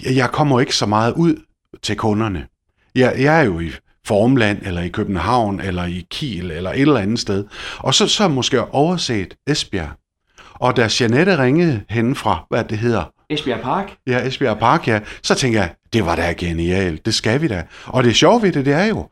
jeg 0.04 0.30
kommer 0.30 0.61
ikke 0.61 0.76
så 0.76 0.87
meget 0.87 1.12
ud 1.12 1.37
til 1.83 1.96
kunderne. 1.96 2.46
Jeg, 2.94 3.14
jeg 3.18 3.40
er 3.40 3.44
jo 3.44 3.61
i 3.61 3.70
Formland, 4.07 4.59
eller 4.62 4.83
i 4.83 4.88
København, 4.88 5.61
eller 5.61 5.85
i 5.85 6.07
Kiel, 6.11 6.50
eller 6.50 6.70
et 6.70 6.80
eller 6.80 7.00
andet 7.00 7.18
sted. 7.18 7.44
Og 7.78 7.94
så, 7.94 8.09
så 8.09 8.28
måske 8.28 8.64
overset 8.64 9.37
Esbjerg. 9.46 9.90
Og 10.54 10.76
da 10.76 10.88
Janette 11.00 11.38
ringede 11.38 11.83
hen 11.88 12.14
fra, 12.14 12.46
hvad 12.48 12.64
det 12.64 12.78
hedder, 12.78 13.04
Esbjerg 13.30 13.61
Park? 13.61 13.96
Ja, 14.07 14.26
Esbjerg 14.26 14.59
Park, 14.59 14.88
ja. 14.88 15.00
Så 15.22 15.35
tænker 15.35 15.61
jeg, 15.61 15.74
det 15.92 16.07
var 16.07 16.16
da 16.16 16.35
genialt. 16.38 17.07
Det 17.07 17.14
skal 17.14 17.42
vi 17.42 17.48
da. 17.48 17.64
Og 17.87 18.04
det 18.04 18.16
sjove 18.16 18.42
ved 18.42 18.52
det, 18.52 18.66
det 18.66 18.72
er 18.72 18.85
jo, 18.85 19.09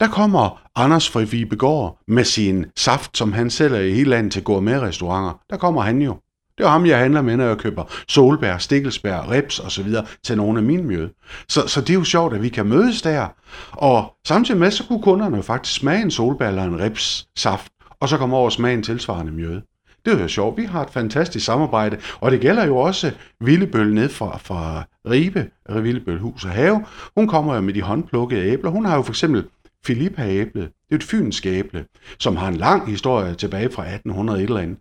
der 0.00 0.08
kommer 0.08 0.62
Anders 0.74 1.10
fra 1.10 1.20
Vibegård 1.20 1.98
med 2.08 2.24
sin 2.24 2.66
saft, 2.76 3.16
som 3.16 3.32
han 3.32 3.50
sælger 3.50 3.80
i 3.80 3.92
hele 3.92 4.10
landet 4.10 4.32
til 4.32 4.44
gourmet-restauranter. 4.44 5.40
Der 5.50 5.56
kommer 5.56 5.82
han 5.82 6.02
jo. 6.02 6.16
Det 6.58 6.64
er 6.64 6.68
ham, 6.68 6.86
jeg 6.86 6.98
handler 6.98 7.22
med, 7.22 7.36
når 7.36 7.44
jeg 7.44 7.58
køber 7.58 7.84
solbær, 8.08 8.58
stikkelsbær, 8.58 9.30
reps 9.30 9.58
og 9.58 9.72
så 9.72 9.82
videre 9.82 10.06
til 10.24 10.36
nogle 10.36 10.58
af 10.58 10.64
mine 10.64 10.82
mjød. 10.82 11.08
Så, 11.48 11.66
så 11.66 11.80
det 11.80 11.90
er 11.90 11.94
jo 11.94 12.04
sjovt, 12.04 12.34
at 12.34 12.42
vi 12.42 12.48
kan 12.48 12.66
mødes 12.66 13.02
der. 13.02 13.26
Og 13.70 14.12
samtidig 14.26 14.60
med, 14.60 14.70
så 14.70 14.84
kunne 14.86 15.02
kunderne 15.02 15.36
jo 15.36 15.42
faktisk 15.42 15.76
smage 15.76 16.02
en 16.02 16.10
solbær 16.10 16.48
eller 16.48 16.64
en 16.64 16.80
rips 16.80 17.28
saft, 17.36 17.72
og 18.00 18.08
så 18.08 18.16
komme 18.16 18.36
over 18.36 18.44
og 18.44 18.52
smage 18.52 18.74
en 18.74 18.82
tilsvarende 18.82 19.32
mjød. 19.32 19.60
Det 20.04 20.14
er 20.14 20.22
jo 20.22 20.28
sjovt. 20.28 20.56
Vi 20.56 20.64
har 20.64 20.82
et 20.82 20.90
fantastisk 20.90 21.44
samarbejde, 21.46 21.96
og 22.20 22.30
det 22.30 22.40
gælder 22.40 22.66
jo 22.66 22.76
også 22.76 23.10
Villebøl 23.40 23.94
ned 23.94 24.08
fra, 24.08 24.38
fra 24.38 24.84
Ribe, 25.10 25.50
Villebøl 25.68 26.18
Hus 26.18 26.44
og 26.44 26.50
Have. 26.50 26.84
Hun 27.16 27.28
kommer 27.28 27.54
jo 27.54 27.60
med 27.60 27.74
de 27.74 27.82
håndplukkede 27.82 28.42
æbler. 28.42 28.70
Hun 28.70 28.84
har 28.84 28.96
jo 28.96 29.02
for 29.02 29.12
eksempel 29.12 29.44
Filippa-æblet. 29.86 30.64
Det 30.64 30.90
er 30.90 30.96
et 30.96 31.02
fynsk 31.02 31.46
æble, 31.46 31.86
som 32.18 32.36
har 32.36 32.48
en 32.48 32.56
lang 32.56 32.90
historie 32.90 33.34
tilbage 33.34 33.70
fra 33.70 33.82
1800 33.82 34.38
et 34.38 34.44
eller 34.44 34.60
andet. 34.60 34.78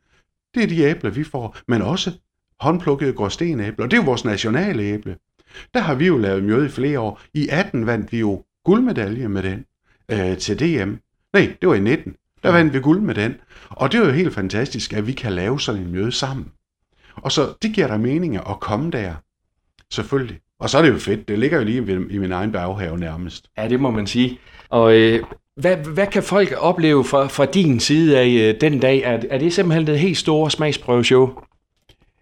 Det 0.56 0.64
er 0.64 0.68
de 0.68 0.80
æbler, 0.80 1.10
vi 1.10 1.24
får, 1.24 1.58
men 1.68 1.82
også 1.82 2.12
håndplukkede 2.60 3.14
gråstenæbler. 3.14 3.86
Det 3.86 3.94
er 3.94 4.02
jo 4.02 4.06
vores 4.06 4.26
nationale 4.26 4.84
æble. 4.84 5.18
Der 5.74 5.80
har 5.80 5.96
vi 5.96 6.08
jo 6.08 6.18
lavet 6.18 6.44
mjød 6.44 6.66
i 6.66 6.70
flere 6.70 7.00
år. 7.00 7.22
I 7.34 7.48
18 7.48 7.86
vandt 7.86 8.12
vi 8.12 8.20
jo 8.20 8.44
guldmedalje 8.66 9.28
med 9.28 9.44
den 9.44 9.66
øh, 10.12 10.38
til 10.38 10.60
DM. 10.60 10.94
Nej, 11.34 11.56
det 11.62 11.70
var 11.70 11.76
i 11.76 11.80
19. 11.80 12.16
Der 12.44 12.52
vandt 12.52 12.74
vi 12.74 12.80
guld 12.80 13.02
med 13.02 13.16
den. 13.16 13.36
Og 13.70 13.92
det 13.92 14.00
er 14.00 14.06
jo 14.06 14.12
helt 14.12 14.34
fantastisk, 14.34 14.94
at 14.94 15.08
vi 15.08 15.12
kan 15.12 15.34
lave 15.34 15.60
sådan 15.60 15.82
en 15.82 15.92
møde 15.92 16.12
sammen. 16.12 16.52
Og 17.16 17.32
så 17.32 17.54
det 17.62 17.74
giver 17.74 17.88
der 17.88 17.98
mening 17.98 18.36
at 18.36 18.60
komme 18.60 18.92
der. 18.92 19.16
Selvfølgelig. 19.92 20.40
Og 20.60 20.70
så 20.70 20.78
er 20.78 20.82
det 20.82 20.90
jo 20.90 20.98
fedt. 20.98 21.28
Det 21.28 21.40
ligger 21.40 21.58
jo 21.58 21.64
lige 21.64 22.06
i 22.10 22.18
min 22.18 22.32
egen 22.32 22.52
baghave 22.52 23.00
nærmest. 23.00 23.46
Ja, 23.58 23.68
det 23.68 23.80
må 23.80 23.92
man 23.92 24.08
sige. 24.08 24.40
Og 24.70 24.96
øh, 24.96 25.24
hvad, 25.58 25.76
hvad 25.78 26.08
kan 26.08 26.24
folk 26.24 26.54
opleve 26.58 27.06
fra, 27.06 27.28
fra 27.28 27.46
din 27.46 27.80
side 27.80 28.20
af 28.20 28.28
øh, 28.28 28.62
den 28.62 28.80
dag? 28.80 29.02
Er, 29.02 29.20
er 29.30 29.38
det 29.38 29.54
simpelthen 29.54 29.88
det 29.88 30.00
helt 30.00 30.18
store 30.18 30.52
smagsprøveshow? 30.52 31.30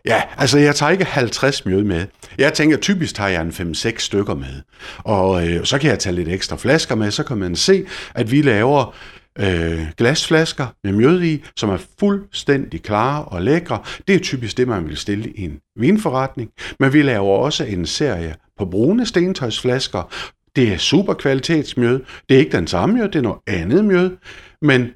Ja, 0.05 0.21
altså 0.37 0.59
jeg 0.59 0.75
tager 0.75 0.89
ikke 0.89 1.05
50 1.05 1.65
mjød 1.65 1.83
med. 1.83 2.05
Jeg 2.37 2.53
tænker, 2.53 2.77
typisk 2.77 3.15
tager 3.15 3.29
jeg 3.29 3.41
en 3.41 3.49
5-6 3.49 3.97
stykker 3.97 4.35
med. 4.35 4.61
Og 4.97 5.47
øh, 5.47 5.65
så 5.65 5.79
kan 5.79 5.89
jeg 5.89 5.99
tage 5.99 6.15
lidt 6.15 6.29
ekstra 6.29 6.57
flasker 6.57 6.95
med, 6.95 7.11
så 7.11 7.23
kan 7.23 7.37
man 7.37 7.55
se, 7.55 7.85
at 8.15 8.31
vi 8.31 8.41
laver 8.41 8.95
øh, 9.39 9.87
glasflasker 9.97 10.67
med 10.83 10.93
mjød 10.93 11.23
i, 11.23 11.43
som 11.55 11.69
er 11.69 11.77
fuldstændig 11.99 12.83
klare 12.83 13.25
og 13.25 13.41
lækre. 13.41 13.79
Det 14.07 14.15
er 14.15 14.19
typisk 14.19 14.57
det, 14.57 14.67
man 14.67 14.87
vil 14.87 14.97
stille 14.97 15.29
i 15.29 15.41
en 15.41 15.59
vinforretning. 15.75 16.49
Men 16.79 16.93
vi 16.93 17.01
laver 17.01 17.37
også 17.37 17.63
en 17.63 17.85
serie 17.85 18.35
på 18.57 18.65
brune 18.65 19.05
stentøjsflasker. 19.05 20.13
Det 20.55 20.73
er 20.73 20.77
super 20.77 21.13
kvalitetsmjød. 21.13 22.03
Det 22.29 22.35
er 22.35 22.39
ikke 22.39 22.57
den 22.57 22.67
samme 22.67 22.95
mjød, 22.95 23.07
det 23.07 23.15
er 23.15 23.21
noget 23.21 23.39
andet 23.47 23.85
mjød. 23.85 24.17
Men 24.61 24.89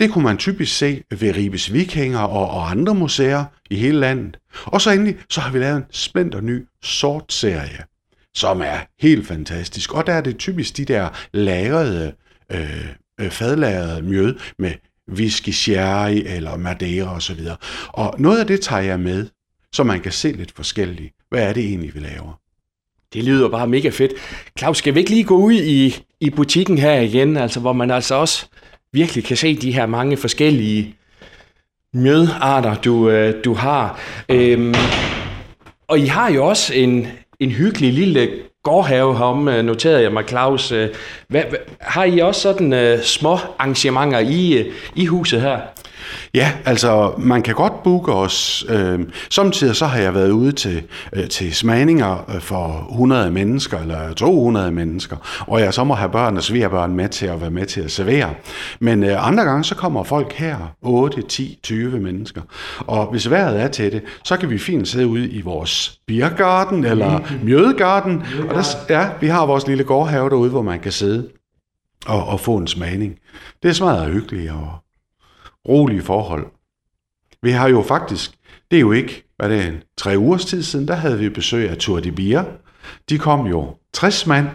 det 0.00 0.10
kunne 0.10 0.24
man 0.24 0.36
typisk 0.36 0.76
se 0.76 1.02
ved 1.10 1.36
Ribes 1.36 1.72
Vikinger 1.72 2.18
og, 2.18 2.50
og 2.50 2.70
andre 2.70 2.94
museer 2.94 3.44
i 3.70 3.76
hele 3.76 4.00
landet. 4.00 4.38
Og 4.64 4.80
så 4.80 4.90
endelig, 4.90 5.16
så 5.28 5.40
har 5.40 5.52
vi 5.52 5.58
lavet 5.58 5.76
en 5.76 5.84
splinter 5.90 6.40
ny 6.40 6.66
sort 6.82 7.32
serie, 7.32 7.84
som 8.34 8.60
er 8.60 8.78
helt 9.00 9.26
fantastisk. 9.26 9.94
Og 9.94 10.06
der 10.06 10.12
er 10.12 10.20
det 10.20 10.38
typisk 10.38 10.76
de 10.76 10.84
der 10.84 11.08
lagrede, 11.32 12.12
øh, 12.52 12.86
øh 13.20 13.30
fadlagret 13.30 14.04
mjød 14.04 14.38
med 14.58 14.72
whisky, 15.12 15.50
sherry 15.50 16.22
eller 16.26 16.56
madeira 16.56 17.16
osv. 17.16 17.40
Og 17.88 18.14
noget 18.18 18.40
af 18.40 18.46
det 18.46 18.60
tager 18.60 18.82
jeg 18.82 19.00
med, 19.00 19.26
så 19.72 19.84
man 19.84 20.00
kan 20.00 20.12
se 20.12 20.32
lidt 20.32 20.52
forskelligt. 20.52 21.14
Hvad 21.28 21.42
er 21.42 21.52
det 21.52 21.64
egentlig, 21.64 21.94
vi 21.94 22.00
laver? 22.00 22.38
Det 23.12 23.24
lyder 23.24 23.48
bare 23.48 23.66
mega 23.66 23.88
fedt. 23.88 24.12
Claus, 24.58 24.78
skal 24.78 24.94
vi 24.94 24.98
ikke 24.98 25.10
lige 25.10 25.24
gå 25.24 25.36
ud 25.36 25.52
i, 25.52 26.04
i 26.20 26.30
butikken 26.30 26.78
her 26.78 27.00
igen, 27.00 27.36
altså 27.36 27.60
hvor 27.60 27.72
man 27.72 27.90
altså 27.90 28.14
også 28.14 28.46
virkelig 28.92 29.24
kan 29.24 29.36
se 29.36 29.56
de 29.56 29.72
her 29.72 29.86
mange 29.86 30.16
forskellige 30.16 30.96
mjødarter, 31.94 32.74
du, 32.74 33.10
øh, 33.10 33.44
du 33.44 33.54
har. 33.54 34.00
Øhm, 34.28 34.74
og 35.88 35.98
I 35.98 36.06
har 36.06 36.30
jo 36.30 36.46
også 36.46 36.74
en, 36.74 37.06
en 37.40 37.50
hyggelig 37.50 37.92
lille 37.92 38.30
gårdhave 38.62 39.16
herom, 39.16 39.48
øh, 39.48 39.64
noterede 39.64 40.02
jeg 40.02 40.12
mig, 40.12 40.24
Claus. 40.28 40.72
Øh, 40.72 40.88
hvad, 41.28 41.42
hvad, 41.48 41.58
har 41.80 42.04
I 42.04 42.18
også 42.18 42.40
sådan 42.40 42.72
uh, 42.72 43.00
små 43.02 43.38
arrangementer 43.58 44.18
i, 44.18 44.60
uh, 44.60 44.66
i 44.94 45.06
huset 45.06 45.40
her? 45.40 45.58
Ja, 46.34 46.52
altså 46.64 47.12
man 47.18 47.42
kan 47.42 47.54
godt 47.54 47.82
booke 47.82 48.12
os. 48.12 48.64
Øh, 48.68 49.00
samtidig 49.30 49.76
så 49.76 49.86
har 49.86 49.98
jeg 49.98 50.14
været 50.14 50.30
ude 50.30 50.52
til, 50.52 50.82
øh, 51.12 51.28
til 51.28 51.54
smagninger 51.54 52.30
øh, 52.34 52.40
for 52.40 52.86
100 52.90 53.30
mennesker 53.30 53.78
eller 53.78 54.12
200 54.12 54.72
mennesker, 54.72 55.16
og 55.46 55.60
jeg 55.60 55.74
så 55.74 55.84
må 55.84 55.94
have 55.94 56.10
børn 56.10 56.36
og 56.36 56.42
svigerbørn 56.42 56.94
med 56.94 57.08
til 57.08 57.26
at 57.26 57.40
være 57.40 57.50
med 57.50 57.66
til 57.66 57.80
at 57.80 57.90
servere. 57.90 58.34
Men 58.80 59.04
øh, 59.04 59.28
andre 59.28 59.44
gange 59.44 59.64
så 59.64 59.74
kommer 59.74 60.04
folk 60.04 60.32
her, 60.32 60.56
8, 60.82 61.22
10, 61.22 61.58
20 61.62 62.00
mennesker. 62.00 62.42
Og 62.78 63.06
hvis 63.06 63.30
vejret 63.30 63.60
er 63.60 63.68
til 63.68 63.92
det, 63.92 64.02
så 64.24 64.36
kan 64.36 64.50
vi 64.50 64.58
fint 64.58 64.88
sidde 64.88 65.06
ude 65.06 65.28
i 65.28 65.40
vores 65.40 65.98
biergarten 66.06 66.84
eller 66.84 67.20
mjødegarten. 67.42 68.22
Og 68.48 68.54
der, 68.54 68.98
ja, 68.98 69.08
vi 69.20 69.26
har 69.26 69.46
vores 69.46 69.66
lille 69.66 69.84
gårdhave 69.84 70.30
derude, 70.30 70.50
hvor 70.50 70.62
man 70.62 70.80
kan 70.80 70.92
sidde 70.92 71.28
og, 72.06 72.26
og 72.26 72.40
få 72.40 72.56
en 72.56 72.66
smagning. 72.66 73.18
Det 73.62 73.68
er 73.68 73.72
smadret 73.72 74.12
hyggeligt 74.12 74.50
og 74.50 74.81
rolige 75.68 76.02
forhold. 76.02 76.46
Vi 77.42 77.50
har 77.50 77.68
jo 77.68 77.82
faktisk, 77.82 78.30
det 78.70 78.76
er 78.76 78.80
jo 78.80 78.92
ikke, 78.92 79.24
hvad 79.36 79.48
det 79.48 79.58
er, 79.58 79.68
en 79.68 79.82
tre 79.96 80.18
ugers 80.18 80.44
tid 80.44 80.62
siden, 80.62 80.88
der 80.88 80.94
havde 80.94 81.18
vi 81.18 81.28
besøg 81.28 81.70
af 81.70 81.76
Tour 81.76 82.00
de 82.00 82.12
Bier. 82.12 82.44
De 83.08 83.18
kom 83.18 83.46
jo 83.46 83.76
60 83.92 84.26
mand, 84.26 84.46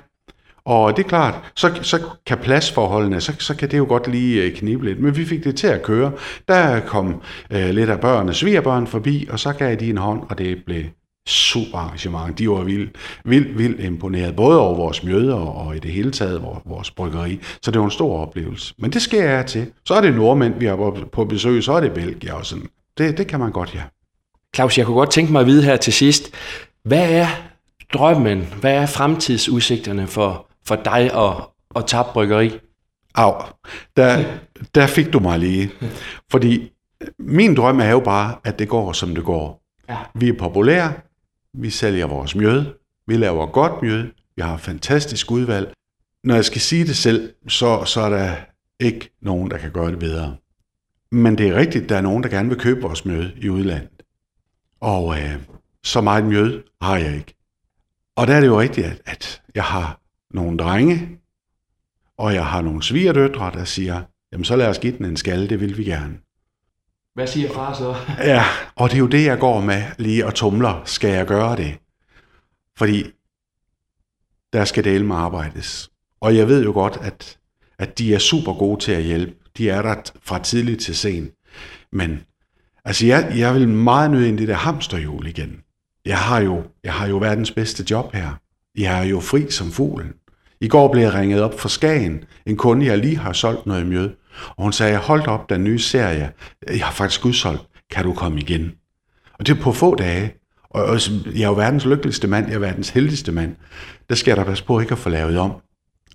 og 0.65 0.97
det 0.97 1.03
er 1.03 1.09
klart, 1.09 1.51
så, 1.55 1.79
så 1.81 1.99
kan 2.25 2.37
pladsforholdene, 2.37 3.21
så, 3.21 3.33
så 3.39 3.55
kan 3.55 3.71
det 3.71 3.77
jo 3.77 3.85
godt 3.85 4.07
lige 4.07 4.43
øh, 4.43 4.55
knibe 4.55 4.85
lidt. 4.85 4.99
Men 4.99 5.17
vi 5.17 5.25
fik 5.25 5.43
det 5.43 5.55
til 5.55 5.67
at 5.67 5.83
køre. 5.83 6.11
Der 6.47 6.79
kom 6.79 7.21
øh, 7.51 7.69
lidt 7.69 7.89
af 7.89 7.99
børnene, 7.99 8.33
svigerbørn 8.33 8.87
forbi, 8.87 9.27
og 9.29 9.39
så 9.39 9.53
gav 9.53 9.75
de 9.75 9.89
en 9.89 9.97
hånd, 9.97 10.21
og 10.29 10.37
det 10.37 10.63
blev 10.65 10.83
super 11.27 11.77
arrangement. 11.77 12.39
De 12.39 12.49
var 12.49 12.63
vildt, 12.63 12.95
vildt, 13.25 13.57
vildt 13.57 13.79
imponeret, 13.81 14.35
både 14.35 14.59
over 14.59 14.75
vores 14.75 15.03
møder 15.03 15.35
og 15.35 15.75
i 15.75 15.79
det 15.79 15.91
hele 15.91 16.11
taget 16.11 16.41
vores, 16.41 16.59
vores 16.65 16.91
bryggeri. 16.91 17.39
Så 17.61 17.71
det 17.71 17.79
var 17.79 17.85
en 17.85 17.91
stor 17.91 18.19
oplevelse. 18.21 18.73
Men 18.77 18.91
det 18.91 19.01
sker 19.01 19.29
jeg 19.29 19.45
til. 19.45 19.71
Så 19.85 19.93
er 19.93 20.01
det 20.01 20.15
nordmænd, 20.15 20.59
vi 20.59 20.65
har 20.65 21.07
på 21.11 21.25
besøg, 21.25 21.63
så 21.63 21.73
er 21.73 21.79
det 21.79 21.93
Belgier 21.93 22.33
og 22.33 22.45
sådan. 22.45 22.65
Det, 22.97 23.17
det 23.17 23.27
kan 23.27 23.39
man 23.39 23.51
godt, 23.51 23.75
ja. 23.75 23.81
Claus, 24.55 24.77
jeg 24.77 24.85
kunne 24.85 24.97
godt 24.97 25.11
tænke 25.11 25.31
mig 25.31 25.41
at 25.41 25.47
vide 25.47 25.63
her 25.63 25.75
til 25.75 25.93
sidst, 25.93 26.31
hvad 26.83 27.11
er 27.11 27.27
drømmen, 27.93 28.53
hvad 28.61 28.73
er 28.73 28.85
fremtidsudsigterne 28.85 30.07
for, 30.07 30.47
for 30.65 30.75
dig 30.75 31.13
og, 31.13 31.51
og 31.69 31.87
Tab 31.87 32.05
Bryggeri? 32.05 32.51
Au, 33.15 33.33
der, 33.97 34.23
der 34.75 34.87
fik 34.87 35.13
du 35.13 35.19
mig 35.19 35.39
lige. 35.39 35.71
Fordi 36.31 36.71
min 37.19 37.55
drøm 37.55 37.79
er 37.79 37.89
jo 37.89 37.99
bare, 37.99 38.35
at 38.43 38.59
det 38.59 38.69
går, 38.69 38.93
som 38.93 39.15
det 39.15 39.23
går. 39.23 39.61
Ja. 39.89 39.97
Vi 40.15 40.29
er 40.29 40.33
populære, 40.39 40.93
vi 41.53 41.69
sælger 41.69 42.05
vores 42.07 42.35
mjød. 42.35 42.65
Vi 43.07 43.17
laver 43.17 43.45
godt 43.45 43.81
mjød. 43.81 44.03
Vi 44.35 44.41
har 44.41 44.55
et 44.55 44.61
fantastisk 44.61 45.31
udvalg. 45.31 45.73
Når 46.23 46.35
jeg 46.35 46.45
skal 46.45 46.61
sige 46.61 46.87
det 46.87 46.97
selv, 46.97 47.33
så, 47.47 47.85
så 47.85 48.01
er 48.01 48.09
der 48.09 48.35
ikke 48.79 49.09
nogen, 49.21 49.51
der 49.51 49.57
kan 49.57 49.71
gøre 49.71 49.91
det 49.91 49.99
bedre. 49.99 50.37
Men 51.11 51.37
det 51.37 51.47
er 51.47 51.55
rigtigt, 51.55 51.83
at 51.83 51.89
der 51.89 51.97
er 51.97 52.01
nogen, 52.01 52.23
der 52.23 52.29
gerne 52.29 52.49
vil 52.49 52.59
købe 52.59 52.81
vores 52.81 53.05
mjød 53.05 53.31
i 53.37 53.49
udlandet. 53.49 54.03
Og 54.79 55.19
øh, 55.19 55.35
så 55.83 56.01
meget 56.01 56.25
mjød 56.25 56.63
har 56.81 56.97
jeg 56.97 57.15
ikke. 57.15 57.33
Og 58.15 58.27
der 58.27 58.35
er 58.35 58.39
det 58.39 58.47
jo 58.47 58.59
rigtigt, 58.59 58.87
at, 58.87 59.01
at 59.05 59.41
jeg 59.55 59.63
har 59.63 60.01
nogle 60.31 60.57
drenge, 60.57 61.19
og 62.17 62.33
jeg 62.33 62.45
har 62.45 62.61
nogle 62.61 62.83
svigerdøtre, 62.83 63.51
der 63.53 63.63
siger, 63.63 64.01
jamen 64.31 64.45
så 64.45 64.55
lad 64.55 64.67
os 64.67 64.79
give 64.79 64.97
den 64.97 65.05
en 65.05 65.17
skalle, 65.17 65.49
det 65.49 65.59
vil 65.59 65.77
vi 65.77 65.83
gerne. 65.83 66.19
Hvad 67.17 67.27
siger 67.27 67.53
far 67.53 67.73
så? 67.73 67.95
ja, 68.33 68.43
og 68.75 68.89
det 68.89 68.95
er 68.95 68.99
jo 68.99 69.07
det, 69.07 69.25
jeg 69.25 69.39
går 69.39 69.61
med 69.61 69.83
lige 69.97 70.25
og 70.25 70.35
tumler. 70.35 70.81
Skal 70.85 71.09
jeg 71.09 71.25
gøre 71.25 71.55
det? 71.55 71.77
Fordi 72.77 73.03
der 74.53 74.65
skal 74.65 74.83
dele 74.83 75.05
med 75.05 75.15
arbejdes. 75.15 75.89
Og 76.21 76.35
jeg 76.35 76.47
ved 76.47 76.63
jo 76.63 76.71
godt, 76.71 76.97
at, 77.01 77.37
at 77.79 77.97
de 77.97 78.13
er 78.15 78.19
super 78.19 78.53
gode 78.53 78.81
til 78.81 78.91
at 78.91 79.03
hjælpe. 79.03 79.33
De 79.57 79.69
er 79.69 79.81
der 79.81 79.95
fra 80.21 80.39
tidlig 80.39 80.79
til 80.79 80.95
sen. 80.95 81.31
Men 81.91 82.19
altså, 82.85 83.05
jeg, 83.05 83.33
jeg 83.37 83.53
vil 83.53 83.69
meget 83.69 84.11
nødt 84.11 84.27
ind 84.27 84.37
i 84.37 84.41
det 84.41 84.47
der 84.47 84.55
hamsterhjul 84.55 85.27
igen. 85.27 85.61
Jeg 86.05 86.17
har, 86.17 86.39
jo, 86.39 86.63
jeg 86.83 86.93
har 86.93 87.07
jo 87.07 87.17
verdens 87.17 87.51
bedste 87.51 87.85
job 87.91 88.13
her. 88.13 88.29
Jeg 88.75 88.99
er 88.99 89.03
jo 89.03 89.19
fri 89.19 89.51
som 89.51 89.71
fuglen. 89.71 90.13
I 90.61 90.67
går 90.67 90.91
blev 90.91 91.03
jeg 91.03 91.13
ringet 91.13 91.41
op 91.41 91.59
fra 91.59 91.69
Skagen. 91.69 92.23
En 92.45 92.57
kunde, 92.57 92.85
jeg 92.85 92.97
lige 92.97 93.17
har 93.17 93.33
solgt 93.33 93.65
noget 93.65 93.87
mjød. 93.87 94.09
Og 94.47 94.63
hun 94.63 94.73
sagde, 94.73 94.97
hold 94.97 95.27
op, 95.27 95.49
den 95.49 95.63
nye 95.63 95.79
serie, 95.79 96.31
jeg 96.67 96.85
har 96.85 96.93
faktisk 96.93 97.25
udsolgt, 97.25 97.61
kan 97.91 98.03
du 98.03 98.13
komme 98.13 98.39
igen? 98.39 98.71
Og 99.39 99.47
det 99.47 99.57
er 99.57 99.61
på 99.61 99.71
få 99.71 99.95
dage. 99.95 100.33
Og 100.69 100.99
jeg 101.35 101.43
er 101.43 101.47
jo 101.47 101.53
verdens 101.53 101.85
lykkeligste 101.85 102.27
mand, 102.27 102.47
jeg 102.47 102.55
er 102.55 102.59
verdens 102.59 102.89
heldigste 102.89 103.31
mand. 103.31 103.55
Der 104.09 104.15
skal 104.15 104.31
jeg 104.31 104.37
da 104.37 104.43
passe 104.43 104.63
på 104.63 104.79
ikke 104.79 104.91
at 104.91 104.97
få 104.97 105.09
lavet 105.09 105.37
om 105.37 105.51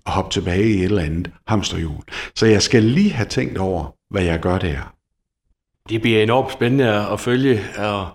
og 0.05 0.11
hoppe 0.11 0.31
tilbage 0.31 0.69
i 0.69 0.77
et 0.77 0.83
eller 0.83 1.01
andet 1.01 1.31
hamsterhjul. 1.47 2.01
Så 2.35 2.45
jeg 2.45 2.61
skal 2.61 2.83
lige 2.83 3.11
have 3.11 3.27
tænkt 3.27 3.57
over, 3.57 3.95
hvad 4.09 4.23
jeg 4.23 4.39
gør 4.39 4.57
der. 4.57 4.93
Det 5.89 6.01
bliver 6.01 6.23
enormt 6.23 6.51
spændende 6.51 7.07
at 7.11 7.19
følge, 7.19 7.61
og 7.77 8.07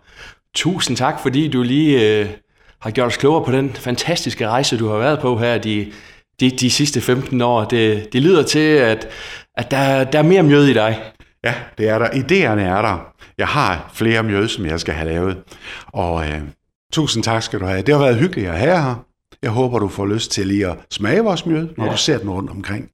tusind 0.54 0.96
tak, 0.96 1.20
fordi 1.22 1.48
du 1.48 1.62
lige 1.62 2.20
øh, 2.20 2.28
har 2.80 2.90
gjort 2.90 3.06
os 3.06 3.16
klogere 3.16 3.44
på 3.44 3.52
den 3.52 3.70
fantastiske 3.70 4.48
rejse, 4.48 4.78
du 4.78 4.88
har 4.88 4.98
været 4.98 5.20
på 5.20 5.38
her 5.38 5.58
de, 5.58 5.92
de, 6.40 6.50
de 6.50 6.70
sidste 6.70 7.00
15 7.00 7.40
år. 7.40 7.64
Det, 7.64 8.12
det 8.12 8.22
lyder 8.22 8.42
til, 8.42 8.58
at, 8.58 9.08
at 9.58 9.70
der, 9.70 10.04
der 10.04 10.18
er 10.18 10.22
mere 10.22 10.42
mjød 10.42 10.66
i 10.66 10.74
dig. 10.74 11.02
Ja, 11.44 11.54
det 11.78 11.88
er 11.88 11.98
der. 11.98 12.08
Idéerne 12.08 12.60
er 12.60 12.82
der. 12.82 13.12
Jeg 13.38 13.46
har 13.46 13.90
flere 13.94 14.22
mjød, 14.22 14.48
som 14.48 14.66
jeg 14.66 14.80
skal 14.80 14.94
have 14.94 15.08
lavet. 15.08 15.36
Og 15.86 16.28
øh, 16.28 16.40
tusind 16.92 17.24
tak 17.24 17.42
skal 17.42 17.60
du 17.60 17.64
have. 17.64 17.82
Det 17.82 17.94
har 17.94 18.02
været 18.02 18.16
hyggeligt 18.16 18.48
at 18.48 18.58
have 18.58 18.82
her. 18.82 19.04
Jeg 19.42 19.50
håber, 19.50 19.78
du 19.78 19.88
får 19.88 20.06
lyst 20.06 20.30
til 20.30 20.46
lige 20.46 20.66
at 20.66 20.76
smage 20.90 21.20
vores 21.20 21.46
mjød, 21.46 21.68
når 21.76 21.84
ja. 21.84 21.90
du 21.92 21.96
ser 21.96 22.18
den 22.18 22.30
rundt 22.30 22.50
omkring. 22.50 22.88